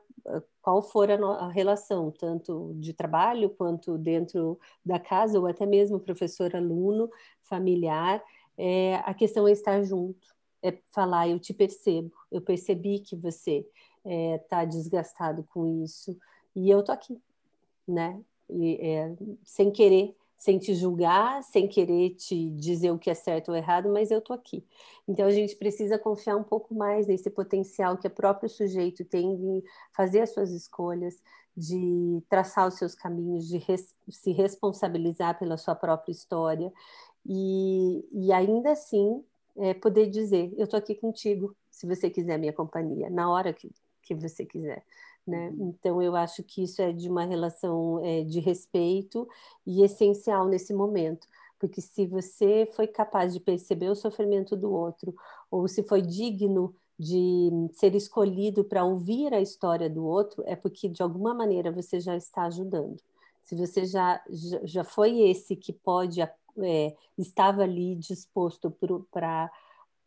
qual 0.61 0.81
for 0.81 1.09
a, 1.09 1.15
a, 1.15 1.49
relação, 1.49 2.11
tanto 2.11 2.73
de 2.75 2.93
trabalho 2.93 3.49
quanto 3.49 3.97
dentro 3.97 4.59
da 4.85 4.99
casa, 4.99 5.39
ou 5.39 5.47
até 5.47 5.65
mesmo 5.65 5.99
professor-aluno, 5.99 7.09
familiar, 7.41 8.23
é, 8.57 8.95
a 8.97 9.13
questão 9.13 9.47
é 9.47 9.51
estar 9.51 9.81
junto, 9.83 10.27
é 10.61 10.77
falar, 10.91 11.27
eu 11.27 11.39
te 11.39 11.53
percebo, 11.53 12.11
eu 12.31 12.41
percebi 12.41 12.99
que 12.99 13.15
você 13.15 13.65
está 14.05 14.61
é, 14.61 14.65
desgastado 14.65 15.43
com 15.51 15.83
isso, 15.83 16.15
e 16.55 16.69
eu 16.69 16.83
tô 16.83 16.91
aqui, 16.91 17.19
né? 17.87 18.21
E, 18.49 18.75
é, 18.75 19.15
sem 19.43 19.71
querer 19.71 20.15
sem 20.41 20.57
te 20.57 20.73
julgar, 20.73 21.43
sem 21.43 21.67
querer 21.67 22.15
te 22.15 22.49
dizer 22.49 22.89
o 22.89 22.97
que 22.97 23.11
é 23.11 23.13
certo 23.13 23.49
ou 23.49 23.55
errado, 23.55 23.89
mas 23.89 24.09
eu 24.09 24.19
tô 24.19 24.33
aqui. 24.33 24.65
Então 25.07 25.27
a 25.27 25.29
gente 25.29 25.55
precisa 25.55 25.99
confiar 25.99 26.35
um 26.35 26.43
pouco 26.43 26.73
mais 26.73 27.05
nesse 27.05 27.29
potencial 27.29 27.95
que 27.95 28.07
o 28.07 28.09
próprio 28.09 28.49
sujeito 28.49 29.05
tem 29.05 29.35
de 29.35 29.63
fazer 29.95 30.21
as 30.21 30.31
suas 30.33 30.49
escolhas, 30.49 31.21
de 31.55 32.23
traçar 32.27 32.67
os 32.67 32.73
seus 32.73 32.95
caminhos, 32.95 33.47
de 33.47 33.59
res 33.59 33.93
se 34.09 34.31
responsabilizar 34.31 35.37
pela 35.37 35.57
sua 35.57 35.75
própria 35.75 36.11
história 36.11 36.73
e, 37.23 38.03
e 38.11 38.33
ainda 38.33 38.71
assim 38.71 39.23
é, 39.57 39.75
poder 39.75 40.09
dizer: 40.09 40.51
eu 40.57 40.65
tô 40.67 40.75
aqui 40.75 40.95
contigo, 40.95 41.55
se 41.69 41.85
você 41.85 42.09
quiser 42.09 42.39
minha 42.39 42.51
companhia, 42.51 43.11
na 43.11 43.29
hora 43.29 43.53
que, 43.53 43.69
que 44.01 44.15
você 44.15 44.43
quiser. 44.43 44.83
Né? 45.25 45.49
Uhum. 45.49 45.69
Então, 45.69 46.01
eu 46.01 46.15
acho 46.15 46.43
que 46.43 46.63
isso 46.63 46.81
é 46.81 46.91
de 46.91 47.09
uma 47.09 47.23
relação 47.25 48.03
é, 48.03 48.23
de 48.23 48.39
respeito 48.39 49.27
e 49.65 49.83
essencial 49.83 50.47
nesse 50.47 50.73
momento, 50.73 51.27
Porque 51.59 51.79
se 51.79 52.07
você 52.07 52.67
foi 52.75 52.87
capaz 52.87 53.33
de 53.33 53.39
perceber 53.39 53.89
o 53.89 53.95
sofrimento 53.95 54.55
do 54.55 54.71
outro, 54.71 55.15
ou 55.49 55.67
se 55.67 55.83
foi 55.83 56.01
digno 56.01 56.73
de 56.97 57.49
ser 57.73 57.95
escolhido 57.95 58.63
para 58.63 58.83
ouvir 58.83 59.33
a 59.33 59.41
história 59.41 59.89
do 59.89 60.05
outro, 60.05 60.43
é 60.45 60.55
porque 60.55 60.89
de 60.89 61.01
alguma 61.03 61.33
maneira 61.33 61.71
você 61.71 61.99
já 61.99 62.15
está 62.15 62.43
ajudando. 62.43 62.97
Se 63.43 63.55
você 63.55 63.85
já, 63.85 64.21
já 64.63 64.83
foi 64.83 65.19
esse 65.21 65.55
que 65.55 65.73
pode, 65.73 66.21
é, 66.21 66.95
estava 67.17 67.63
ali 67.63 67.95
disposto 67.95 68.71
para 69.11 69.51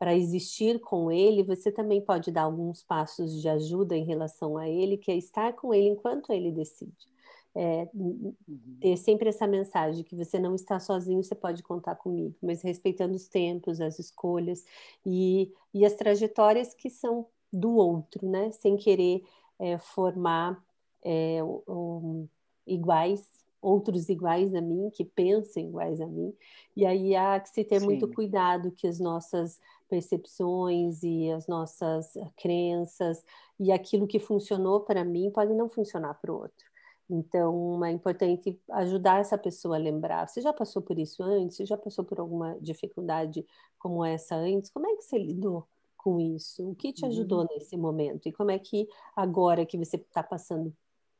para 0.04 0.14
existir 0.14 0.80
com 0.80 1.10
ele, 1.10 1.42
você 1.42 1.72
também 1.72 1.98
pode 1.98 2.30
dar 2.30 2.42
alguns 2.42 2.82
passos 2.82 3.40
de 3.40 3.48
ajuda 3.48 3.96
em 3.96 4.04
relação 4.04 4.58
a 4.58 4.68
ele, 4.68 4.98
que 4.98 5.10
é 5.10 5.16
estar 5.16 5.54
com 5.54 5.72
ele 5.72 5.88
enquanto 5.88 6.30
ele 6.30 6.52
decide. 6.52 7.08
É, 7.54 7.88
uhum. 7.94 8.34
ter 8.82 8.98
sempre 8.98 9.30
essa 9.30 9.46
mensagem 9.46 10.04
que 10.04 10.14
você 10.14 10.38
não 10.38 10.54
está 10.54 10.78
sozinho, 10.78 11.22
você 11.22 11.34
pode 11.34 11.62
contar 11.62 11.94
comigo, 11.94 12.34
mas 12.42 12.60
respeitando 12.60 13.14
os 13.14 13.28
tempos, 13.28 13.80
as 13.80 13.98
escolhas 13.98 14.66
e, 15.06 15.50
e 15.72 15.86
as 15.86 15.94
trajetórias 15.94 16.74
que 16.74 16.90
são 16.90 17.24
do 17.50 17.74
outro, 17.74 18.28
né? 18.28 18.50
Sem 18.50 18.76
querer 18.76 19.24
é, 19.58 19.78
formar 19.78 20.62
é, 21.02 21.42
um, 21.42 22.28
iguais, 22.66 23.26
outros 23.62 24.10
iguais 24.10 24.54
a 24.54 24.60
mim, 24.60 24.90
que 24.90 25.02
pensem 25.02 25.68
iguais 25.68 25.98
a 25.98 26.06
mim. 26.06 26.34
E 26.76 26.84
aí 26.84 27.16
há 27.16 27.40
que 27.40 27.48
se 27.48 27.64
ter 27.64 27.80
Sim. 27.80 27.86
muito 27.86 28.06
cuidado 28.08 28.70
que 28.70 28.86
as 28.86 29.00
nossas 29.00 29.58
percepções 29.94 31.04
e 31.04 31.30
as 31.30 31.46
nossas 31.46 32.14
crenças 32.36 33.24
e 33.60 33.70
aquilo 33.70 34.08
que 34.08 34.18
funcionou 34.18 34.80
para 34.80 35.04
mim 35.04 35.30
pode 35.30 35.54
não 35.54 35.68
funcionar 35.68 36.14
para 36.14 36.32
o 36.32 36.36
outro. 36.36 36.66
Então, 37.08 37.84
é 37.84 37.92
importante 37.92 38.60
ajudar 38.72 39.20
essa 39.20 39.38
pessoa 39.38 39.76
a 39.76 39.78
lembrar. 39.78 40.26
Você 40.26 40.40
já 40.40 40.52
passou 40.52 40.82
por 40.82 40.98
isso 40.98 41.22
antes? 41.22 41.56
Você 41.56 41.66
já 41.66 41.76
passou 41.76 42.04
por 42.04 42.18
alguma 42.18 42.58
dificuldade 42.60 43.46
como 43.78 44.04
essa 44.04 44.34
antes? 44.34 44.68
Como 44.70 44.88
é 44.88 44.96
que 44.96 45.02
você 45.02 45.16
lidou 45.16 45.64
com 45.96 46.18
isso? 46.18 46.70
O 46.70 46.74
que 46.74 46.92
te 46.92 47.06
ajudou 47.06 47.42
uhum. 47.42 47.48
nesse 47.52 47.76
momento? 47.76 48.26
E 48.26 48.32
como 48.32 48.50
é 48.50 48.58
que 48.58 48.88
agora 49.14 49.64
que 49.64 49.78
você 49.78 49.96
está 49.96 50.24
passando 50.24 50.74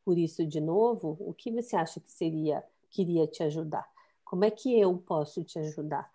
por 0.04 0.18
isso 0.18 0.44
de 0.44 0.60
novo, 0.60 1.16
o 1.20 1.32
que 1.32 1.52
você 1.52 1.76
acha 1.76 2.00
que 2.00 2.10
seria 2.10 2.64
queria 2.90 3.26
te 3.26 3.42
ajudar? 3.44 3.86
Como 4.24 4.44
é 4.44 4.50
que 4.50 4.76
eu 4.78 4.96
posso 4.98 5.44
te 5.44 5.60
ajudar 5.60 6.10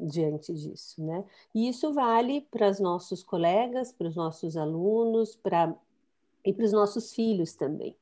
diante 0.00 0.52
disso, 0.52 1.02
né? 1.04 1.24
E 1.54 1.68
isso 1.68 1.92
vale 1.92 2.42
para 2.50 2.68
os 2.70 2.80
nossos 2.80 3.22
colegas, 3.22 3.92
para 3.92 4.08
os 4.08 4.16
nossos 4.16 4.56
alunos, 4.56 5.36
para 5.36 5.74
e 6.44 6.52
para 6.52 6.64
os 6.64 6.72
nossos 6.72 7.12
filhos 7.12 7.54
também 7.54 7.94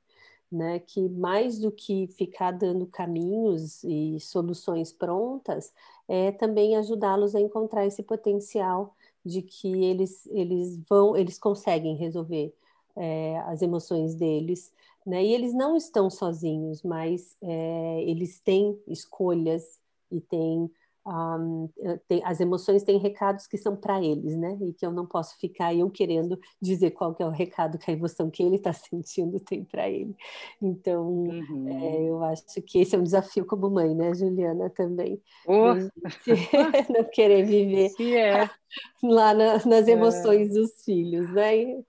né, 0.51 0.79
que 0.79 1.09
mais 1.09 1.59
do 1.59 1.71
que 1.71 2.07
ficar 2.09 2.53
dando 2.53 2.87
caminhos 2.87 3.85
e 3.85 4.19
soluções 4.21 4.93
prontas, 4.93 5.73
é 6.09 6.33
também 6.33 6.77
ajudá-los 6.77 7.35
a 7.35 7.41
encontrar 7.41 7.87
esse 7.87 8.03
potencial 8.03 8.95
de 9.25 9.43
que 9.43 9.85
eles, 9.85 10.27
eles 10.29 10.79
vão, 10.89 11.17
eles 11.17 11.39
conseguem 11.39 11.97
resolver 11.97 12.55
é, 12.97 13.39
as 13.41 13.61
emoções 13.61 14.15
deles, 14.15 14.73
né? 15.07 15.23
E 15.23 15.35
eles 15.35 15.53
não 15.55 15.77
estão 15.77 16.09
sozinhos, 16.09 16.83
mas 16.83 17.37
é, 17.43 18.03
eles 18.05 18.41
têm 18.41 18.79
escolhas 18.87 19.79
e 20.11 20.21
têm 20.21 20.71
um, 21.09 21.71
tem, 22.07 22.23
as 22.25 22.39
emoções 22.39 22.83
têm 22.83 22.99
recados 22.99 23.47
que 23.47 23.57
são 23.57 23.75
para 23.75 24.03
eles, 24.03 24.37
né? 24.37 24.59
E 24.61 24.75
que 24.75 24.85
eu 24.85 24.93
não 24.93 25.07
posso 25.07 25.39
ficar 25.39 25.75
eu 25.75 25.89
querendo 25.91 26.39
dizer 26.61 26.91
qual 26.91 27.15
que 27.15 27.23
é 27.23 27.27
o 27.27 27.31
recado 27.31 27.79
que 27.79 27.91
a 27.91 27.95
emoção 27.95 28.31
que 28.31 28.43
ele 28.43 28.57
está 28.57 28.73
sentindo 28.75 29.41
tem 29.41 29.65
para 29.65 29.89
ele. 29.89 30.15
Então, 30.61 31.09
uhum. 31.09 31.69
é, 31.69 32.03
eu 32.03 32.23
acho 32.25 32.61
que 32.63 32.81
esse 32.81 32.95
é 32.95 32.99
um 32.99 33.03
desafio 33.03 33.47
como 33.47 33.71
mãe, 33.71 33.95
né, 33.95 34.15
Juliana, 34.15 34.69
também. 34.69 35.21
Oh. 35.47 35.75
não 36.93 37.05
querer 37.11 37.45
viver 37.45 37.91
é. 38.15 38.51
lá 39.03 39.33
na, 39.33 39.65
nas 39.65 39.89
é. 39.89 39.93
emoções 39.93 40.51
é. 40.51 40.53
dos 40.53 40.85
filhos, 40.85 41.33
né? 41.33 41.83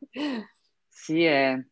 Sim, 0.89 1.23
é. 1.23 1.63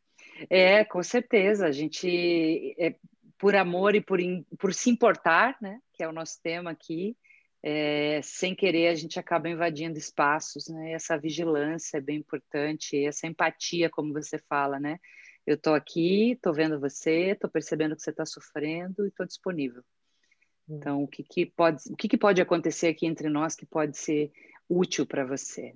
É, 0.49 0.83
com 0.83 1.01
certeza. 1.01 1.67
A 1.67 1.71
gente, 1.71 2.75
é, 2.77 2.95
por 3.37 3.55
amor 3.55 3.95
e 3.95 4.01
por, 4.01 4.19
por 4.59 4.73
se 4.73 4.89
importar, 4.89 5.55
né? 5.61 5.79
Que 5.93 6.03
é 6.03 6.09
o 6.09 6.13
nosso 6.13 6.41
tema 6.41 6.71
aqui, 6.71 7.15
é, 7.63 8.21
sem 8.23 8.55
querer 8.55 8.87
a 8.87 8.95
gente 8.95 9.19
acaba 9.19 9.49
invadindo 9.49 9.97
espaços, 9.97 10.67
né? 10.67 10.91
Essa 10.91 11.17
vigilância 11.17 11.97
é 11.97 12.01
bem 12.01 12.17
importante, 12.17 13.05
essa 13.05 13.27
empatia, 13.27 13.89
como 13.89 14.13
você 14.13 14.37
fala, 14.37 14.79
né? 14.79 14.99
Eu 15.45 15.55
estou 15.55 15.73
aqui, 15.73 16.33
estou 16.33 16.53
vendo 16.53 16.79
você, 16.79 17.31
estou 17.31 17.49
percebendo 17.49 17.95
que 17.95 18.01
você 18.01 18.09
está 18.09 18.25
sofrendo 18.25 19.05
e 19.05 19.07
estou 19.07 19.25
disponível. 19.25 19.81
Hum. 20.67 20.77
Então, 20.77 21.03
o 21.03 21.07
que, 21.07 21.23
que 21.23 21.45
pode, 21.45 21.81
o 21.89 21.95
que, 21.95 22.07
que 22.07 22.17
pode 22.17 22.41
acontecer 22.41 22.87
aqui 22.87 23.05
entre 23.05 23.29
nós 23.29 23.55
que 23.55 23.65
pode 23.65 23.97
ser 23.97 24.31
útil 24.69 25.05
para 25.05 25.25
você? 25.25 25.73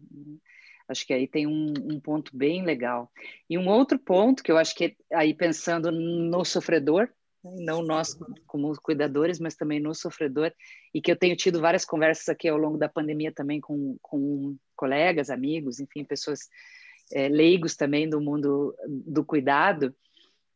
Acho 0.88 1.08
que 1.08 1.14
aí 1.14 1.26
tem 1.26 1.48
um, 1.48 1.74
um, 1.84 2.00
ponto 2.02 2.36
bem 2.36 2.66
legal. 2.66 3.10
E 3.50 3.58
um 3.58 3.68
outro 3.70 3.98
ponto 3.98 4.44
que 4.44 4.52
eu 4.52 4.58
acho 4.58 4.76
que 4.76 4.86
é, 4.86 5.16
aí 5.16 5.34
pensando 5.34 5.90
no 5.90 6.44
sofredor, 6.44 7.10
não 7.44 7.82
nós 7.82 8.18
como 8.46 8.74
cuidadores, 8.82 9.40
mas 9.40 9.56
também 9.56 9.80
no 9.80 9.94
sofredor, 9.96 10.52
e 10.94 11.02
que 11.02 11.12
eu 11.12 11.16
tenho 11.16 11.36
tido 11.36 11.60
várias 11.60 11.86
conversas 11.86 12.30
aqui 12.30 12.48
ao 12.48 12.58
longo 12.58 12.78
da 12.78 12.90
pandemia 12.90 13.32
também 13.32 13.60
com, 13.60 13.98
com 14.02 14.56
colegas, 14.76 15.30
amigos, 15.30 15.80
enfim, 15.80 16.04
pessoas 16.04 16.50
é, 17.12 17.28
leigos 17.28 17.76
também 17.76 18.10
do 18.10 18.22
mundo 18.22 18.76
do 18.88 19.24
cuidado, 19.24 19.96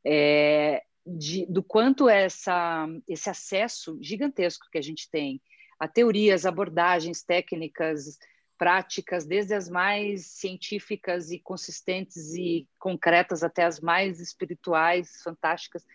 é, 0.05 0.83
de, 1.05 1.45
do 1.47 1.63
quanto 1.63 2.07
essa, 2.07 2.87
esse 3.07 3.29
acesso 3.29 3.97
gigantesco 4.01 4.67
que 4.71 4.77
a 4.77 4.81
gente 4.81 5.09
tem 5.09 5.41
a 5.79 5.87
teorias, 5.87 6.45
abordagens, 6.45 7.23
técnicas, 7.23 8.17
práticas, 8.57 9.25
desde 9.25 9.53
as 9.53 9.69
mais 9.69 10.25
científicas 10.27 11.31
e 11.31 11.39
consistentes 11.39 12.33
e 12.33 12.67
concretas 12.79 13.43
até 13.43 13.65
as 13.65 13.81
mais 13.81 14.19
espirituais, 14.19 15.21
fantásticas, 15.21 15.85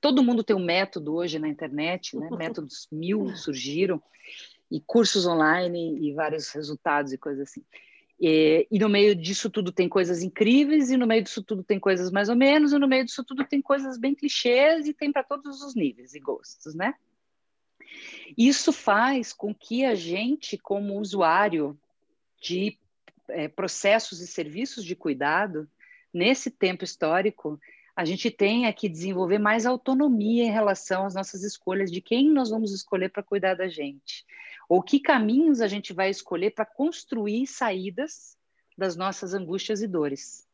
todo 0.00 0.22
mundo 0.22 0.44
tem 0.44 0.54
um 0.54 0.64
método 0.64 1.14
hoje 1.14 1.38
na 1.38 1.48
internet, 1.48 2.16
né? 2.16 2.28
métodos 2.30 2.88
mil 2.90 3.28
surgiram, 3.36 4.02
e 4.70 4.80
cursos 4.80 5.26
online 5.26 5.98
e 6.00 6.12
vários 6.12 6.50
resultados 6.50 7.12
e 7.12 7.18
coisas 7.18 7.48
assim. 7.48 7.64
E, 8.20 8.66
e, 8.70 8.78
no 8.78 8.88
meio 8.88 9.14
disso 9.14 9.48
tudo 9.48 9.70
tem 9.70 9.88
coisas 9.88 10.22
incríveis, 10.22 10.90
e 10.90 10.96
no 10.96 11.06
meio 11.06 11.22
disso 11.22 11.42
tudo 11.42 11.62
tem 11.62 11.78
coisas 11.78 12.10
mais 12.10 12.28
ou 12.28 12.36
menos, 12.36 12.72
e 12.72 12.78
no 12.78 12.88
meio 12.88 13.04
disso 13.04 13.24
tudo 13.24 13.44
tem 13.44 13.62
coisas 13.62 13.96
bem 13.96 14.14
clichês, 14.14 14.86
e 14.86 14.92
tem 14.92 15.12
para 15.12 15.22
todos 15.22 15.62
os 15.62 15.74
níveis 15.74 16.14
e 16.14 16.20
gostos, 16.20 16.74
né? 16.74 16.94
Isso 18.36 18.72
faz 18.72 19.32
com 19.32 19.54
que 19.54 19.84
a 19.84 19.94
gente, 19.94 20.58
como 20.58 20.98
usuário 20.98 21.78
de 22.42 22.78
é, 23.28 23.48
processos 23.48 24.20
e 24.20 24.26
serviços 24.26 24.84
de 24.84 24.94
cuidado, 24.94 25.68
nesse 26.12 26.50
tempo 26.50 26.84
histórico, 26.84 27.58
a 27.98 28.04
gente 28.04 28.30
tenha 28.30 28.72
que 28.72 28.88
desenvolver 28.88 29.40
mais 29.40 29.66
autonomia 29.66 30.44
em 30.44 30.52
relação 30.52 31.04
às 31.04 31.16
nossas 31.16 31.42
escolhas 31.42 31.90
de 31.90 32.00
quem 32.00 32.30
nós 32.30 32.48
vamos 32.48 32.72
escolher 32.72 33.08
para 33.08 33.24
cuidar 33.24 33.54
da 33.54 33.66
gente, 33.66 34.24
ou 34.68 34.80
que 34.80 35.00
caminhos 35.00 35.60
a 35.60 35.66
gente 35.66 35.92
vai 35.92 36.08
escolher 36.08 36.52
para 36.52 36.64
construir 36.64 37.48
saídas 37.48 38.38
das 38.76 38.94
nossas 38.94 39.34
angústias 39.34 39.82
e 39.82 39.88
dores. 39.88 40.46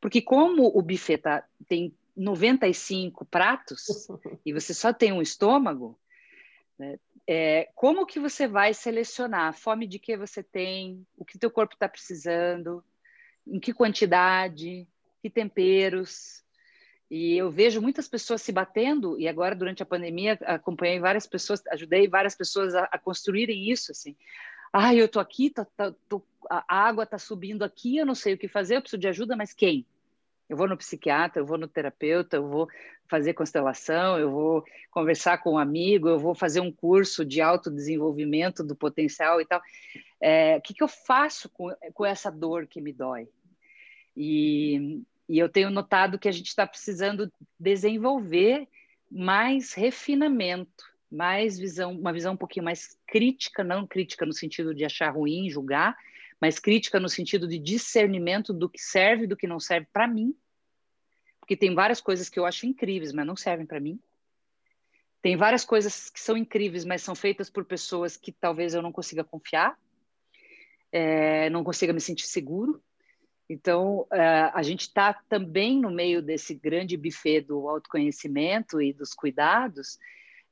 Porque 0.00 0.22
como 0.22 0.70
o 0.78 0.80
buffet 0.80 1.18
tá, 1.18 1.44
tem 1.66 1.92
95 2.16 3.24
pratos 3.24 4.06
e 4.46 4.52
você 4.52 4.72
só 4.72 4.92
tem 4.92 5.12
um 5.12 5.20
estômago, 5.20 5.98
né, 6.78 7.00
é, 7.26 7.68
como 7.74 8.06
que 8.06 8.20
você 8.20 8.46
vai 8.46 8.72
selecionar 8.72 9.48
a 9.48 9.52
fome 9.52 9.88
de 9.88 9.98
que 9.98 10.16
você 10.16 10.40
tem, 10.40 11.04
o 11.16 11.24
que 11.24 11.36
teu 11.36 11.50
corpo 11.50 11.74
está 11.74 11.88
precisando, 11.88 12.80
em 13.44 13.58
que 13.58 13.74
quantidade, 13.74 14.86
que 15.20 15.28
temperos, 15.28 16.45
e 17.10 17.36
eu 17.36 17.50
vejo 17.50 17.80
muitas 17.80 18.08
pessoas 18.08 18.42
se 18.42 18.50
batendo, 18.50 19.18
e 19.18 19.28
agora, 19.28 19.54
durante 19.54 19.82
a 19.82 19.86
pandemia, 19.86 20.38
acompanhei 20.42 20.98
várias 20.98 21.26
pessoas, 21.26 21.62
ajudei 21.68 22.08
várias 22.08 22.34
pessoas 22.34 22.74
a, 22.74 22.84
a 22.90 22.98
construírem 22.98 23.70
isso, 23.70 23.92
assim. 23.92 24.16
Ah, 24.72 24.94
eu 24.94 25.08
tô 25.08 25.20
aqui, 25.20 25.50
tá, 25.50 25.64
tá, 25.76 25.94
tô, 26.08 26.22
a 26.50 26.64
água 26.68 27.06
tá 27.06 27.18
subindo 27.18 27.62
aqui, 27.62 27.96
eu 27.96 28.06
não 28.06 28.14
sei 28.14 28.34
o 28.34 28.38
que 28.38 28.48
fazer, 28.48 28.76
eu 28.76 28.80
preciso 28.80 29.00
de 29.00 29.08
ajuda, 29.08 29.36
mas 29.36 29.52
quem? 29.52 29.86
Eu 30.48 30.56
vou 30.56 30.68
no 30.68 30.76
psiquiatra, 30.76 31.40
eu 31.40 31.46
vou 31.46 31.58
no 31.58 31.66
terapeuta, 31.66 32.36
eu 32.36 32.48
vou 32.48 32.68
fazer 33.08 33.34
constelação, 33.34 34.18
eu 34.18 34.30
vou 34.30 34.64
conversar 34.90 35.38
com 35.38 35.54
um 35.54 35.58
amigo, 35.58 36.08
eu 36.08 36.18
vou 36.18 36.34
fazer 36.34 36.60
um 36.60 36.72
curso 36.72 37.24
de 37.24 37.40
autodesenvolvimento 37.40 38.62
do 38.62 38.74
potencial 38.74 39.40
e 39.40 39.46
tal. 39.46 39.60
É, 40.20 40.56
o 40.56 40.60
que, 40.60 40.74
que 40.74 40.82
eu 40.82 40.88
faço 40.88 41.48
com, 41.48 41.72
com 41.94 42.04
essa 42.04 42.30
dor 42.30 42.66
que 42.66 42.80
me 42.80 42.92
dói? 42.92 43.28
E, 44.16 45.02
e 45.28 45.38
eu 45.38 45.48
tenho 45.48 45.70
notado 45.70 46.18
que 46.18 46.28
a 46.28 46.32
gente 46.32 46.48
está 46.48 46.66
precisando 46.66 47.32
desenvolver 47.58 48.68
mais 49.10 49.72
refinamento, 49.72 50.84
mais 51.10 51.58
visão, 51.58 51.92
uma 51.92 52.12
visão 52.12 52.34
um 52.34 52.36
pouquinho 52.36 52.64
mais 52.64 52.98
crítica, 53.06 53.64
não 53.64 53.86
crítica 53.86 54.24
no 54.24 54.32
sentido 54.32 54.74
de 54.74 54.84
achar 54.84 55.10
ruim, 55.10 55.50
julgar, 55.50 55.96
mas 56.40 56.58
crítica 56.58 57.00
no 57.00 57.08
sentido 57.08 57.48
de 57.48 57.58
discernimento 57.58 58.52
do 58.52 58.68
que 58.68 58.80
serve 58.80 59.24
e 59.24 59.26
do 59.26 59.36
que 59.36 59.46
não 59.46 59.58
serve 59.58 59.88
para 59.92 60.06
mim. 60.06 60.34
Porque 61.40 61.56
tem 61.56 61.74
várias 61.74 62.00
coisas 62.00 62.28
que 62.28 62.38
eu 62.38 62.44
acho 62.44 62.66
incríveis, 62.66 63.12
mas 63.12 63.26
não 63.26 63.36
servem 63.36 63.66
para 63.66 63.80
mim. 63.80 64.00
Tem 65.22 65.36
várias 65.36 65.64
coisas 65.64 66.10
que 66.10 66.20
são 66.20 66.36
incríveis, 66.36 66.84
mas 66.84 67.02
são 67.02 67.14
feitas 67.14 67.50
por 67.50 67.64
pessoas 67.64 68.16
que 68.16 68.30
talvez 68.30 68.74
eu 68.74 68.82
não 68.82 68.92
consiga 68.92 69.24
confiar, 69.24 69.76
é, 70.92 71.50
não 71.50 71.64
consiga 71.64 71.92
me 71.92 72.00
sentir 72.00 72.26
seguro. 72.26 72.82
Então, 73.48 74.06
é, 74.12 74.50
a 74.52 74.62
gente 74.62 74.82
está 74.82 75.14
também 75.28 75.80
no 75.80 75.90
meio 75.90 76.20
desse 76.20 76.54
grande 76.54 76.96
buffet 76.96 77.42
do 77.42 77.68
autoconhecimento 77.68 78.80
e 78.80 78.92
dos 78.92 79.14
cuidados, 79.14 79.98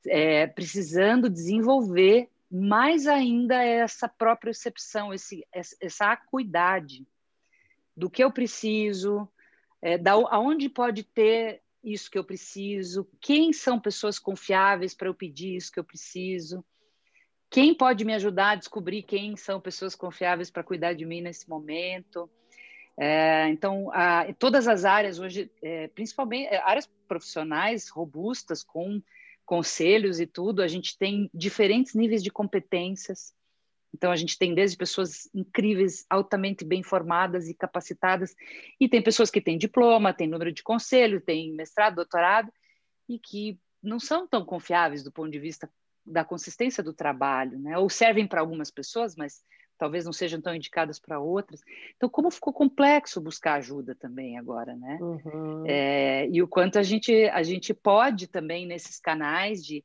é, 0.07 0.47
precisando 0.47 1.29
desenvolver 1.29 2.29
mais 2.51 3.07
ainda 3.07 3.63
essa 3.65 4.09
própria 4.09 4.53
percepção, 4.53 5.13
esse, 5.13 5.45
essa 5.53 6.13
acuidade 6.13 7.05
do 7.97 8.09
que 8.09 8.23
eu 8.23 8.31
preciso, 8.31 9.29
é, 9.83 9.99
da, 9.99 10.13
aonde 10.13 10.69
pode 10.69 11.03
ter 11.03 11.63
isso 11.83 12.11
que 12.11 12.19
eu 12.19 12.25
preciso, 12.25 13.09
quem 13.21 13.53
são 13.53 13.81
pessoas 13.81 14.19
confiáveis 14.19 14.95
para 14.95 15.09
eu 15.09 15.15
pedir 15.15 15.57
isso 15.57 15.73
que 15.73 15.81
eu 15.81 15.85
preciso, 15.85 16.65
quem 17.51 17.75
pode 17.75 18.05
me 18.05 18.15
ajudar 18.15 18.51
a 18.51 18.57
descobrir 18.57 19.03
quem 19.03 19.37
são 19.37 19.61
pessoas 19.61 19.95
confiáveis 19.95 20.51
para 20.51 20.65
cuidar 20.65 20.93
de 20.95 21.05
mim 21.05 21.21
nesse 21.21 21.49
momento. 21.49 22.31
É, 22.97 23.49
então, 23.49 23.91
a, 23.93 24.33
todas 24.35 24.69
as 24.69 24.85
áreas 24.85 25.19
hoje, 25.19 25.51
é, 25.63 25.89
principalmente 25.89 26.47
é, 26.47 26.61
áreas 26.63 26.89
profissionais 27.09 27.89
robustas, 27.89 28.63
com 28.63 29.03
conselhos 29.45 30.21
e 30.21 30.27
tudo, 30.27 30.63
a 30.63 30.69
gente 30.69 30.97
tem 30.97 31.29
diferentes 31.35 31.95
níveis 31.95 32.23
de 32.23 32.31
competências. 32.31 33.35
Então, 33.93 34.11
a 34.11 34.17
gente 34.17 34.39
tem 34.39 34.55
desde 34.55 34.77
pessoas 34.77 35.29
incríveis, 35.35 36.05
altamente 36.09 36.65
bem 36.65 36.83
formadas 36.83 37.49
e 37.49 37.55
capacitadas, 37.55 38.35
e 38.81 38.89
tem 38.89 39.03
pessoas 39.03 39.31
que 39.31 39.41
têm 39.41 39.59
diploma, 39.59 40.13
têm 40.13 40.29
número 40.29 40.53
de 40.53 40.63
conselho, 40.63 41.21
têm 41.21 41.53
mestrado, 41.53 41.97
doutorado, 41.97 42.53
e 43.09 43.19
que 43.19 43.59
não 43.83 44.01
são 44.01 44.27
tão 44.27 44.45
confiáveis 44.45 45.03
do 45.03 45.13
ponto 45.13 45.31
de 45.31 45.39
vista 45.39 45.71
da 46.05 46.25
consistência 46.25 46.83
do 46.83 46.93
trabalho, 46.93 47.59
né? 47.59 47.79
Ou 47.79 47.89
servem 47.89 48.27
para 48.27 48.41
algumas 48.41 48.71
pessoas, 48.71 49.15
mas 49.15 49.43
talvez 49.77 50.05
não 50.05 50.13
sejam 50.13 50.41
tão 50.41 50.55
indicadas 50.55 50.99
para 50.99 51.19
outras. 51.19 51.61
Então, 51.97 52.09
como 52.09 52.31
ficou 52.31 52.53
complexo 52.53 53.21
buscar 53.21 53.55
ajuda 53.55 53.95
também 53.95 54.39
agora, 54.39 54.75
né? 54.77 54.99
Uhum. 55.01 55.65
É, 55.67 56.29
e 56.29 56.43
o 56.43 56.49
quanto 56.49 56.79
a 56.79 56.83
gente, 56.83 57.13
a 57.31 57.43
gente 57.43 57.75
pode 57.75 58.27
também 58.27 58.67
nesses 58.67 59.01
canais 59.01 59.65
de, 59.65 59.85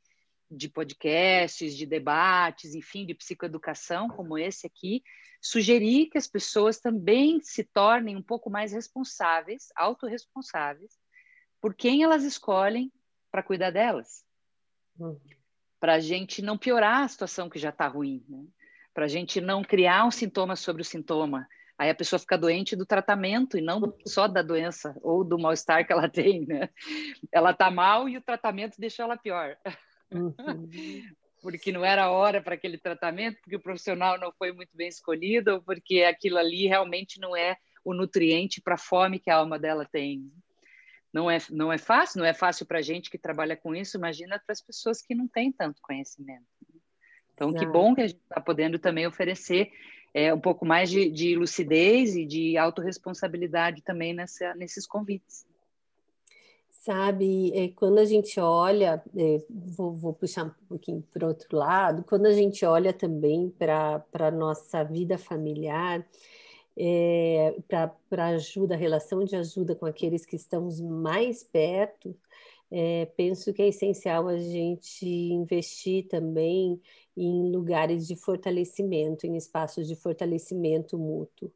de 0.50 0.70
podcasts, 0.70 1.76
de 1.76 1.86
debates, 1.86 2.76
enfim, 2.76 3.06
de 3.06 3.14
psicoeducação 3.14 4.08
como 4.10 4.38
esse 4.38 4.68
aqui, 4.68 5.04
sugerir 5.42 6.08
que 6.08 6.18
as 6.18 6.28
pessoas 6.28 6.80
também 6.80 7.40
se 7.42 7.64
tornem 7.64 8.16
um 8.16 8.24
pouco 8.24 8.50
mais 8.50 8.72
responsáveis, 8.72 9.70
autorresponsáveis, 9.76 10.92
por 11.62 11.74
quem 11.74 12.04
elas 12.04 12.24
escolhem 12.24 12.92
para 13.32 13.44
cuidar 13.44 13.72
delas. 13.72 14.24
Uhum. 15.00 15.20
Para 15.80 15.94
a 15.96 16.00
gente 16.00 16.42
não 16.42 16.58
piorar 16.58 17.04
a 17.04 17.08
situação 17.08 17.50
que 17.50 17.58
já 17.58 17.70
está 17.70 17.88
ruim, 17.88 18.24
né? 18.28 18.46
Para 18.94 19.06
a 19.06 19.08
gente 19.08 19.40
não 19.40 19.64
criar 19.64 20.06
um 20.06 20.12
sintoma 20.12 20.56
sobre 20.56 20.82
o 20.82 20.86
sintoma. 20.86 21.48
Aí 21.78 21.90
a 21.90 21.96
pessoa 21.96 22.20
fica 22.20 22.38
doente 22.38 22.76
do 22.76 22.86
tratamento 22.86 23.58
e 23.58 23.62
não 23.62 23.96
só 24.06 24.28
da 24.28 24.42
doença 24.42 24.94
ou 25.02 25.24
do 25.24 25.40
mal-estar 25.40 25.86
que 25.88 25.94
ela 25.94 26.10
tem, 26.12 26.46
né? 26.46 26.70
Ela 27.32 27.52
está 27.52 27.72
mal 27.72 28.10
e 28.10 28.18
o 28.18 28.22
tratamento 28.22 28.76
deixou 28.78 29.06
ela 29.06 29.18
pior. 29.18 29.58
Uhum. 30.12 30.34
porque 31.42 31.72
não 31.72 31.86
era 31.86 32.12
hora 32.12 32.42
para 32.42 32.56
aquele 32.56 32.78
tratamento, 32.78 33.40
porque 33.42 33.56
o 33.56 33.62
profissional 33.62 34.20
não 34.20 34.32
foi 34.32 34.52
muito 34.52 34.76
bem 34.76 34.88
escolhido, 34.88 35.54
ou 35.54 35.62
porque 35.62 36.04
aquilo 36.04 36.38
ali 36.38 36.68
realmente 36.68 37.20
não 37.20 37.36
é 37.36 37.58
o 37.84 37.94
nutriente 37.94 38.62
para 38.62 38.76
a 38.76 38.78
fome 38.78 39.20
que 39.20 39.30
a 39.30 39.38
alma 39.38 39.58
dela 39.58 39.86
tem. 39.86 40.30
Não 41.12 41.30
é, 41.30 41.38
não 41.50 41.74
é 41.74 41.78
fácil, 41.78 42.20
não 42.20 42.26
é 42.26 42.34
fácil 42.34 42.66
para 42.66 42.80
a 42.80 42.82
gente 42.82 43.10
que 43.10 43.18
trabalha 43.18 43.56
com 43.56 43.74
isso, 43.74 43.98
imagina 43.98 44.40
para 44.46 44.54
as 44.54 44.62
pessoas 44.62 45.02
que 45.02 45.16
não 45.16 45.28
têm 45.28 45.52
tanto 45.52 45.82
conhecimento. 45.82 46.46
Então, 47.40 47.52
Exato. 47.52 47.66
que 47.66 47.72
bom 47.72 47.96
que 47.96 48.02
a 48.02 48.08
gente 48.08 48.20
está 48.20 48.42
podendo 48.42 48.78
também 48.78 49.08
oferecer 49.08 49.72
é, 50.14 50.34
um 50.34 50.40
pouco 50.40 50.66
mais 50.66 50.90
de, 50.90 51.10
de 51.10 51.38
lucidez 51.38 52.18
e 52.18 52.26
de 52.26 52.58
autorresponsabilidade 52.58 53.82
também 53.82 54.14
nessa, 54.14 54.54
nesses 54.56 54.86
convites. 54.86 55.48
Sabe, 56.70 57.54
é, 57.54 57.70
quando 57.70 58.00
a 58.00 58.06
gente 58.06 58.38
olha, 58.40 59.02
é, 59.16 59.42
vou, 59.50 59.94
vou, 59.94 60.14
puxar 60.14 60.48
um 60.48 60.68
pouquinho 60.68 61.02
para 61.14 61.26
o 61.26 61.30
outro 61.30 61.56
lado, 61.56 62.04
quando 62.04 62.26
a 62.26 62.34
gente 62.34 62.66
olha 62.66 62.92
também 62.92 63.50
para 63.58 64.04
a 64.14 64.32
nossa 64.32 64.84
vida 64.84 65.18
familiar, 65.18 66.06
é, 66.78 67.56
para 67.70 68.26
ajuda, 68.28 68.76
a 68.76 68.78
relação 68.78 69.24
de 69.24 69.36
ajuda 69.36 69.76
com 69.76 69.86
aqueles 69.86 70.26
que 70.26 70.36
estamos 70.36 70.82
mais 70.82 71.42
perto, 71.44 72.14
é, 72.72 73.06
penso 73.18 73.54
que 73.54 73.62
é 73.62 73.68
essencial 73.68 74.28
a 74.28 74.38
gente 74.38 75.06
investir 75.06 76.08
também 76.08 76.80
em 77.18 77.52
lugares 77.52 78.08
de 78.08 78.16
fortalecimento, 78.16 79.26
em 79.26 79.36
espaços 79.36 79.88
de 79.88 79.96
fortalecimento 79.96 80.98
mútuo 80.98 81.52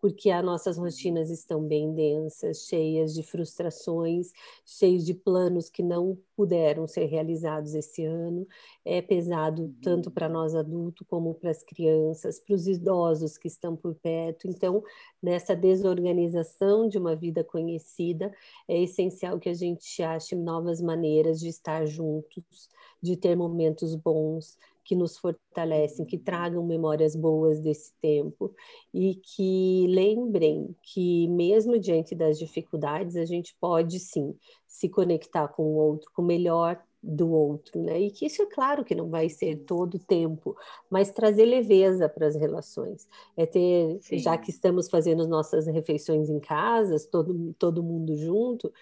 porque 0.00 0.30
as 0.30 0.44
nossas 0.44 0.78
rotinas 0.78 1.30
estão 1.30 1.62
bem 1.62 1.92
densas, 1.92 2.66
cheias 2.68 3.12
de 3.14 3.22
frustrações, 3.22 4.32
cheios 4.64 5.04
de 5.04 5.12
planos 5.12 5.68
que 5.68 5.82
não 5.82 6.16
puderam 6.36 6.86
ser 6.86 7.06
realizados 7.06 7.74
esse 7.74 8.04
ano. 8.04 8.46
É 8.84 9.02
pesado 9.02 9.74
tanto 9.82 10.10
para 10.10 10.28
nós 10.28 10.54
adultos 10.54 11.06
como 11.08 11.34
para 11.34 11.50
as 11.50 11.64
crianças, 11.64 12.38
para 12.38 12.54
os 12.54 12.68
idosos 12.68 13.36
que 13.36 13.48
estão 13.48 13.74
por 13.74 13.94
perto. 13.96 14.46
Então, 14.46 14.82
nessa 15.20 15.56
desorganização 15.56 16.88
de 16.88 16.96
uma 16.96 17.16
vida 17.16 17.42
conhecida, 17.42 18.32
é 18.68 18.80
essencial 18.80 19.38
que 19.40 19.48
a 19.48 19.54
gente 19.54 20.02
ache 20.02 20.36
novas 20.36 20.80
maneiras 20.80 21.40
de 21.40 21.48
estar 21.48 21.86
juntos, 21.86 22.68
de 23.02 23.16
ter 23.16 23.36
momentos 23.36 23.94
bons, 23.94 24.58
que 24.88 24.96
nos 24.96 25.18
fortalecem, 25.18 26.06
que 26.06 26.16
tragam 26.16 26.64
memórias 26.64 27.14
boas 27.14 27.60
desse 27.60 27.92
tempo 28.00 28.54
e 28.92 29.16
que 29.16 29.86
lembrem 29.86 30.74
que, 30.82 31.28
mesmo 31.28 31.78
diante 31.78 32.14
das 32.14 32.38
dificuldades, 32.38 33.14
a 33.14 33.26
gente 33.26 33.54
pode 33.60 34.00
sim 34.00 34.34
se 34.66 34.88
conectar 34.88 35.46
com 35.48 35.62
o 35.62 35.74
outro, 35.74 36.10
com 36.14 36.22
o 36.22 36.24
melhor 36.24 36.82
do 37.02 37.30
outro, 37.30 37.80
né? 37.80 38.00
E 38.00 38.10
que 38.10 38.26
isso 38.26 38.42
é 38.42 38.46
claro 38.46 38.84
que 38.84 38.94
não 38.94 39.08
vai 39.08 39.28
ser 39.28 39.56
todo 39.58 39.96
o 39.96 39.98
tempo, 39.98 40.56
mas 40.90 41.10
trazer 41.10 41.44
leveza 41.44 42.08
para 42.08 42.26
as 42.26 42.34
relações. 42.34 43.06
É 43.36 43.46
ter, 43.46 43.98
Sim. 44.00 44.18
já 44.18 44.36
que 44.36 44.50
estamos 44.50 44.88
fazendo 44.88 45.28
nossas 45.28 45.66
refeições 45.66 46.28
em 46.28 46.40
casas, 46.40 47.06
todo, 47.06 47.54
todo 47.58 47.82
mundo 47.82 48.16
junto, 48.16 48.72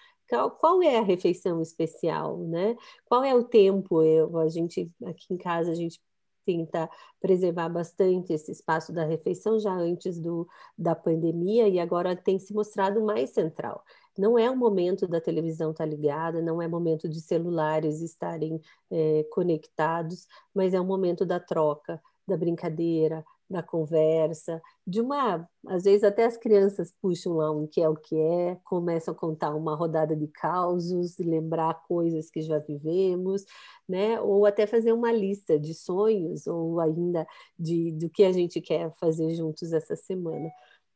qual, 0.59 0.81
é 0.83 0.97
a 0.97 1.03
refeição 1.03 1.61
especial, 1.61 2.37
né? 2.37 2.75
Qual 3.05 3.23
é 3.23 3.33
o 3.33 3.43
tempo? 3.43 4.03
Eu, 4.03 4.37
a 4.37 4.49
gente 4.49 4.91
aqui 5.05 5.33
em 5.33 5.37
casa 5.37 5.71
a 5.71 5.75
gente 5.75 6.01
tenta 6.45 6.89
preservar 7.19 7.67
bastante 7.67 8.31
esse 8.31 8.51
espaço 8.51 8.93
da 8.93 9.03
refeição 9.03 9.59
já 9.59 9.73
antes 9.73 10.17
do, 10.17 10.47
da 10.77 10.95
pandemia 10.95 11.67
e 11.67 11.77
agora 11.77 12.15
tem 12.15 12.39
se 12.39 12.53
mostrado 12.53 13.01
mais 13.01 13.31
central. 13.31 13.83
Não 14.17 14.39
é 14.39 14.49
o 14.49 14.55
momento 14.55 15.05
da 15.07 15.19
televisão 15.19 15.71
estar 15.71 15.83
tá 15.83 15.89
ligada, 15.89 16.41
não 16.41 16.61
é 16.61 16.67
momento 16.67 17.09
de 17.09 17.19
celulares 17.19 18.01
estarem 18.01 18.61
é, 18.89 19.25
conectados, 19.29 20.25
mas 20.55 20.73
é 20.73 20.79
o 20.79 20.85
momento 20.85 21.25
da 21.25 21.39
troca, 21.39 22.01
da 22.25 22.37
brincadeira, 22.37 23.25
da 23.49 23.63
conversa, 23.63 24.61
de 24.85 24.99
uma, 25.01 25.47
às 25.67 25.83
vezes 25.83 26.03
até 26.03 26.25
as 26.25 26.35
crianças 26.37 26.93
puxam 27.01 27.33
lá 27.33 27.51
um 27.51 27.65
que 27.65 27.81
é 27.81 27.87
o 27.87 27.95
que 27.95 28.15
é, 28.19 28.55
começam 28.65 29.13
a 29.13 29.17
contar 29.17 29.55
uma 29.55 29.75
rodada 29.75 30.15
de 30.15 30.27
causos, 30.27 31.17
lembrar 31.17 31.81
coisas 31.87 32.29
que 32.29 32.41
já 32.41 32.59
vivemos, 32.59 33.45
né? 33.87 34.19
Ou 34.21 34.45
até 34.45 34.67
fazer 34.67 34.91
uma 34.91 35.11
lista 35.11 35.59
de 35.59 35.73
sonhos 35.73 36.45
ou 36.47 36.79
ainda 36.79 37.25
de 37.57 37.91
do 37.93 38.09
que 38.09 38.23
a 38.23 38.31
gente 38.31 38.59
quer 38.61 38.93
fazer 38.99 39.33
juntos 39.35 39.71
essa 39.71 39.95
semana. 39.95 40.49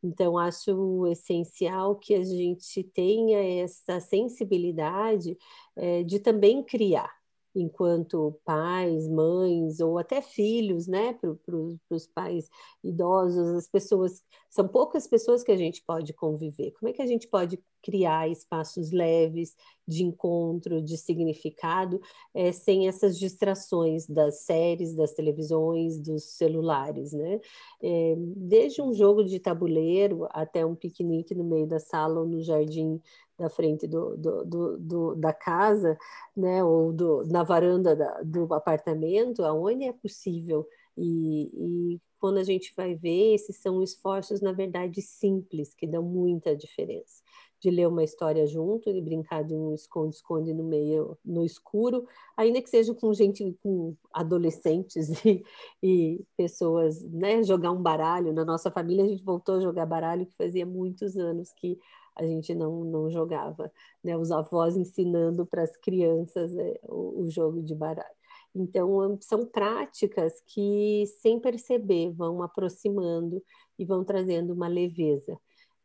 Então, 0.04 0.38
acho 0.38 1.06
essencial 1.08 1.96
que 1.96 2.16
a 2.16 2.24
gente 2.24 2.84
tenha 2.84 3.64
essa 3.64 4.00
sensibilidade 4.00 5.38
é, 5.76 6.04
de 6.04 6.20
também 6.20 6.64
criar, 6.64 7.12
enquanto 7.56 8.40
pais, 8.46 9.08
mães 9.08 9.80
ou 9.80 9.98
até 9.98 10.22
filhos, 10.22 10.88
né, 10.88 11.14
para 11.14 11.34
pro, 11.36 11.78
os 11.90 12.08
pais 12.08 12.50
idosos, 12.84 13.56
as 13.56 13.68
pessoas, 13.68 14.24
são 14.50 14.68
poucas 14.68 15.08
pessoas 15.08 15.44
que 15.44 15.52
a 15.52 15.58
gente 15.58 15.84
pode 15.86 16.14
conviver. 16.14 16.72
Como 16.72 16.90
é 16.90 16.94
que 16.94 17.02
a 17.02 17.08
gente 17.08 17.28
pode 17.28 17.60
criar 17.82 18.30
espaços 18.30 18.92
leves 18.92 19.56
de 19.88 20.04
encontro, 20.04 20.82
de 20.82 20.98
significado, 20.98 22.00
é, 22.34 22.52
sem 22.52 22.88
essas 22.88 23.18
distrações 23.18 24.08
das 24.08 24.44
séries, 24.44 24.96
das 24.96 25.14
televisões, 25.14 26.00
dos 26.00 26.24
celulares, 26.38 27.12
né? 27.12 27.40
É, 27.82 28.16
desde 28.18 28.82
um 28.82 28.94
jogo 28.94 29.24
de 29.24 29.40
tabuleiro 29.40 30.28
até 30.30 30.66
um 30.66 30.76
piquenique 30.76 31.34
no 31.34 31.44
meio 31.44 31.68
da 31.68 31.80
sala 31.80 32.20
ou 32.20 32.28
no 32.28 32.42
jardim 32.42 33.02
da 33.42 33.50
frente 33.50 33.88
do, 33.88 34.16
do, 34.18 34.46
do, 34.46 34.78
do, 34.78 35.16
da 35.16 35.34
casa, 35.34 35.98
né, 36.36 36.64
ou 36.64 36.94
do, 36.94 37.24
na 37.26 37.44
varanda 37.44 37.96
da, 37.96 38.22
do 38.24 38.54
apartamento, 38.54 39.44
aonde 39.44 39.86
é 39.86 39.94
possível 39.94 40.68
E, 40.98 41.96
e 41.96 42.02
quando 42.20 42.38
a 42.38 42.44
gente 42.44 42.74
vai 42.76 42.96
ver, 42.96 43.34
esses 43.34 43.58
são 43.58 43.82
esforços, 43.82 44.42
na 44.42 44.52
verdade, 44.52 45.02
simples, 45.02 45.74
que 45.74 45.88
dão 45.88 46.04
muita 46.04 46.56
diferença 46.56 47.22
de 47.62 47.70
ler 47.70 47.88
uma 47.88 48.04
história 48.04 48.46
junto, 48.48 48.92
de 48.92 49.00
brincar 49.00 49.44
de 49.44 49.54
um 49.54 49.74
esconde-esconde 49.76 50.52
no 50.52 50.64
meio, 50.64 51.16
no 51.24 51.46
escuro, 51.46 52.08
ainda 52.36 52.60
que 52.60 52.70
seja 52.70 52.94
com 52.96 53.14
gente, 53.14 53.56
com 53.62 53.96
adolescentes 54.12 55.10
e, 55.24 55.44
e, 55.82 56.26
pessoas, 56.36 57.04
né, 57.04 57.44
jogar 57.44 57.72
um 57.72 57.82
baralho. 57.82 58.34
Na 58.34 58.44
nossa 58.44 58.72
família 58.72 59.04
a 59.04 59.08
gente 59.08 59.24
voltou 59.24 59.56
a 59.56 59.60
jogar 59.60 59.86
baralho, 59.86 60.26
que 60.26 60.36
fazia 60.36 60.66
muitos 60.66 61.16
anos 61.18 61.54
que 61.54 61.78
a 62.22 62.28
gente 62.28 62.54
não, 62.54 62.84
não 62.84 63.10
jogava, 63.10 63.72
né, 64.04 64.16
os 64.16 64.32
avós 64.32 64.78
ensinando 64.78 65.46
para 65.46 65.64
as 65.64 65.76
crianças 65.78 66.54
né, 66.54 66.76
o, 66.84 67.24
o 67.24 67.30
jogo 67.30 67.62
de 67.64 67.74
baralho. 67.74 68.16
Então, 68.54 69.18
são 69.22 69.46
práticas 69.46 70.42
que, 70.46 71.06
sem 71.22 71.40
perceber, 71.40 72.12
vão 72.12 72.44
aproximando 72.44 73.42
e 73.80 73.86
vão 73.86 74.04
trazendo 74.04 74.54
uma 74.54 74.68
leveza. 74.68 75.38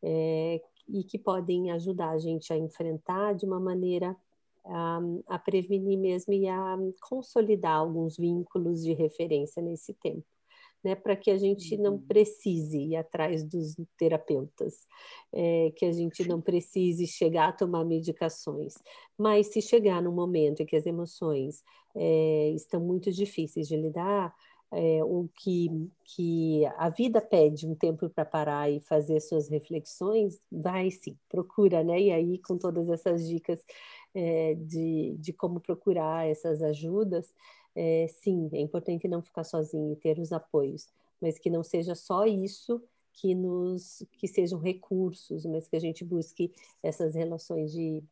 É, 0.03 0.61
e 0.87 1.03
que 1.03 1.17
podem 1.17 1.71
ajudar 1.71 2.11
a 2.11 2.19
gente 2.19 2.53
a 2.53 2.57
enfrentar 2.57 3.33
de 3.33 3.45
uma 3.45 3.59
maneira 3.59 4.15
a, 4.63 4.99
a 5.27 5.39
prevenir 5.39 5.97
mesmo 5.97 6.33
e 6.33 6.47
a 6.47 6.77
consolidar 7.01 7.77
alguns 7.77 8.15
vínculos 8.15 8.83
de 8.83 8.93
referência 8.93 9.61
nesse 9.61 9.93
tempo. 9.95 10.25
Né, 10.83 10.95
para 10.95 11.15
que 11.15 11.31
a 11.31 11.37
gente 11.37 11.75
não 11.75 11.93
uhum. 11.93 12.01
precise 12.07 12.77
ir 12.77 12.95
atrás 12.95 13.43
dos 13.43 13.75
terapeutas, 13.97 14.85
é, 15.33 15.73
que 15.75 15.83
a 15.83 15.91
gente 15.91 16.25
não 16.27 16.39
precise 16.39 17.07
chegar 17.07 17.49
a 17.49 17.51
tomar 17.51 17.83
medicações. 17.83 18.75
Mas 19.17 19.47
se 19.47 19.61
chegar 19.61 20.01
num 20.01 20.13
momento 20.13 20.61
em 20.61 20.65
que 20.65 20.75
as 20.75 20.85
emoções 20.85 21.63
é, 21.95 22.51
estão 22.55 22.79
muito 22.79 23.11
difíceis 23.11 23.67
de 23.67 23.75
lidar, 23.75 24.33
é, 24.71 25.03
o 25.03 25.29
que, 25.33 25.69
que 26.03 26.65
a 26.77 26.89
vida 26.89 27.21
pede 27.21 27.65
um 27.65 27.75
tempo 27.75 28.09
para 28.09 28.25
parar 28.25 28.69
e 28.69 28.81
fazer 28.81 29.19
suas 29.21 29.49
reflexões, 29.49 30.41
vai 30.51 30.91
sim, 30.91 31.17
procura, 31.29 31.83
né? 31.83 31.99
E 32.01 32.11
aí, 32.11 32.37
com 32.39 32.57
todas 32.57 32.89
essas 32.89 33.27
dicas 33.27 33.63
é, 34.13 34.55
de, 34.55 35.15
de 35.19 35.31
como 35.33 35.59
procurar 35.59 36.27
essas 36.27 36.61
ajudas, 36.61 37.33
é, 37.79 38.07
sim, 38.07 38.49
é 38.53 38.59
importante 38.59 39.07
não 39.07 39.21
ficar 39.21 39.43
sozinho 39.43 39.93
e 39.93 39.95
ter 39.95 40.17
os 40.17 40.33
apoios, 40.33 40.87
mas 41.21 41.37
que 41.37 41.47
não 41.47 41.63
seja 41.63 41.93
só 41.93 42.25
isso 42.25 42.83
que 43.13 43.35
nos 43.35 44.03
que 44.13 44.27
sejam 44.27 44.59
recursos, 44.59 45.45
mas 45.45 45.67
que 45.67 45.75
a 45.75 45.79
gente 45.79 46.03
busque 46.03 46.51
essas 46.81 47.13
relações 47.13 47.71
de, 47.71 48.03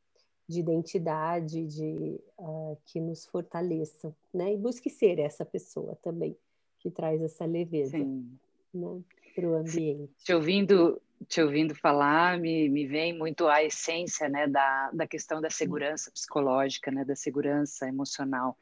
de 0.48 0.60
identidade, 0.60 1.66
de 1.66 2.20
uh, 2.38 2.78
que 2.86 3.00
nos 3.00 3.26
fortaleçam, 3.26 4.16
né? 4.32 4.54
E 4.54 4.58
busque 4.58 4.90
ser 4.90 5.18
essa 5.18 5.44
pessoa 5.44 5.96
também 5.96 6.38
que 6.80 6.92
traz 6.92 7.20
essa 7.22 7.46
leveza 7.46 7.98
né, 7.98 9.02
para 9.34 9.50
o 9.50 9.56
ambiente. 9.56 10.14
Te 10.24 10.34
ouvindo, 10.34 11.02
te 11.28 11.42
ouvindo 11.42 11.74
falar, 11.74 12.40
me, 12.40 12.70
me 12.70 12.86
vem 12.86 13.18
muito 13.18 13.48
a 13.48 13.64
essência 13.64 14.30
né, 14.30 14.48
da, 14.48 14.92
da 14.92 15.08
questão 15.08 15.42
da 15.42 15.50
segurança 15.50 16.12
psicológica, 16.12 16.92
né, 16.92 17.04
da 17.04 17.16
segurança 17.16 17.88
emocional. 17.88 18.56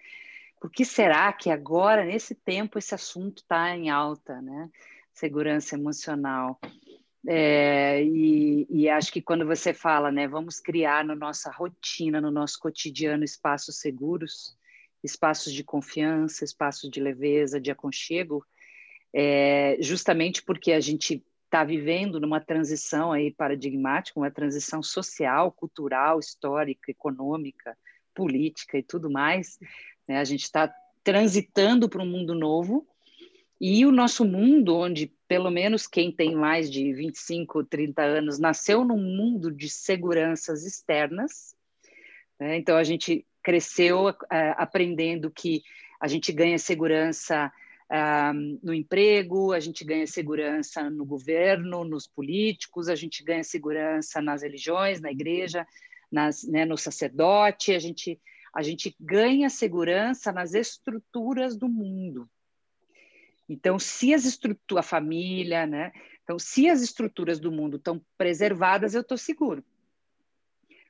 Por 0.64 0.72
que 0.72 0.86
será 0.86 1.34
que 1.34 1.50
agora, 1.50 2.06
nesse 2.06 2.34
tempo, 2.34 2.80
esse 2.80 2.96
assunto 2.96 3.40
está 3.40 3.76
em 3.76 3.90
alta, 3.90 4.42
né? 4.42 4.70
Segurança 5.14 5.76
emocional. 5.76 6.58
É, 7.28 8.02
e, 8.02 8.66
e, 8.70 8.88
acho 8.88 9.12
que 9.12 9.22
quando 9.22 9.46
você 9.46 9.74
fala, 9.74 10.10
né, 10.10 10.26
vamos 10.26 10.62
criar 10.62 11.04
na 11.04 11.16
nossa 11.16 11.52
rotina, 11.52 12.22
no 12.22 12.32
nosso 12.32 12.58
cotidiano, 12.60 13.26
espaços 13.26 13.78
seguros, 13.78 14.58
espaços 15.04 15.52
de 15.52 15.66
confiança, 15.66 16.46
espaços 16.46 16.90
de 16.90 17.02
leveza, 17.02 17.60
de 17.60 17.70
aconchego, 17.70 18.46
é, 19.14 19.76
justamente 19.82 20.42
porque 20.42 20.72
a 20.72 20.80
gente 20.80 21.22
está 21.44 21.66
vivendo 21.66 22.22
numa 22.22 22.40
transição 22.40 23.12
aí 23.12 23.34
paradigmática, 23.34 24.18
uma 24.18 24.32
transição 24.32 24.82
social, 24.82 25.52
cultural, 25.52 26.20
histórica, 26.20 26.90
econômica, 26.90 27.78
política 28.14 28.78
e 28.78 28.84
tudo 28.84 29.10
mais. 29.10 29.60
Né? 30.08 30.20
A 30.20 30.24
gente 30.24 30.44
está 30.44 30.74
transitando 31.04 31.90
para 31.90 32.02
um 32.02 32.10
mundo 32.10 32.34
novo 32.34 32.88
e 33.60 33.86
o 33.86 33.92
nosso 33.92 34.26
mundo, 34.26 34.76
onde 34.76 35.12
pelo 35.28 35.50
menos 35.50 35.88
quem 35.88 36.12
tem 36.12 36.36
mais 36.36 36.70
de 36.70 36.94
25, 36.94 37.64
30 37.64 38.02
anos, 38.02 38.40
nasceu 38.40 38.84
num 38.84 38.98
mundo 38.98 39.52
de 39.52 39.70
seguranças 39.70 40.66
externas. 40.66 41.56
Né? 42.40 42.58
Então 42.58 42.78
a 42.78 42.84
gente 42.84 43.26
cresceu 43.42 44.10
uh, 44.10 44.16
aprendendo 44.58 45.32
que 45.32 45.64
a 46.00 46.08
gente 46.08 46.32
ganha 46.32 46.58
segurança 46.60 47.52
uh, 47.90 48.60
no 48.62 48.74
emprego, 48.74 49.54
a 49.54 49.60
gente 49.60 49.84
ganha 49.84 50.08
segurança 50.08 50.90
no 50.90 51.06
governo, 51.06 51.84
nos 51.84 52.08
políticos, 52.08 52.90
a 52.90 52.96
gente 52.96 53.24
ganha 53.24 53.44
segurança 53.44 54.22
nas 54.22 54.42
religiões, 54.42 55.00
na 55.00 55.12
igreja, 55.12 55.66
nas, 56.14 56.44
né, 56.44 56.64
no 56.64 56.78
sacerdote, 56.78 57.74
a 57.74 57.80
gente, 57.80 58.22
a 58.54 58.62
gente 58.62 58.96
ganha 59.00 59.50
segurança 59.50 60.32
nas 60.32 60.54
estruturas 60.54 61.58
do 61.58 61.68
mundo. 61.68 62.30
Então, 63.50 63.78
se 63.80 64.14
as 64.14 64.24
estruturas, 64.24 64.86
a 64.86 64.88
família, 64.88 65.66
né? 65.66 65.92
Então, 66.24 66.40
se 66.40 66.70
as 66.70 66.82
estruturas 66.82 67.40
do 67.40 67.52
mundo 67.52 67.78
estão 67.78 68.00
preservadas, 68.18 68.94
eu 68.94 69.02
estou 69.02 69.18
seguro. 69.18 69.64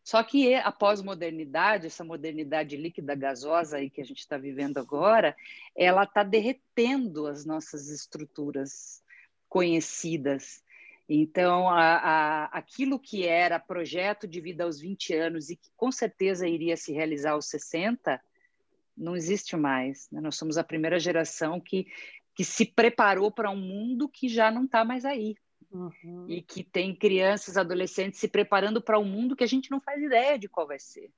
Só 0.03 0.21
que 0.21 0.53
a 0.53 0.71
pós-modernidade, 0.71 1.87
essa 1.87 2.03
modernidade 2.03 2.75
líquida 2.75 3.15
gasosa 3.15 3.77
aí 3.77 3.89
que 3.89 4.01
a 4.01 4.05
gente 4.05 4.19
está 4.19 4.37
vivendo 4.37 4.77
agora, 4.77 5.35
ela 5.75 6.03
está 6.03 6.23
derretendo 6.23 7.25
as 7.25 7.45
nossas 7.45 7.87
estruturas 7.87 9.01
conhecidas. 9.47 10.62
Então, 11.07 11.69
a, 11.69 11.97
a, 11.97 12.45
aquilo 12.45 12.97
que 12.97 13.25
era 13.27 13.59
projeto 13.59 14.27
de 14.27 14.39
vida 14.39 14.63
aos 14.63 14.79
20 14.79 15.13
anos 15.13 15.49
e 15.49 15.55
que 15.55 15.69
com 15.75 15.91
certeza 15.91 16.47
iria 16.47 16.77
se 16.77 16.93
realizar 16.93 17.31
aos 17.31 17.47
60, 17.47 18.21
não 18.95 19.15
existe 19.15 19.55
mais. 19.57 20.07
Né? 20.11 20.21
Nós 20.21 20.35
somos 20.35 20.57
a 20.57 20.63
primeira 20.63 20.99
geração 20.99 21.59
que, 21.59 21.87
que 22.33 22.45
se 22.45 22.65
preparou 22.65 23.29
para 23.29 23.51
um 23.51 23.59
mundo 23.59 24.07
que 24.07 24.29
já 24.29 24.49
não 24.49 24.63
está 24.63 24.85
mais 24.85 25.03
aí. 25.03 25.35
Uhum. 25.71 26.25
E 26.29 26.41
que 26.41 26.63
tem 26.63 26.95
crianças, 26.95 27.57
adolescentes 27.57 28.19
se 28.19 28.27
preparando 28.27 28.81
para 28.81 28.99
um 28.99 29.05
mundo 29.05 29.35
que 29.35 29.43
a 29.43 29.47
gente 29.47 29.71
não 29.71 29.81
faz 29.81 30.01
ideia 30.01 30.37
de 30.37 30.47
qual 30.47 30.67
vai 30.67 30.79
ser. 30.79 31.09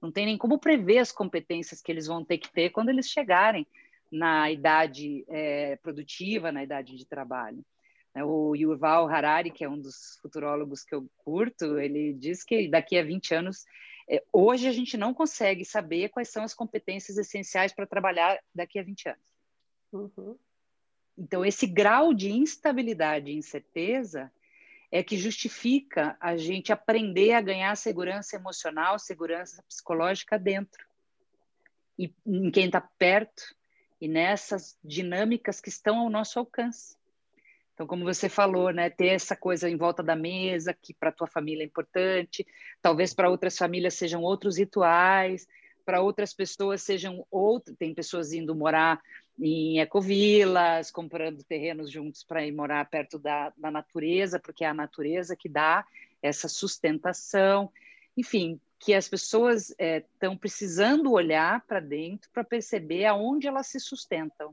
Não 0.00 0.10
tem 0.10 0.26
nem 0.26 0.38
como 0.38 0.58
prever 0.58 0.98
as 0.98 1.12
competências 1.12 1.82
que 1.82 1.92
eles 1.92 2.06
vão 2.06 2.24
ter 2.24 2.38
que 2.38 2.50
ter 2.50 2.70
quando 2.70 2.88
eles 2.88 3.06
chegarem 3.08 3.66
na 4.10 4.50
idade 4.50 5.24
é, 5.28 5.76
produtiva, 5.76 6.50
na 6.50 6.64
idade 6.64 6.96
de 6.96 7.06
trabalho. 7.06 7.64
É, 8.18 8.24
o 8.24 8.56
Yuval 8.56 9.08
Harari, 9.08 9.50
que 9.50 9.62
é 9.62 9.68
um 9.68 9.80
dos 9.80 10.18
futurólogos 10.20 10.82
que 10.82 10.92
eu 10.92 11.08
curto, 11.18 11.78
ele 11.78 12.12
diz 12.12 12.42
que 12.42 12.68
daqui 12.68 12.98
a 12.98 13.04
20 13.04 13.34
anos, 13.34 13.64
é, 14.10 14.24
hoje 14.32 14.66
a 14.66 14.72
gente 14.72 14.96
não 14.96 15.14
consegue 15.14 15.64
saber 15.64 16.08
quais 16.08 16.28
são 16.28 16.42
as 16.42 16.52
competências 16.52 17.16
essenciais 17.16 17.72
para 17.72 17.86
trabalhar 17.86 18.36
daqui 18.52 18.76
a 18.78 18.82
20 18.82 19.10
anos. 19.10 19.38
Uhum. 19.92 20.36
Então, 21.16 21.44
esse 21.44 21.66
grau 21.66 22.12
de 22.12 22.32
instabilidade 22.32 23.30
e 23.30 23.36
incerteza 23.36 24.32
é 24.90 25.00
que 25.00 25.16
justifica 25.16 26.16
a 26.18 26.36
gente 26.36 26.72
aprender 26.72 27.32
a 27.34 27.40
ganhar 27.40 27.76
segurança 27.76 28.34
emocional, 28.34 28.98
segurança 28.98 29.62
psicológica 29.68 30.36
dentro. 30.36 30.84
E 31.96 32.12
em 32.26 32.50
quem 32.50 32.66
está 32.66 32.80
perto 32.80 33.54
e 34.00 34.08
nessas 34.08 34.76
dinâmicas 34.82 35.60
que 35.60 35.68
estão 35.68 35.98
ao 35.98 36.10
nosso 36.10 36.38
alcance. 36.38 36.97
Então, 37.78 37.86
como 37.86 38.02
você 38.02 38.28
falou, 38.28 38.72
né, 38.72 38.90
ter 38.90 39.06
essa 39.06 39.36
coisa 39.36 39.70
em 39.70 39.76
volta 39.76 40.02
da 40.02 40.16
mesa, 40.16 40.74
que 40.74 40.92
para 40.92 41.12
tua 41.12 41.28
família 41.28 41.62
é 41.62 41.66
importante, 41.66 42.44
talvez 42.82 43.14
para 43.14 43.30
outras 43.30 43.56
famílias 43.56 43.94
sejam 43.94 44.20
outros 44.20 44.58
rituais, 44.58 45.46
para 45.84 46.02
outras 46.02 46.34
pessoas 46.34 46.82
sejam 46.82 47.24
outros, 47.30 47.76
tem 47.76 47.94
pessoas 47.94 48.32
indo 48.32 48.52
morar 48.52 49.00
em 49.38 49.78
ecovilas, 49.78 50.90
comprando 50.90 51.44
terrenos 51.44 51.88
juntos 51.88 52.24
para 52.24 52.44
ir 52.44 52.50
morar 52.50 52.84
perto 52.90 53.16
da, 53.16 53.52
da 53.56 53.70
natureza, 53.70 54.40
porque 54.40 54.64
é 54.64 54.68
a 54.68 54.74
natureza 54.74 55.36
que 55.36 55.48
dá 55.48 55.86
essa 56.20 56.48
sustentação. 56.48 57.70
Enfim, 58.16 58.60
que 58.80 58.92
as 58.92 59.08
pessoas 59.08 59.70
estão 59.78 60.32
é, 60.32 60.36
precisando 60.36 61.12
olhar 61.12 61.64
para 61.64 61.78
dentro 61.78 62.28
para 62.32 62.42
perceber 62.42 63.04
aonde 63.04 63.46
elas 63.46 63.68
se 63.68 63.78
sustentam. 63.78 64.52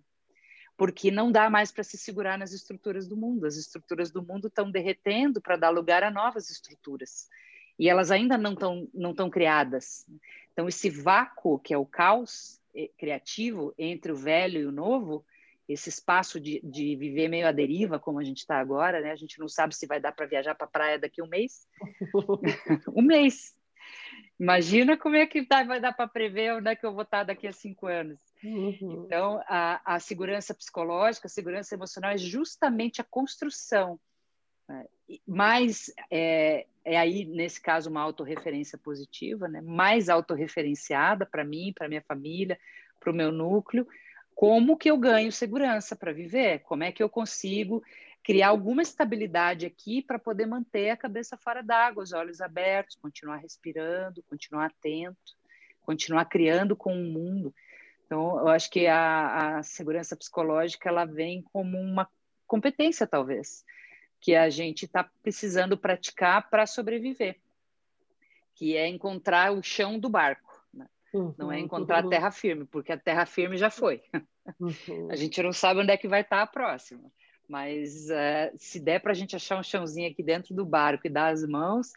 Porque 0.78 1.10
não 1.10 1.32
dá 1.32 1.50
mais 1.50 1.72
para 1.72 1.84
se 1.84 1.98
segurar 1.98 2.38
nas 2.38 2.52
estruturas 2.52 3.08
do 3.08 3.16
mundo. 3.16 3.46
As 3.46 3.56
estruturas 3.56 4.12
do 4.12 4.22
mundo 4.22 4.48
estão 4.48 4.70
derretendo 4.70 5.42
para 5.42 5.56
dar 5.56 5.70
lugar 5.70 6.04
a 6.04 6.12
novas 6.12 6.50
estruturas. 6.50 7.30
E 7.80 7.90
elas 7.90 8.12
ainda 8.12 8.38
não 8.38 8.54
estão 8.54 8.88
não 8.94 9.14
tão 9.14 9.30
criadas. 9.30 10.06
Então, 10.52 10.68
esse 10.68 10.90
vácuo, 10.90 11.60
que 11.60 11.74
é 11.74 11.78
o 11.78 11.86
caos, 11.86 12.60
criativo 12.98 13.74
entre 13.78 14.12
o 14.12 14.16
velho 14.16 14.60
e 14.60 14.66
o 14.66 14.72
novo, 14.72 15.26
esse 15.68 15.90
espaço 15.90 16.40
de, 16.40 16.62
de 16.64 16.96
viver 16.96 17.28
meio 17.28 17.48
à 17.48 17.52
deriva, 17.52 18.00
como 18.00 18.20
a 18.20 18.24
gente 18.24 18.40
está 18.40 18.60
agora, 18.60 19.02
né? 19.02 19.12
A 19.12 19.16
gente 19.16 19.40
não 19.40 19.48
sabe 19.48 19.76
se 19.76 19.88
vai 19.88 20.00
dar 20.00 20.12
para 20.12 20.26
viajar 20.26 20.54
para 20.56 20.68
a 20.68 20.70
praia 20.70 21.00
daqui 21.00 21.22
a 21.22 21.24
um 21.24 21.28
mês. 21.28 21.68
um 22.96 23.02
mês. 23.02 23.56
Imagina 24.40 24.98
como 24.98 25.16
é 25.16 25.26
que 25.26 25.42
vai 25.42 25.80
dar 25.80 25.94
para 25.94 26.08
prever 26.08 26.54
onde 26.54 26.70
é 26.70 26.76
que 26.76 26.86
eu 26.86 26.94
vou 26.94 27.04
estar 27.04 27.20
tá 27.20 27.24
daqui 27.26 27.48
a 27.48 27.54
cinco 27.54 27.88
anos. 27.88 28.20
Uhum. 28.46 29.04
Então, 29.06 29.42
a, 29.48 29.96
a 29.96 30.00
segurança 30.00 30.54
psicológica, 30.54 31.26
a 31.26 31.30
segurança 31.30 31.74
emocional 31.74 32.12
é 32.12 32.18
justamente 32.18 33.02
a 33.02 33.04
construção. 33.04 34.00
Né? 34.70 34.86
Mais 35.28 35.92
é, 36.12 36.68
é 36.84 36.98
aí, 36.98 37.26
nesse 37.26 37.60
caso, 37.60 37.90
uma 37.90 38.02
autorreferência 38.02 38.78
positiva, 38.78 39.48
né? 39.48 39.62
mais 39.62 40.10
autorreferenciada 40.10 41.26
para 41.26 41.44
mim, 41.44 41.74
para 41.74 41.90
minha 41.90 42.04
família, 42.04 42.60
para 43.00 43.12
o 43.12 43.16
meu 43.16 43.32
núcleo. 43.32 43.88
Como 44.36 44.78
que 44.78 44.92
eu 44.92 44.98
ganho 44.98 45.32
segurança 45.32 45.96
para 45.96 46.14
viver? 46.14 46.60
Como 46.60 46.84
é 46.84 46.92
que 46.92 47.02
eu 47.02 47.10
consigo 47.10 47.82
criar 48.24 48.50
alguma 48.50 48.82
estabilidade 48.82 49.66
aqui 49.66 50.02
para 50.02 50.20
poder 50.20 50.46
manter 50.46 50.90
a 50.90 50.98
cabeça 50.98 51.38
fora 51.38 51.62
d'água, 51.62 52.04
os 52.04 52.12
olhos 52.12 52.42
abertos, 52.42 52.96
continuar 52.96 53.38
respirando, 53.38 54.24
continuar 54.24 54.66
atento, 54.66 55.36
continuar 55.82 56.26
criando 56.26 56.76
com 56.76 56.94
o 56.94 57.06
mundo. 57.06 57.54
Então, 58.06 58.40
eu 58.40 58.48
acho 58.50 58.70
que 58.70 58.86
a, 58.88 59.58
a 59.58 59.64
segurança 59.64 60.16
psicológica 60.16 60.90
ela 60.90 61.06
vem 61.06 61.42
como 61.42 61.78
uma 61.80 62.08
competência, 62.46 63.08
talvez, 63.08 63.66
que 64.20 64.36
a 64.36 64.50
gente 64.50 64.86
está 64.86 65.10
precisando 65.24 65.78
praticar 65.78 66.50
para 66.50 66.68
sobreviver, 66.68 67.40
que 68.54 68.78
é 68.78 68.88
encontrar 68.88 69.52
o 69.52 69.64
chão 69.64 69.98
do 69.98 70.08
barco. 70.08 70.64
Né? 70.72 70.88
Uhum, 71.14 71.34
não 71.38 71.52
é 71.52 71.60
encontrar 71.60 72.04
uhum. 72.04 72.10
terra 72.10 72.32
firme, 72.32 72.66
porque 72.66 72.92
a 72.92 72.98
terra 72.98 73.26
firme 73.26 73.58
já 73.58 73.72
foi. 73.72 74.04
Uhum. 74.60 74.70
A 75.10 75.16
gente 75.16 75.42
não 75.42 75.52
sabe 75.52 75.80
onde 75.80 75.92
é 75.92 75.98
que 75.98 76.08
vai 76.08 76.22
estar 76.22 76.38
tá 76.38 76.44
a 76.44 76.48
próxima. 76.48 77.12
Mas 77.48 78.10
uh, 78.10 78.56
se 78.58 78.80
der 78.80 79.00
para 79.00 79.12
a 79.12 79.16
gente 79.16 79.36
achar 79.36 79.60
um 79.60 79.64
chãozinho 79.64 80.10
aqui 80.10 80.24
dentro 80.24 80.56
do 80.56 80.66
barco 80.66 81.06
e 81.06 81.10
dar 81.10 81.32
as 81.32 81.46
mãos, 81.46 81.92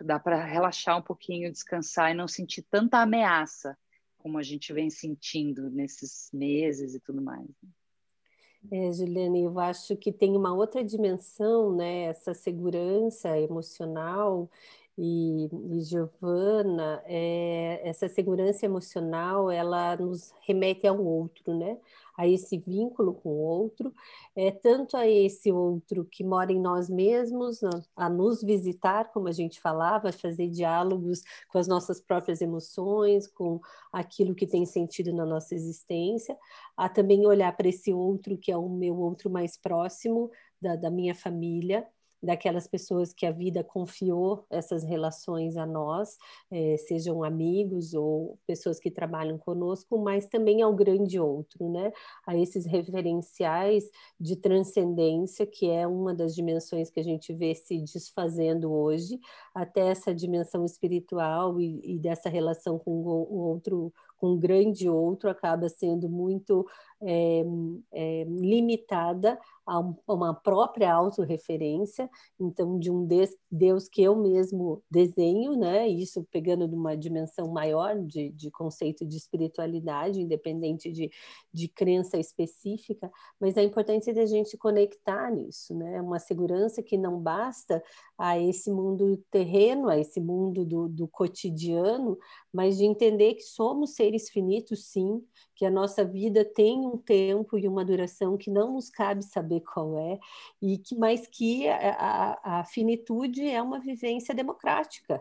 dá 0.00 0.18
para 0.18 0.42
relaxar 0.42 0.96
um 0.96 1.02
pouquinho, 1.02 1.52
descansar 1.52 2.10
e 2.10 2.14
não 2.14 2.26
sentir 2.26 2.62
tanta 2.62 2.98
ameaça 2.98 3.76
como 4.18 4.38
a 4.38 4.42
gente 4.42 4.72
vem 4.72 4.90
sentindo 4.90 5.70
nesses 5.70 6.30
meses 6.32 6.94
e 6.94 7.00
tudo 7.00 7.22
mais. 7.22 7.46
Né? 7.62 8.88
É, 8.88 8.92
Juliane, 8.92 9.44
eu 9.44 9.58
acho 9.58 9.96
que 9.96 10.12
tem 10.12 10.36
uma 10.36 10.52
outra 10.52 10.84
dimensão, 10.84 11.74
né? 11.74 12.02
Essa 12.02 12.34
segurança 12.34 13.38
emocional 13.38 14.50
e, 14.98 15.48
e 15.70 15.82
Giovana, 15.82 17.00
é, 17.06 17.80
essa 17.88 18.08
segurança 18.08 18.66
emocional, 18.66 19.48
ela 19.50 19.96
nos 19.96 20.34
remete 20.44 20.86
ao 20.88 21.00
outro, 21.00 21.56
né? 21.56 21.78
a 22.18 22.26
esse 22.26 22.58
vínculo 22.58 23.14
com 23.14 23.28
o 23.28 23.38
outro, 23.38 23.94
é, 24.34 24.50
tanto 24.50 24.96
a 24.96 25.06
esse 25.06 25.52
outro 25.52 26.04
que 26.04 26.24
mora 26.24 26.52
em 26.52 26.60
nós 26.60 26.90
mesmos, 26.90 27.60
a, 27.94 28.10
nos 28.10 28.42
visitar, 28.42 29.12
como 29.12 29.28
a 29.28 29.32
gente 29.32 29.60
falava, 29.60 30.10
fazer 30.10 30.48
diálogos 30.48 31.22
com 31.48 31.58
as 31.58 31.68
nossas 31.68 32.00
próprias 32.00 32.40
emoções, 32.42 33.28
com 33.28 33.60
aquilo 33.92 34.34
que 34.34 34.48
tem 34.48 34.66
sentido 34.66 35.12
na 35.12 35.24
nossa 35.24 35.54
existência, 35.54 36.36
a 36.76 36.88
também 36.88 37.24
olhar 37.24 37.56
para 37.56 37.68
esse 37.68 37.92
outro 37.92 38.36
que 38.36 38.50
é 38.50 38.56
o 38.56 38.68
meu 38.68 38.98
outro 38.98 39.30
mais 39.30 39.56
próximo 39.56 40.28
da, 40.60 40.74
da 40.74 40.90
minha 40.90 41.14
família, 41.14 41.86
daquelas 42.22 42.66
pessoas 42.66 43.12
que 43.12 43.24
a 43.26 43.30
vida 43.30 43.62
confiou 43.62 44.44
essas 44.50 44.82
relações 44.82 45.56
a 45.56 45.64
nós, 45.64 46.16
eh, 46.50 46.76
sejam 46.76 47.22
amigos 47.22 47.94
ou 47.94 48.38
pessoas 48.46 48.80
que 48.80 48.90
trabalham 48.90 49.38
conosco, 49.38 49.98
mas 49.98 50.28
também 50.28 50.62
ao 50.62 50.74
grande 50.74 51.18
outro, 51.20 51.68
né? 51.70 51.92
A 52.26 52.36
esses 52.36 52.66
referenciais 52.66 53.90
de 54.18 54.36
transcendência, 54.36 55.46
que 55.46 55.70
é 55.70 55.86
uma 55.86 56.14
das 56.14 56.34
dimensões 56.34 56.90
que 56.90 57.00
a 57.00 57.04
gente 57.04 57.32
vê 57.32 57.54
se 57.54 57.78
desfazendo 57.78 58.72
hoje, 58.72 59.18
até 59.54 59.88
essa 59.88 60.14
dimensão 60.14 60.64
espiritual 60.64 61.60
e, 61.60 61.80
e 61.84 61.98
dessa 61.98 62.28
relação 62.28 62.78
com 62.78 62.90
o 62.92 63.38
outro 63.38 63.92
com 64.18 64.32
um 64.32 64.38
grande 64.38 64.88
outro 64.88 65.30
acaba 65.30 65.68
sendo 65.68 66.08
muito 66.08 66.66
é, 67.00 67.44
é, 67.92 68.24
limitada 68.24 69.38
a 69.68 70.14
uma 70.14 70.32
própria 70.32 70.92
autorreferência, 70.92 72.08
então 72.40 72.78
de 72.78 72.90
um 72.90 73.06
Deus 73.50 73.86
que 73.88 74.02
eu 74.02 74.16
mesmo 74.16 74.82
desenho, 74.90 75.56
né? 75.56 75.86
Isso 75.86 76.26
pegando 76.30 76.66
de 76.66 76.74
uma 76.74 76.96
dimensão 76.96 77.48
maior 77.48 77.98
de, 78.00 78.30
de 78.30 78.50
conceito 78.50 79.04
de 79.04 79.16
espiritualidade, 79.16 80.22
independente 80.22 80.90
de, 80.90 81.10
de 81.52 81.68
crença 81.68 82.16
específica, 82.18 83.10
mas 83.38 83.58
a 83.58 83.62
importância 83.62 84.14
da 84.14 84.24
gente 84.24 84.56
conectar 84.56 85.30
nisso, 85.30 85.74
né? 85.74 86.00
Uma 86.00 86.18
segurança 86.18 86.82
que 86.82 86.96
não 86.96 87.20
basta 87.20 87.82
a 88.16 88.38
esse 88.38 88.70
mundo 88.70 89.22
terreno, 89.30 89.88
a 89.88 89.98
esse 89.98 90.18
mundo 90.18 90.64
do, 90.64 90.88
do 90.88 91.06
cotidiano, 91.06 92.16
mas 92.50 92.78
de 92.78 92.84
entender 92.84 93.34
que 93.34 93.42
somos 93.42 93.94
seres 93.94 94.30
finitos, 94.30 94.86
sim, 94.86 95.22
que 95.58 95.66
a 95.66 95.70
nossa 95.70 96.04
vida 96.04 96.44
tem 96.44 96.86
um 96.86 96.96
tempo 96.96 97.58
e 97.58 97.66
uma 97.66 97.84
duração 97.84 98.38
que 98.38 98.48
não 98.48 98.74
nos 98.74 98.88
cabe 98.88 99.24
saber 99.24 99.60
qual 99.62 99.98
é, 99.98 100.20
e 100.62 100.78
que 100.78 100.96
mas 100.96 101.26
que 101.26 101.68
a, 101.68 102.38
a, 102.44 102.60
a 102.60 102.64
finitude 102.64 103.44
é 103.44 103.60
uma 103.60 103.80
vivência 103.80 104.32
democrática, 104.32 105.20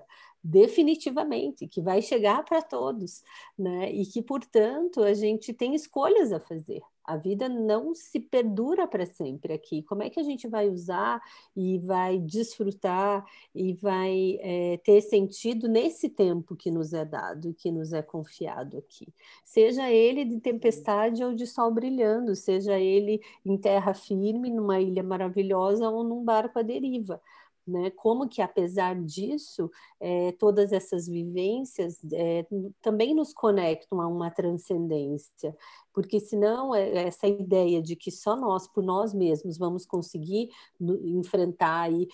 definitivamente, 0.50 1.68
que 1.68 1.82
vai 1.82 2.02
chegar 2.02 2.44
para 2.46 2.62
todos, 2.62 3.22
né? 3.58 3.92
E 3.92 4.06
que, 4.06 4.22
portanto, 4.22 5.04
a 5.04 5.14
gente 5.14 5.54
tem 5.54 5.76
escolhas 5.76 6.32
a 6.32 6.40
fazer. 6.40 6.82
A 7.04 7.18
vida 7.18 7.48
não 7.50 7.94
se 7.94 8.20
perdura 8.20 8.88
para 8.88 9.06
sempre 9.06 9.54
aqui. 9.54 9.82
Como 9.84 10.04
é 10.04 10.10
que 10.10 10.20
a 10.20 10.24
gente 10.24 10.48
vai 10.48 10.70
usar 10.70 11.22
e 11.56 11.80
vai 11.80 12.18
desfrutar 12.20 13.26
e 13.54 13.74
vai 13.74 14.38
é, 14.42 14.78
ter 14.84 15.02
sentido 15.02 15.68
nesse 15.68 16.10
tempo 16.10 16.56
que 16.56 16.72
nos 16.72 16.94
é 16.94 17.06
dado, 17.06 17.54
que 17.54 17.72
nos 17.72 17.92
é 17.92 18.02
confiado 18.02 18.78
aqui? 18.78 19.08
Seja 19.44 19.90
ele 19.90 20.26
de 20.26 20.40
tempestade 20.40 21.24
ou 21.24 21.34
de 21.34 21.46
sol 21.48 21.72
brilhando, 21.72 22.36
seja 22.36 22.78
ele 22.80 23.22
em 23.46 23.58
terra 23.58 23.94
firme, 23.94 24.50
numa 24.50 24.80
ilha 24.80 25.04
maravilhosa 25.04 25.90
ou 25.90 26.04
num 26.04 26.24
barco 26.24 26.60
à 26.60 26.62
deriva. 26.62 27.22
Né? 27.68 27.92
Como 27.92 28.30
que, 28.30 28.42
apesar 28.42 28.96
disso, 28.96 29.70
é, 30.00 30.32
todas 30.34 30.72
essas 30.72 31.08
vivências 31.08 32.00
é, 32.14 32.46
também 32.82 33.14
nos 33.14 33.34
conectam 33.34 34.00
a 34.00 34.08
uma 34.08 34.32
transcendência, 34.32 35.56
porque 35.98 36.20
senão 36.20 36.76
é, 36.76 37.08
essa 37.08 37.26
ideia 37.26 37.82
de 37.82 37.96
que 37.96 38.12
só 38.12 38.36
nós, 38.36 38.68
por 38.68 38.84
nós 38.84 39.16
mesmos, 39.16 39.58
vamos 39.58 39.84
conseguir 39.84 40.52
enfrentar 40.80 41.92
e 41.92 42.08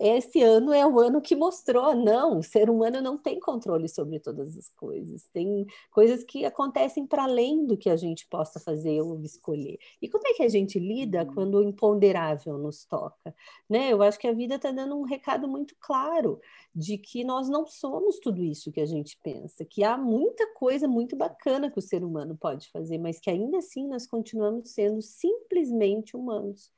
esse 0.00 0.42
ano 0.42 0.72
é 0.72 0.86
o 0.86 0.98
ano 0.98 1.20
que 1.20 1.36
mostrou, 1.36 1.94
não, 1.94 2.38
o 2.38 2.42
ser 2.42 2.70
humano 2.70 3.02
não 3.02 3.18
tem 3.18 3.38
controle 3.38 3.90
sobre 3.90 4.18
todas 4.20 4.56
as 4.56 4.70
coisas, 4.70 5.28
tem 5.34 5.66
coisas 5.90 6.24
que 6.24 6.46
acontecem 6.46 7.06
para 7.06 7.24
além 7.24 7.66
do 7.66 7.76
que 7.76 7.90
a 7.90 7.96
gente 7.96 8.26
possa 8.26 8.58
fazer 8.58 9.02
ou 9.02 9.20
escolher. 9.20 9.76
E 10.00 10.08
como 10.08 10.26
é 10.26 10.32
que 10.32 10.42
a 10.42 10.48
gente 10.48 10.78
lida 10.78 11.24
uhum. 11.24 11.34
quando 11.34 11.54
o 11.58 11.62
imponderável 11.62 12.56
nos 12.56 12.86
toca? 12.86 13.34
Né? 13.68 13.92
Eu 13.92 14.00
acho 14.00 14.18
que 14.18 14.26
a 14.26 14.32
vida 14.32 14.54
está 14.54 14.72
dando 14.72 14.96
um 14.96 15.02
recado 15.02 15.46
muito 15.46 15.76
claro 15.78 16.40
de 16.74 16.96
que 16.96 17.22
nós 17.22 17.50
não 17.50 17.66
somos 17.66 18.18
tudo 18.18 18.42
isso 18.42 18.72
que 18.72 18.80
a 18.80 18.86
gente 18.86 19.18
pensa, 19.22 19.64
que 19.64 19.84
há 19.84 19.98
muita 19.98 20.54
coisa 20.54 20.88
muito 20.88 21.14
bacana 21.14 21.70
que 21.70 21.78
o 21.78 21.82
ser 21.82 22.02
humano 22.02 22.34
pode 22.36 22.70
fazer 22.70 22.93
mas 22.98 23.20
que 23.20 23.30
ainda 23.30 23.58
assim 23.58 23.88
nós 23.88 24.06
continuamos 24.06 24.70
sendo 24.70 25.00
simplesmente 25.02 26.16
humanos. 26.16 26.70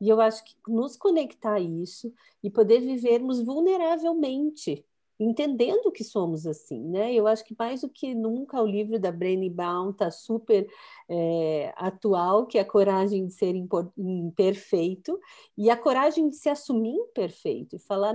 E 0.00 0.08
eu 0.08 0.20
acho 0.20 0.44
que 0.44 0.54
nos 0.68 0.96
conectar 0.96 1.54
a 1.54 1.60
isso 1.60 2.12
e 2.42 2.50
poder 2.50 2.80
vivermos 2.80 3.40
vulneravelmente, 3.40 4.84
entendendo 5.18 5.92
que 5.92 6.02
somos 6.02 6.46
assim, 6.46 6.80
né? 6.88 7.14
Eu 7.14 7.26
acho 7.26 7.44
que 7.44 7.54
mais 7.58 7.82
do 7.82 7.88
que 7.88 8.14
nunca 8.14 8.60
o 8.60 8.66
livro 8.66 8.98
da 8.98 9.12
Brené 9.12 9.48
Brown 9.48 9.90
está 9.90 10.10
super 10.10 10.66
é, 11.08 11.72
atual, 11.76 12.46
que 12.46 12.58
é 12.58 12.62
a 12.62 12.64
coragem 12.64 13.26
de 13.26 13.32
ser 13.32 13.54
imperfeito 13.96 15.18
e 15.56 15.70
a 15.70 15.76
coragem 15.76 16.28
de 16.28 16.36
se 16.36 16.48
assumir 16.48 16.94
imperfeito 16.94 17.76
e 17.76 17.78
falar 17.78 18.14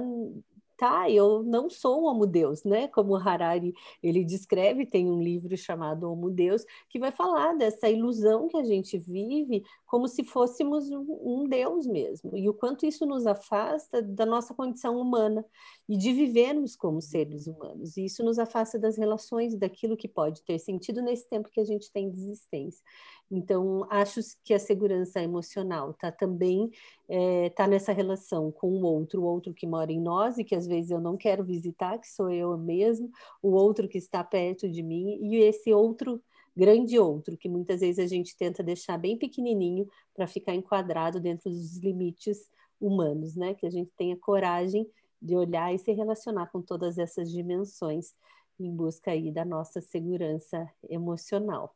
tá, 0.79 1.09
eu 1.11 1.43
não 1.43 1.69
sou 1.69 2.01
um 2.01 2.05
homo 2.05 2.25
deus, 2.25 2.63
né? 2.63 2.87
Como 2.87 3.15
Harari 3.15 3.75
ele 4.01 4.23
descreve, 4.23 4.85
tem 4.85 5.11
um 5.11 5.21
livro 5.21 5.55
chamado 5.57 6.09
Homo 6.09 6.29
Deus 6.29 6.65
que 6.87 6.97
vai 6.97 7.11
falar 7.11 7.53
dessa 7.57 7.89
ilusão 7.89 8.47
que 8.47 8.55
a 8.55 8.63
gente 8.63 8.97
vive 8.97 9.63
como 9.85 10.07
se 10.07 10.23
fôssemos 10.23 10.89
um, 10.89 11.47
deus 11.49 11.85
mesmo 11.85 12.37
e 12.37 12.47
o 12.47 12.53
quanto 12.53 12.85
isso 12.85 13.05
nos 13.05 13.27
afasta 13.27 14.01
da 14.01 14.25
nossa 14.25 14.53
condição 14.53 14.99
humana 14.99 15.45
e 15.87 15.97
de 15.97 16.13
vivermos 16.13 16.75
como 16.75 17.01
seres 17.01 17.47
humanos. 17.47 17.97
E 17.97 18.05
isso 18.05 18.23
nos 18.23 18.39
afasta 18.39 18.79
das 18.79 18.97
relações, 18.97 19.55
daquilo 19.55 19.97
que 19.97 20.07
pode 20.07 20.43
ter 20.43 20.59
sentido 20.59 21.01
nesse 21.01 21.27
tempo 21.27 21.49
que 21.49 21.59
a 21.59 21.65
gente 21.65 21.91
tem 21.91 22.09
de 22.09 22.19
existência. 22.19 22.83
Então, 23.31 23.85
acho 23.91 24.21
que 24.43 24.53
a 24.53 24.59
segurança 24.59 25.21
emocional 25.21 25.91
está 25.91 26.11
também 26.11 26.71
é, 27.07 27.49
tá 27.51 27.67
nessa 27.67 27.93
relação 27.93 28.51
com 28.51 28.69
o 28.71 28.83
outro, 28.83 29.21
o 29.21 29.25
outro 29.25 29.53
que 29.53 29.67
mora 29.67 29.91
em 29.91 30.01
nós 30.01 30.37
e 30.37 30.43
que 30.43 30.55
às 30.55 30.65
vezes 30.65 30.89
eu 30.89 30.99
não 30.99 31.15
quero 31.15 31.43
visitar, 31.43 31.99
que 31.99 32.07
sou 32.07 32.31
eu 32.31 32.57
mesmo, 32.57 33.11
o 33.41 33.51
outro 33.51 33.87
que 33.87 33.99
está 33.99 34.23
perto 34.23 34.67
de 34.67 34.81
mim 34.81 35.19
e 35.21 35.37
esse 35.37 35.71
outro 35.71 36.21
grande 36.55 36.99
outro 36.99 37.37
que 37.37 37.47
muitas 37.47 37.79
vezes 37.79 37.99
a 38.03 38.07
gente 38.07 38.35
tenta 38.35 38.61
deixar 38.63 38.97
bem 38.97 39.17
pequenininho 39.17 39.87
para 40.13 40.27
ficar 40.27 40.53
enquadrado 40.55 41.19
dentro 41.19 41.49
dos 41.49 41.77
limites 41.77 42.49
humanos, 42.81 43.35
né? 43.35 43.53
Que 43.53 43.65
a 43.65 43.69
gente 43.69 43.91
tenha 43.95 44.17
coragem 44.17 44.89
de 45.21 45.35
olhar 45.35 45.73
e 45.73 45.77
se 45.77 45.91
relacionar 45.91 46.47
com 46.47 46.61
todas 46.61 46.97
essas 46.97 47.31
dimensões 47.31 48.13
em 48.59 48.73
busca 48.75 49.11
aí 49.11 49.31
da 49.31 49.45
nossa 49.45 49.79
segurança 49.79 50.69
emocional. 50.89 51.73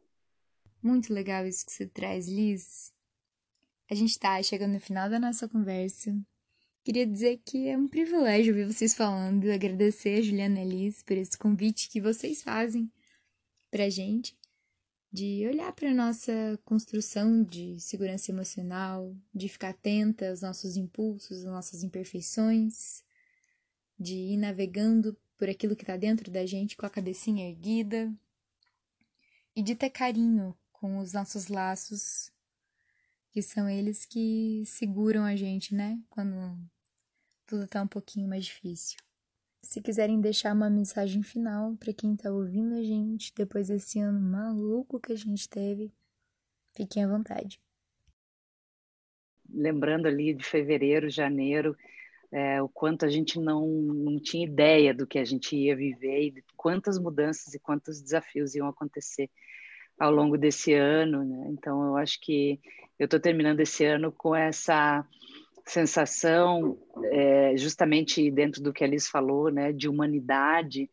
Muito 0.83 1.13
legal 1.13 1.47
isso 1.47 1.65
que 1.65 1.71
você 1.71 1.87
traz, 1.87 2.27
Liz. 2.27 2.91
A 3.89 3.95
gente 3.95 4.09
está 4.09 4.43
chegando 4.43 4.73
no 4.73 4.81
final 4.81 5.09
da 5.09 5.17
nossa 5.17 5.47
conversa. 5.47 6.13
Queria 6.83 7.07
dizer 7.07 7.41
que 7.45 7.69
é 7.69 7.77
um 7.77 7.87
privilégio 7.87 8.53
ouvir 8.53 8.65
vocês 8.65 8.93
falando, 8.93 9.49
agradecer 9.49 10.19
a 10.19 10.21
Juliana 10.21 10.59
e 10.59 10.61
a 10.61 10.65
Liz 10.65 11.01
por 11.01 11.15
esse 11.15 11.37
convite 11.37 11.89
que 11.89 12.01
vocês 12.01 12.43
fazem 12.43 12.91
para 13.71 13.85
a 13.85 13.89
gente 13.89 14.37
de 15.09 15.47
olhar 15.47 15.71
para 15.71 15.93
nossa 15.93 16.59
construção 16.65 17.43
de 17.43 17.79
segurança 17.79 18.29
emocional, 18.29 19.15
de 19.33 19.47
ficar 19.47 19.69
atenta 19.69 20.31
aos 20.31 20.41
nossos 20.41 20.75
impulsos, 20.75 21.45
às 21.45 21.45
nossas 21.45 21.81
imperfeições, 21.81 23.05
de 23.97 24.15
ir 24.15 24.37
navegando 24.37 25.15
por 25.37 25.47
aquilo 25.47 25.77
que 25.77 25.83
está 25.83 25.95
dentro 25.95 26.29
da 26.29 26.45
gente 26.45 26.75
com 26.75 26.85
a 26.85 26.89
cabecinha 26.89 27.47
erguida 27.47 28.13
e 29.55 29.61
de 29.61 29.75
ter 29.75 29.91
carinho 29.91 30.53
com 30.83 30.97
os 30.97 31.13
nossos 31.13 31.47
laços, 31.47 32.29
que 33.31 33.41
são 33.41 33.69
eles 33.69 34.05
que 34.05 34.63
seguram 34.65 35.23
a 35.23 35.33
gente, 35.33 35.73
né? 35.73 35.97
Quando 36.09 36.59
tudo 37.45 37.63
está 37.63 37.81
um 37.81 37.87
pouquinho 37.87 38.27
mais 38.27 38.43
difícil. 38.43 38.97
Se 39.61 39.81
quiserem 39.81 40.19
deixar 40.19 40.53
uma 40.53 40.69
mensagem 40.69 41.23
final 41.23 41.73
para 41.77 41.93
quem 41.93 42.15
está 42.15 42.33
ouvindo 42.33 42.75
a 42.75 42.83
gente 42.83 43.33
depois 43.33 43.69
desse 43.69 43.97
ano 43.97 44.19
maluco 44.19 44.99
que 44.99 45.13
a 45.13 45.15
gente 45.15 45.47
teve, 45.47 45.89
fiquem 46.75 47.05
à 47.05 47.07
vontade. 47.07 47.61
Lembrando 49.49 50.07
ali 50.09 50.33
de 50.33 50.43
fevereiro, 50.43 51.09
janeiro, 51.09 51.77
é, 52.29 52.61
o 52.61 52.67
quanto 52.67 53.05
a 53.05 53.09
gente 53.09 53.39
não, 53.39 53.65
não 53.69 54.19
tinha 54.19 54.45
ideia 54.45 54.93
do 54.93 55.07
que 55.07 55.17
a 55.17 55.23
gente 55.23 55.55
ia 55.55 55.77
viver 55.77 56.23
e 56.23 56.43
quantas 56.57 56.99
mudanças 56.99 57.53
e 57.53 57.59
quantos 57.59 58.01
desafios 58.01 58.53
iam 58.53 58.67
acontecer 58.67 59.31
ao 59.99 60.11
longo 60.11 60.37
desse 60.37 60.73
ano. 60.73 61.23
Né? 61.23 61.47
Então, 61.49 61.85
eu 61.87 61.97
acho 61.97 62.19
que 62.21 62.59
eu 62.99 63.05
estou 63.05 63.19
terminando 63.19 63.59
esse 63.59 63.85
ano 63.85 64.11
com 64.11 64.35
essa 64.35 65.05
sensação, 65.65 66.77
é, 67.05 67.55
justamente 67.57 68.29
dentro 68.29 68.61
do 68.61 68.73
que 68.73 68.83
a 68.83 68.87
Alice 68.87 69.09
falou, 69.09 69.49
né, 69.49 69.71
de 69.71 69.87
humanidade, 69.87 70.89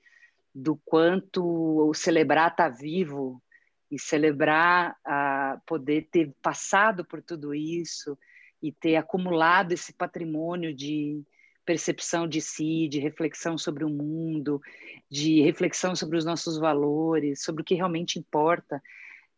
do 0.54 0.76
quanto 0.84 1.44
o 1.44 1.94
celebrar 1.94 2.50
estar 2.50 2.70
tá 2.70 2.76
vivo 2.76 3.42
e 3.90 3.98
celebrar 3.98 4.96
a 5.04 5.60
poder 5.66 6.08
ter 6.10 6.32
passado 6.40 7.04
por 7.04 7.20
tudo 7.20 7.54
isso 7.54 8.16
e 8.62 8.70
ter 8.70 8.96
acumulado 8.96 9.72
esse 9.72 9.92
patrimônio 9.92 10.74
de 10.74 11.22
percepção 11.70 12.26
de 12.26 12.40
si, 12.40 12.88
de 12.88 12.98
reflexão 12.98 13.56
sobre 13.56 13.84
o 13.84 13.88
mundo, 13.88 14.60
de 15.08 15.40
reflexão 15.40 15.94
sobre 15.94 16.18
os 16.18 16.24
nossos 16.24 16.58
valores, 16.58 17.44
sobre 17.44 17.62
o 17.62 17.64
que 17.64 17.76
realmente 17.76 18.18
importa. 18.18 18.82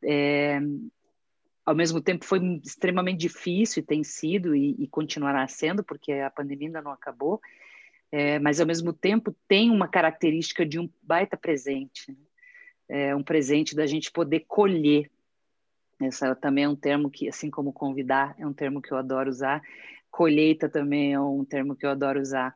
É, 0.02 0.58
ao 1.62 1.74
mesmo 1.74 2.00
tempo 2.00 2.24
foi 2.24 2.40
extremamente 2.64 3.20
difícil 3.20 3.82
e 3.82 3.86
tem 3.86 4.02
sido 4.02 4.56
e, 4.56 4.74
e 4.78 4.88
continuará 4.88 5.46
sendo 5.46 5.84
porque 5.84 6.10
a 6.10 6.30
pandemia 6.30 6.68
ainda 6.68 6.80
não 6.80 6.90
acabou 6.90 7.38
é, 8.10 8.38
mas 8.40 8.60
ao 8.60 8.66
mesmo 8.66 8.92
tempo 8.92 9.32
tem 9.46 9.70
uma 9.70 9.86
característica 9.86 10.66
de 10.66 10.80
um 10.80 10.90
baita 11.00 11.36
presente 11.36 12.10
né? 12.10 12.16
é, 12.88 13.14
um 13.14 13.22
presente 13.22 13.76
da 13.76 13.86
gente 13.86 14.10
poder 14.10 14.40
colher 14.48 15.08
essa 16.00 16.34
também 16.34 16.64
é 16.64 16.68
um 16.68 16.74
termo 16.74 17.08
que 17.08 17.28
assim 17.28 17.48
como 17.48 17.72
convidar 17.72 18.34
é 18.38 18.44
um 18.44 18.52
termo 18.52 18.82
que 18.82 18.90
eu 18.90 18.96
adoro 18.96 19.30
usar 19.30 19.62
colheita 20.12 20.68
também 20.68 21.14
é 21.14 21.20
um 21.20 21.44
termo 21.44 21.74
que 21.74 21.84
eu 21.84 21.90
adoro 21.90 22.20
usar 22.20 22.54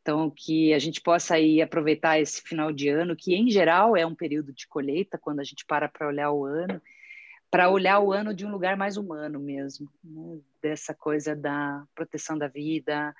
então 0.00 0.30
que 0.30 0.72
a 0.72 0.78
gente 0.78 1.02
possa 1.02 1.34
aí 1.34 1.60
aproveitar 1.60 2.18
esse 2.18 2.40
final 2.40 2.72
de 2.72 2.88
ano 2.88 3.14
que 3.14 3.34
em 3.34 3.50
geral 3.50 3.94
é 3.94 4.06
um 4.06 4.14
período 4.14 4.52
de 4.52 4.66
colheita 4.66 5.18
quando 5.18 5.40
a 5.40 5.44
gente 5.44 5.66
para 5.66 5.86
para 5.88 6.08
olhar 6.08 6.30
o 6.30 6.46
ano 6.46 6.80
para 7.52 7.68
olhar 7.68 8.00
o 8.00 8.10
ano 8.10 8.32
de 8.32 8.46
um 8.46 8.50
lugar 8.50 8.78
mais 8.78 8.96
humano 8.96 9.38
mesmo, 9.38 9.86
né? 10.02 10.40
dessa 10.62 10.94
coisa 10.94 11.36
da 11.36 11.86
proteção 11.94 12.38
da 12.38 12.48
vida, 12.48 13.14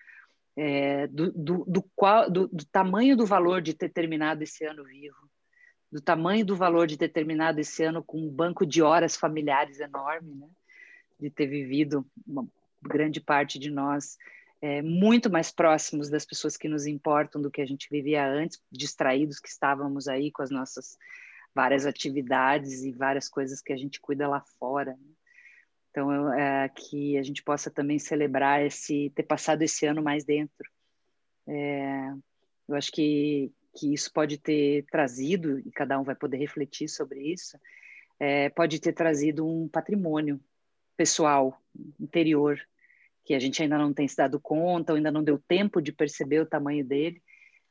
é, 0.56 1.06
do, 1.08 1.30
do, 1.32 1.64
do, 1.66 1.82
qual, 1.94 2.30
do, 2.30 2.48
do, 2.48 2.64
tamanho 2.64 3.14
do 3.14 3.26
valor 3.26 3.60
de 3.60 3.74
ter 3.74 3.90
terminado 3.90 4.42
esse 4.42 4.64
ano 4.64 4.84
vivo, 4.84 5.28
do 5.90 6.00
tamanho 6.00 6.46
do 6.46 6.56
valor 6.56 6.86
de 6.86 6.96
ter 6.96 7.10
terminado 7.10 7.60
esse 7.60 7.84
ano 7.84 8.02
com 8.02 8.18
um 8.18 8.30
banco 8.30 8.64
de 8.64 8.80
horas 8.80 9.16
familiares 9.16 9.80
enorme, 9.80 10.34
né? 10.34 10.48
de 11.20 11.28
ter 11.28 11.46
vivido 11.46 12.06
grande 12.82 13.20
parte 13.20 13.58
de 13.58 13.70
nós 13.70 14.16
é, 14.62 14.80
muito 14.80 15.28
mais 15.28 15.50
próximos 15.50 16.08
das 16.08 16.24
pessoas 16.24 16.56
que 16.56 16.68
nos 16.68 16.86
importam 16.86 17.42
do 17.42 17.50
que 17.50 17.60
a 17.60 17.66
gente 17.66 17.88
vivia 17.90 18.24
antes, 18.24 18.62
distraídos 18.70 19.40
que 19.40 19.48
estávamos 19.48 20.06
aí 20.06 20.30
com 20.30 20.42
as 20.42 20.50
nossas 20.50 20.96
várias 21.52 21.84
atividades 21.84 22.84
e 22.84 22.92
várias 22.92 23.28
coisas 23.28 23.60
que 23.60 23.72
a 23.72 23.76
gente 23.76 24.00
cuida 24.00 24.28
lá 24.28 24.40
fora. 24.58 24.92
Né? 24.92 25.14
Então, 25.90 26.32
é, 26.32 26.68
que 26.68 27.18
a 27.18 27.22
gente 27.22 27.42
possa 27.42 27.70
também 27.70 27.98
celebrar 27.98 28.64
esse 28.64 29.10
ter 29.14 29.24
passado 29.24 29.62
esse 29.62 29.84
ano 29.84 30.00
mais 30.00 30.24
dentro. 30.24 30.70
É, 31.46 32.12
eu 32.68 32.76
acho 32.76 32.90
que, 32.92 33.52
que 33.76 33.92
isso 33.92 34.12
pode 34.12 34.38
ter 34.38 34.86
trazido, 34.90 35.58
e 35.58 35.70
cada 35.72 35.98
um 35.98 36.04
vai 36.04 36.14
poder 36.14 36.38
refletir 36.38 36.88
sobre 36.88 37.20
isso, 37.20 37.58
é, 38.18 38.48
pode 38.48 38.80
ter 38.80 38.92
trazido 38.92 39.46
um 39.46 39.68
patrimônio 39.68 40.40
pessoal, 40.96 41.60
interior, 42.00 42.58
que 43.24 43.34
a 43.34 43.38
gente 43.38 43.62
ainda 43.62 43.78
não 43.78 43.92
tem 43.92 44.06
se 44.08 44.16
dado 44.16 44.40
conta, 44.40 44.92
ou 44.92 44.96
ainda 44.96 45.10
não 45.10 45.22
deu 45.22 45.38
tempo 45.38 45.80
de 45.80 45.92
perceber 45.92 46.40
o 46.40 46.46
tamanho 46.46 46.84
dele, 46.84 47.22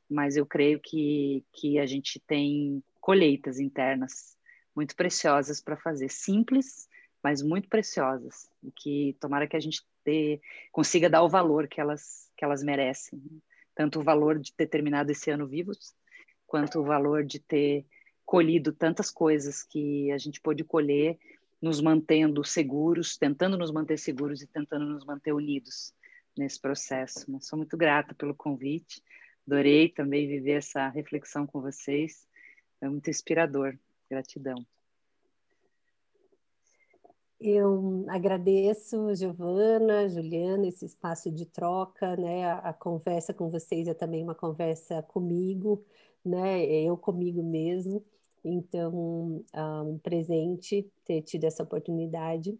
mas 0.10 0.36
eu 0.36 0.46
creio 0.46 0.80
que, 0.80 1.44
que 1.54 1.80
a 1.80 1.86
gente 1.86 2.20
tem 2.20 2.84
colheitas 3.00 3.60
internas 3.60 4.38
muito 4.76 4.96
preciosas 4.96 5.62
para 5.62 5.78
fazer, 5.78 6.10
simples, 6.10 6.88
mas 7.24 7.42
muito 7.42 7.68
preciosas, 7.68 8.50
e 8.64 8.72
que 8.72 9.18
tomara 9.20 9.48
que 9.48 9.56
a 9.56 9.60
gente 9.60 9.84
ter, 10.04 10.42
consiga 10.72 11.10
dar 11.10 11.24
o 11.24 11.30
valor 11.30 11.68
que 11.68 11.80
elas, 11.80 12.30
que 12.36 12.44
elas 12.44 12.64
merecem, 12.64 13.22
tanto 13.76 14.00
o 14.00 14.04
valor 14.04 14.40
de 14.40 14.54
ter 14.54 14.68
terminado 14.68 15.12
esse 15.12 15.30
ano 15.30 15.48
vivos, 15.48 15.94
quanto 16.48 16.80
o 16.80 16.84
valor 16.84 17.24
de 17.24 17.40
ter 17.40 17.86
colhido 18.26 18.72
tantas 18.72 19.12
coisas 19.12 19.64
que 19.64 20.12
a 20.12 20.18
gente 20.18 20.42
pôde 20.42 20.64
colher, 20.64 21.18
nos 21.62 21.80
mantendo 21.80 22.44
seguros, 22.44 23.18
tentando 23.18 23.58
nos 23.58 23.72
manter 23.72 23.98
seguros 23.98 24.42
e 24.42 24.48
tentando 24.48 24.86
nos 24.86 25.06
manter 25.06 25.34
unidos 25.34 25.94
nesse 26.38 26.60
processo. 26.60 27.30
Mas 27.32 27.48
sou 27.48 27.58
muito 27.58 27.78
grata 27.78 28.16
pelo 28.16 28.34
convite, 28.34 29.02
adorei 29.46 29.90
também 29.90 30.28
viver 30.28 30.54
essa 30.54 30.88
reflexão 30.90 31.46
com 31.46 31.62
vocês 31.62 32.28
é 32.82 32.90
muito 32.90 33.10
inspirador. 33.10 33.78
Gratidão. 34.10 34.56
Eu 37.40 38.06
agradeço, 38.10 39.16
Giovana, 39.16 40.10
Juliana, 40.10 40.68
esse 40.68 40.86
espaço 40.86 41.32
de 41.32 41.46
troca, 41.46 42.16
né? 42.18 42.46
A, 42.46 42.58
a, 42.70 42.74
conversa 42.74 43.34
com 43.34 43.50
vocês 43.50 43.88
é 43.88 43.94
também 43.94 44.24
uma 44.24 44.36
conversa 44.36 45.02
comigo, 45.02 45.84
né? 46.26 46.64
Eu 46.66 46.98
comigo 46.98 47.42
mesmo. 47.42 48.04
Então, 48.44 49.44
é 49.54 49.64
um 49.82 49.98
presente 50.00 50.90
ter 51.06 51.22
tido 51.22 51.46
essa 51.46 51.64
oportunidade. 51.64 52.58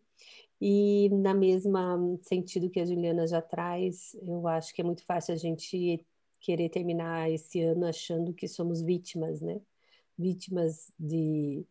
E 0.60 1.10
na 1.10 1.34
mesma 1.34 1.98
sentido 2.22 2.70
que 2.70 2.80
a 2.80 2.86
Juliana 2.86 3.26
já 3.26 3.42
traz, 3.42 4.16
eu 4.22 4.48
acho 4.48 4.74
que 4.74 4.82
é 4.82 4.84
muito 4.84 5.04
fácil 5.04 5.34
a 5.34 5.38
gente 5.38 6.06
querer 6.40 6.70
terminar 6.70 7.32
esse 7.32 7.62
ano 7.62 7.86
achando 7.86 8.34
que 8.34 8.48
somos 8.48 8.82
vítimas, 8.82 9.42
né? 9.42 9.60
vítimas 10.22 10.94
de, 11.00 11.66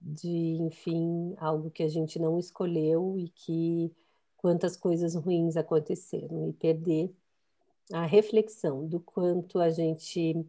de, 0.00 0.58
enfim, 0.60 1.34
algo 1.38 1.70
que 1.70 1.82
a 1.82 1.88
gente 1.88 2.18
não 2.18 2.38
escolheu 2.38 3.14
e 3.16 3.28
que 3.28 3.92
quantas 4.36 4.76
coisas 4.76 5.14
ruins 5.14 5.56
aconteceram 5.56 6.48
e 6.48 6.52
perder 6.52 7.14
a 7.92 8.04
reflexão 8.04 8.86
do 8.86 8.98
quanto 8.98 9.58
a 9.60 9.70
gente 9.70 10.44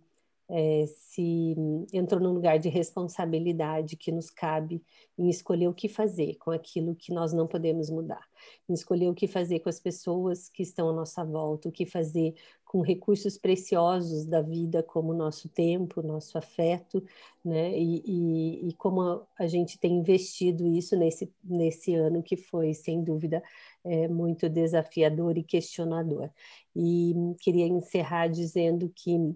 é, 0.50 0.86
se 0.88 1.56
entrou 1.92 2.22
num 2.22 2.34
lugar 2.34 2.60
de 2.60 2.70
responsabilidade 2.70 3.96
que 3.96 4.12
nos 4.12 4.30
cabe 4.30 4.84
em 5.18 5.30
escolher 5.30 5.68
o 5.68 5.74
que 5.74 5.88
fazer 5.88 6.36
com 6.36 6.52
aquilo 6.52 6.96
que 6.96 7.12
nós 7.14 7.34
não 7.34 7.48
podemos 7.48 7.90
mudar, 7.90 8.28
em 8.70 8.74
escolher 8.74 9.10
o 9.10 9.14
que 9.16 9.28
fazer 9.28 9.60
com 9.60 9.70
as 9.70 9.80
pessoas 9.80 10.50
que 10.50 10.62
estão 10.62 10.90
à 10.90 10.94
nossa 10.94 11.24
volta, 11.24 11.70
o 11.70 11.72
que 11.72 11.86
fazer 11.86 12.36
com 12.66 12.82
recursos 12.82 13.38
preciosos 13.38 14.26
da 14.26 14.42
vida, 14.42 14.84
como 14.84 15.14
o 15.14 15.18
nosso 15.18 15.48
tempo, 15.48 16.02
nosso 16.02 16.38
afeto, 16.38 17.02
né? 17.44 17.78
E, 17.78 18.04
e, 18.06 18.70
e 18.70 18.74
como 18.74 19.26
a 19.40 19.48
gente 19.48 19.80
tem 19.80 19.94
investido 19.98 20.68
isso 20.68 20.96
nesse, 20.98 21.32
nesse 21.44 21.96
ano 21.96 22.22
que 22.22 22.36
foi, 22.36 22.74
sem 22.74 23.02
dúvida, 23.04 23.42
é, 23.84 24.08
muito 24.08 24.50
desafiador 24.50 25.38
e 25.38 25.44
questionador. 25.44 26.30
E 26.76 27.14
queria 27.40 27.66
encerrar 27.66 28.28
dizendo 28.28 28.92
que 28.94 29.34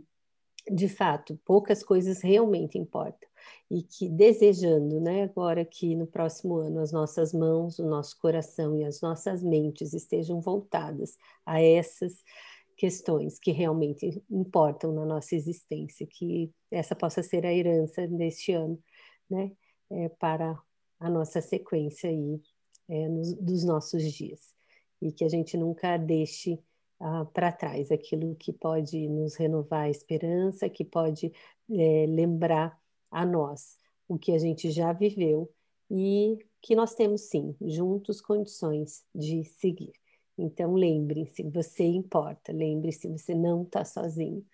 de 0.71 0.87
fato, 0.87 1.39
poucas 1.45 1.83
coisas 1.83 2.21
realmente 2.21 2.77
importam. 2.77 3.29
E 3.69 3.83
que 3.83 4.09
desejando, 4.09 4.99
né, 4.99 5.23
agora 5.23 5.63
que 5.63 5.95
no 5.95 6.07
próximo 6.07 6.55
ano 6.57 6.79
as 6.79 6.91
nossas 6.91 7.33
mãos, 7.33 7.79
o 7.79 7.85
nosso 7.85 8.19
coração 8.19 8.75
e 8.75 8.83
as 8.83 9.01
nossas 9.01 9.43
mentes 9.43 9.93
estejam 9.93 10.41
voltadas 10.41 11.17
a 11.45 11.61
essas 11.61 12.23
questões 12.75 13.37
que 13.39 13.51
realmente 13.51 14.23
importam 14.29 14.93
na 14.93 15.05
nossa 15.05 15.35
existência, 15.35 16.07
que 16.07 16.51
essa 16.71 16.95
possa 16.95 17.21
ser 17.21 17.45
a 17.45 17.53
herança 17.53 18.07
deste 18.07 18.53
ano, 18.53 18.81
né, 19.29 19.51
é, 19.91 20.09
para 20.09 20.57
a 20.99 21.09
nossa 21.09 21.41
sequência 21.41 22.09
aí 22.09 22.41
é, 22.87 23.07
nos, 23.07 23.33
dos 23.35 23.63
nossos 23.63 24.03
dias 24.11 24.53
e 25.01 25.11
que 25.11 25.23
a 25.23 25.29
gente 25.29 25.55
nunca 25.57 25.97
deixe 25.97 26.59
ah, 26.99 27.25
para 27.25 27.51
trás 27.51 27.91
aquilo 27.91 28.35
que 28.35 28.51
pode 28.51 29.07
nos 29.07 29.35
renovar 29.35 29.83
a 29.83 29.89
esperança, 29.89 30.69
que 30.69 30.83
pode 30.83 31.31
é, 31.71 32.05
lembrar 32.07 32.77
a 33.09 33.25
nós 33.25 33.77
o 34.07 34.17
que 34.17 34.31
a 34.31 34.37
gente 34.37 34.71
já 34.71 34.91
viveu 34.91 35.49
e 35.89 36.37
que 36.61 36.75
nós 36.75 36.93
temos 36.95 37.21
sim 37.21 37.55
juntos 37.61 38.19
condições 38.19 39.03
de 39.15 39.43
seguir. 39.43 39.93
Então 40.37 40.73
lembre-se, 40.73 41.43
você 41.43 41.83
importa, 41.83 42.51
lembre-se, 42.51 43.07
você 43.07 43.33
não 43.33 43.63
está 43.63 43.83
sozinho. 43.83 44.45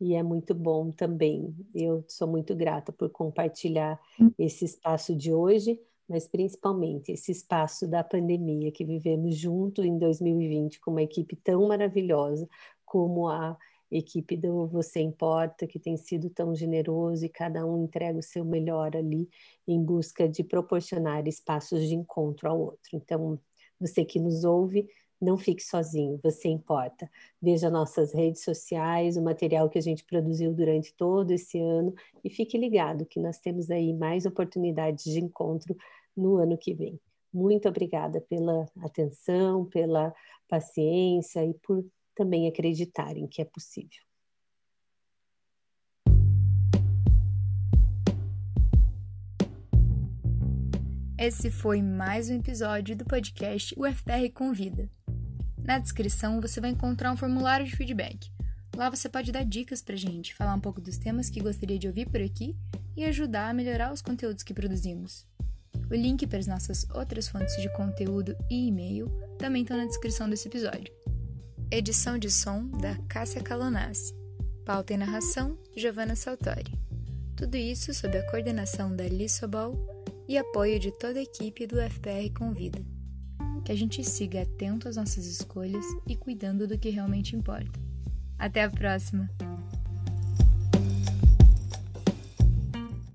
E 0.00 0.14
é 0.14 0.22
muito 0.22 0.54
bom 0.54 0.90
também. 0.90 1.54
Eu 1.74 2.04
sou 2.08 2.26
muito 2.26 2.54
grata 2.54 2.90
por 2.90 3.10
compartilhar 3.10 4.00
hum. 4.18 4.30
esse 4.38 4.64
espaço 4.64 5.14
de 5.14 5.32
hoje, 5.32 5.78
mas 6.10 6.26
principalmente 6.26 7.12
esse 7.12 7.30
espaço 7.30 7.86
da 7.86 8.02
pandemia 8.02 8.72
que 8.72 8.84
vivemos 8.84 9.36
junto 9.36 9.84
em 9.84 9.96
2020 9.96 10.80
com 10.80 10.90
uma 10.90 11.02
equipe 11.02 11.36
tão 11.36 11.68
maravilhosa 11.68 12.48
como 12.84 13.28
a 13.28 13.56
equipe 13.88 14.36
do 14.36 14.66
Você 14.66 15.00
Importa, 15.00 15.68
que 15.68 15.78
tem 15.78 15.96
sido 15.96 16.28
tão 16.28 16.52
generoso 16.52 17.24
e 17.24 17.28
cada 17.28 17.64
um 17.64 17.84
entrega 17.84 18.18
o 18.18 18.22
seu 18.22 18.44
melhor 18.44 18.96
ali 18.96 19.28
em 19.66 19.80
busca 19.82 20.28
de 20.28 20.42
proporcionar 20.42 21.26
espaços 21.28 21.86
de 21.88 21.94
encontro 21.94 22.48
ao 22.48 22.60
outro. 22.60 22.90
Então, 22.92 23.38
você 23.78 24.04
que 24.04 24.18
nos 24.18 24.42
ouve, 24.42 24.88
não 25.20 25.36
fique 25.36 25.62
sozinho, 25.62 26.18
você 26.22 26.48
importa. 26.48 27.10
Veja 27.42 27.68
nossas 27.68 28.12
redes 28.12 28.42
sociais, 28.42 29.16
o 29.16 29.22
material 29.22 29.68
que 29.68 29.78
a 29.78 29.82
gente 29.82 30.04
produziu 30.04 30.52
durante 30.52 30.94
todo 30.94 31.30
esse 31.30 31.60
ano 31.60 31.94
e 32.24 32.30
fique 32.30 32.56
ligado 32.56 33.04
que 33.04 33.20
nós 33.20 33.38
temos 33.38 33.70
aí 33.70 33.92
mais 33.92 34.24
oportunidades 34.24 35.04
de 35.04 35.20
encontro 35.20 35.76
no 36.20 36.36
ano 36.36 36.58
que 36.58 36.74
vem. 36.74 37.00
Muito 37.32 37.68
obrigada 37.68 38.20
pela 38.20 38.66
atenção, 38.80 39.64
pela 39.66 40.12
paciência 40.48 41.44
e 41.44 41.54
por 41.54 41.84
também 42.14 42.48
acreditarem 42.48 43.26
que 43.26 43.40
é 43.40 43.44
possível. 43.44 43.98
Esse 51.16 51.50
foi 51.50 51.82
mais 51.82 52.30
um 52.30 52.36
episódio 52.36 52.96
do 52.96 53.04
podcast 53.04 53.74
UFR 53.78 54.32
Convida. 54.34 54.90
Na 55.62 55.78
descrição 55.78 56.40
você 56.40 56.60
vai 56.60 56.70
encontrar 56.70 57.12
um 57.12 57.16
formulário 57.16 57.66
de 57.66 57.76
feedback. 57.76 58.30
Lá 58.74 58.88
você 58.88 59.08
pode 59.08 59.30
dar 59.30 59.44
dicas 59.44 59.82
pra 59.82 59.96
gente, 59.96 60.34
falar 60.34 60.54
um 60.54 60.60
pouco 60.60 60.80
dos 60.80 60.96
temas 60.96 61.28
que 61.28 61.42
gostaria 61.42 61.78
de 61.78 61.86
ouvir 61.86 62.08
por 62.08 62.22
aqui 62.22 62.56
e 62.96 63.04
ajudar 63.04 63.50
a 63.50 63.54
melhorar 63.54 63.92
os 63.92 64.00
conteúdos 64.00 64.42
que 64.42 64.54
produzimos. 64.54 65.29
O 65.90 65.94
link 65.94 66.24
para 66.28 66.38
as 66.38 66.46
nossas 66.46 66.86
outras 66.94 67.26
fontes 67.26 67.60
de 67.60 67.68
conteúdo 67.72 68.36
e 68.48 68.68
e-mail 68.68 69.08
também 69.36 69.62
estão 69.62 69.76
na 69.76 69.86
descrição 69.86 70.30
desse 70.30 70.46
episódio. 70.46 70.94
Edição 71.68 72.16
de 72.16 72.30
som 72.30 72.68
da 72.68 72.94
Cássia 73.08 73.42
Calonassi. 73.42 74.14
Pauta 74.64 74.94
e 74.94 74.96
narração, 74.96 75.58
Giovanna 75.76 76.14
Saltori. 76.14 76.78
Tudo 77.34 77.56
isso 77.56 77.92
sob 77.92 78.16
a 78.16 78.30
coordenação 78.30 78.94
da 78.94 79.08
Lissobal 79.08 79.74
e 80.28 80.38
apoio 80.38 80.78
de 80.78 80.92
toda 80.92 81.18
a 81.18 81.22
equipe 81.22 81.66
do 81.66 81.80
FPR 81.80 82.32
Convida. 82.38 82.80
Que 83.64 83.72
a 83.72 83.76
gente 83.76 84.04
siga 84.04 84.42
atento 84.42 84.88
às 84.88 84.94
nossas 84.94 85.26
escolhas 85.26 85.84
e 86.06 86.14
cuidando 86.14 86.68
do 86.68 86.78
que 86.78 86.90
realmente 86.90 87.34
importa. 87.34 87.80
Até 88.38 88.62
a 88.62 88.70
próxima! 88.70 89.28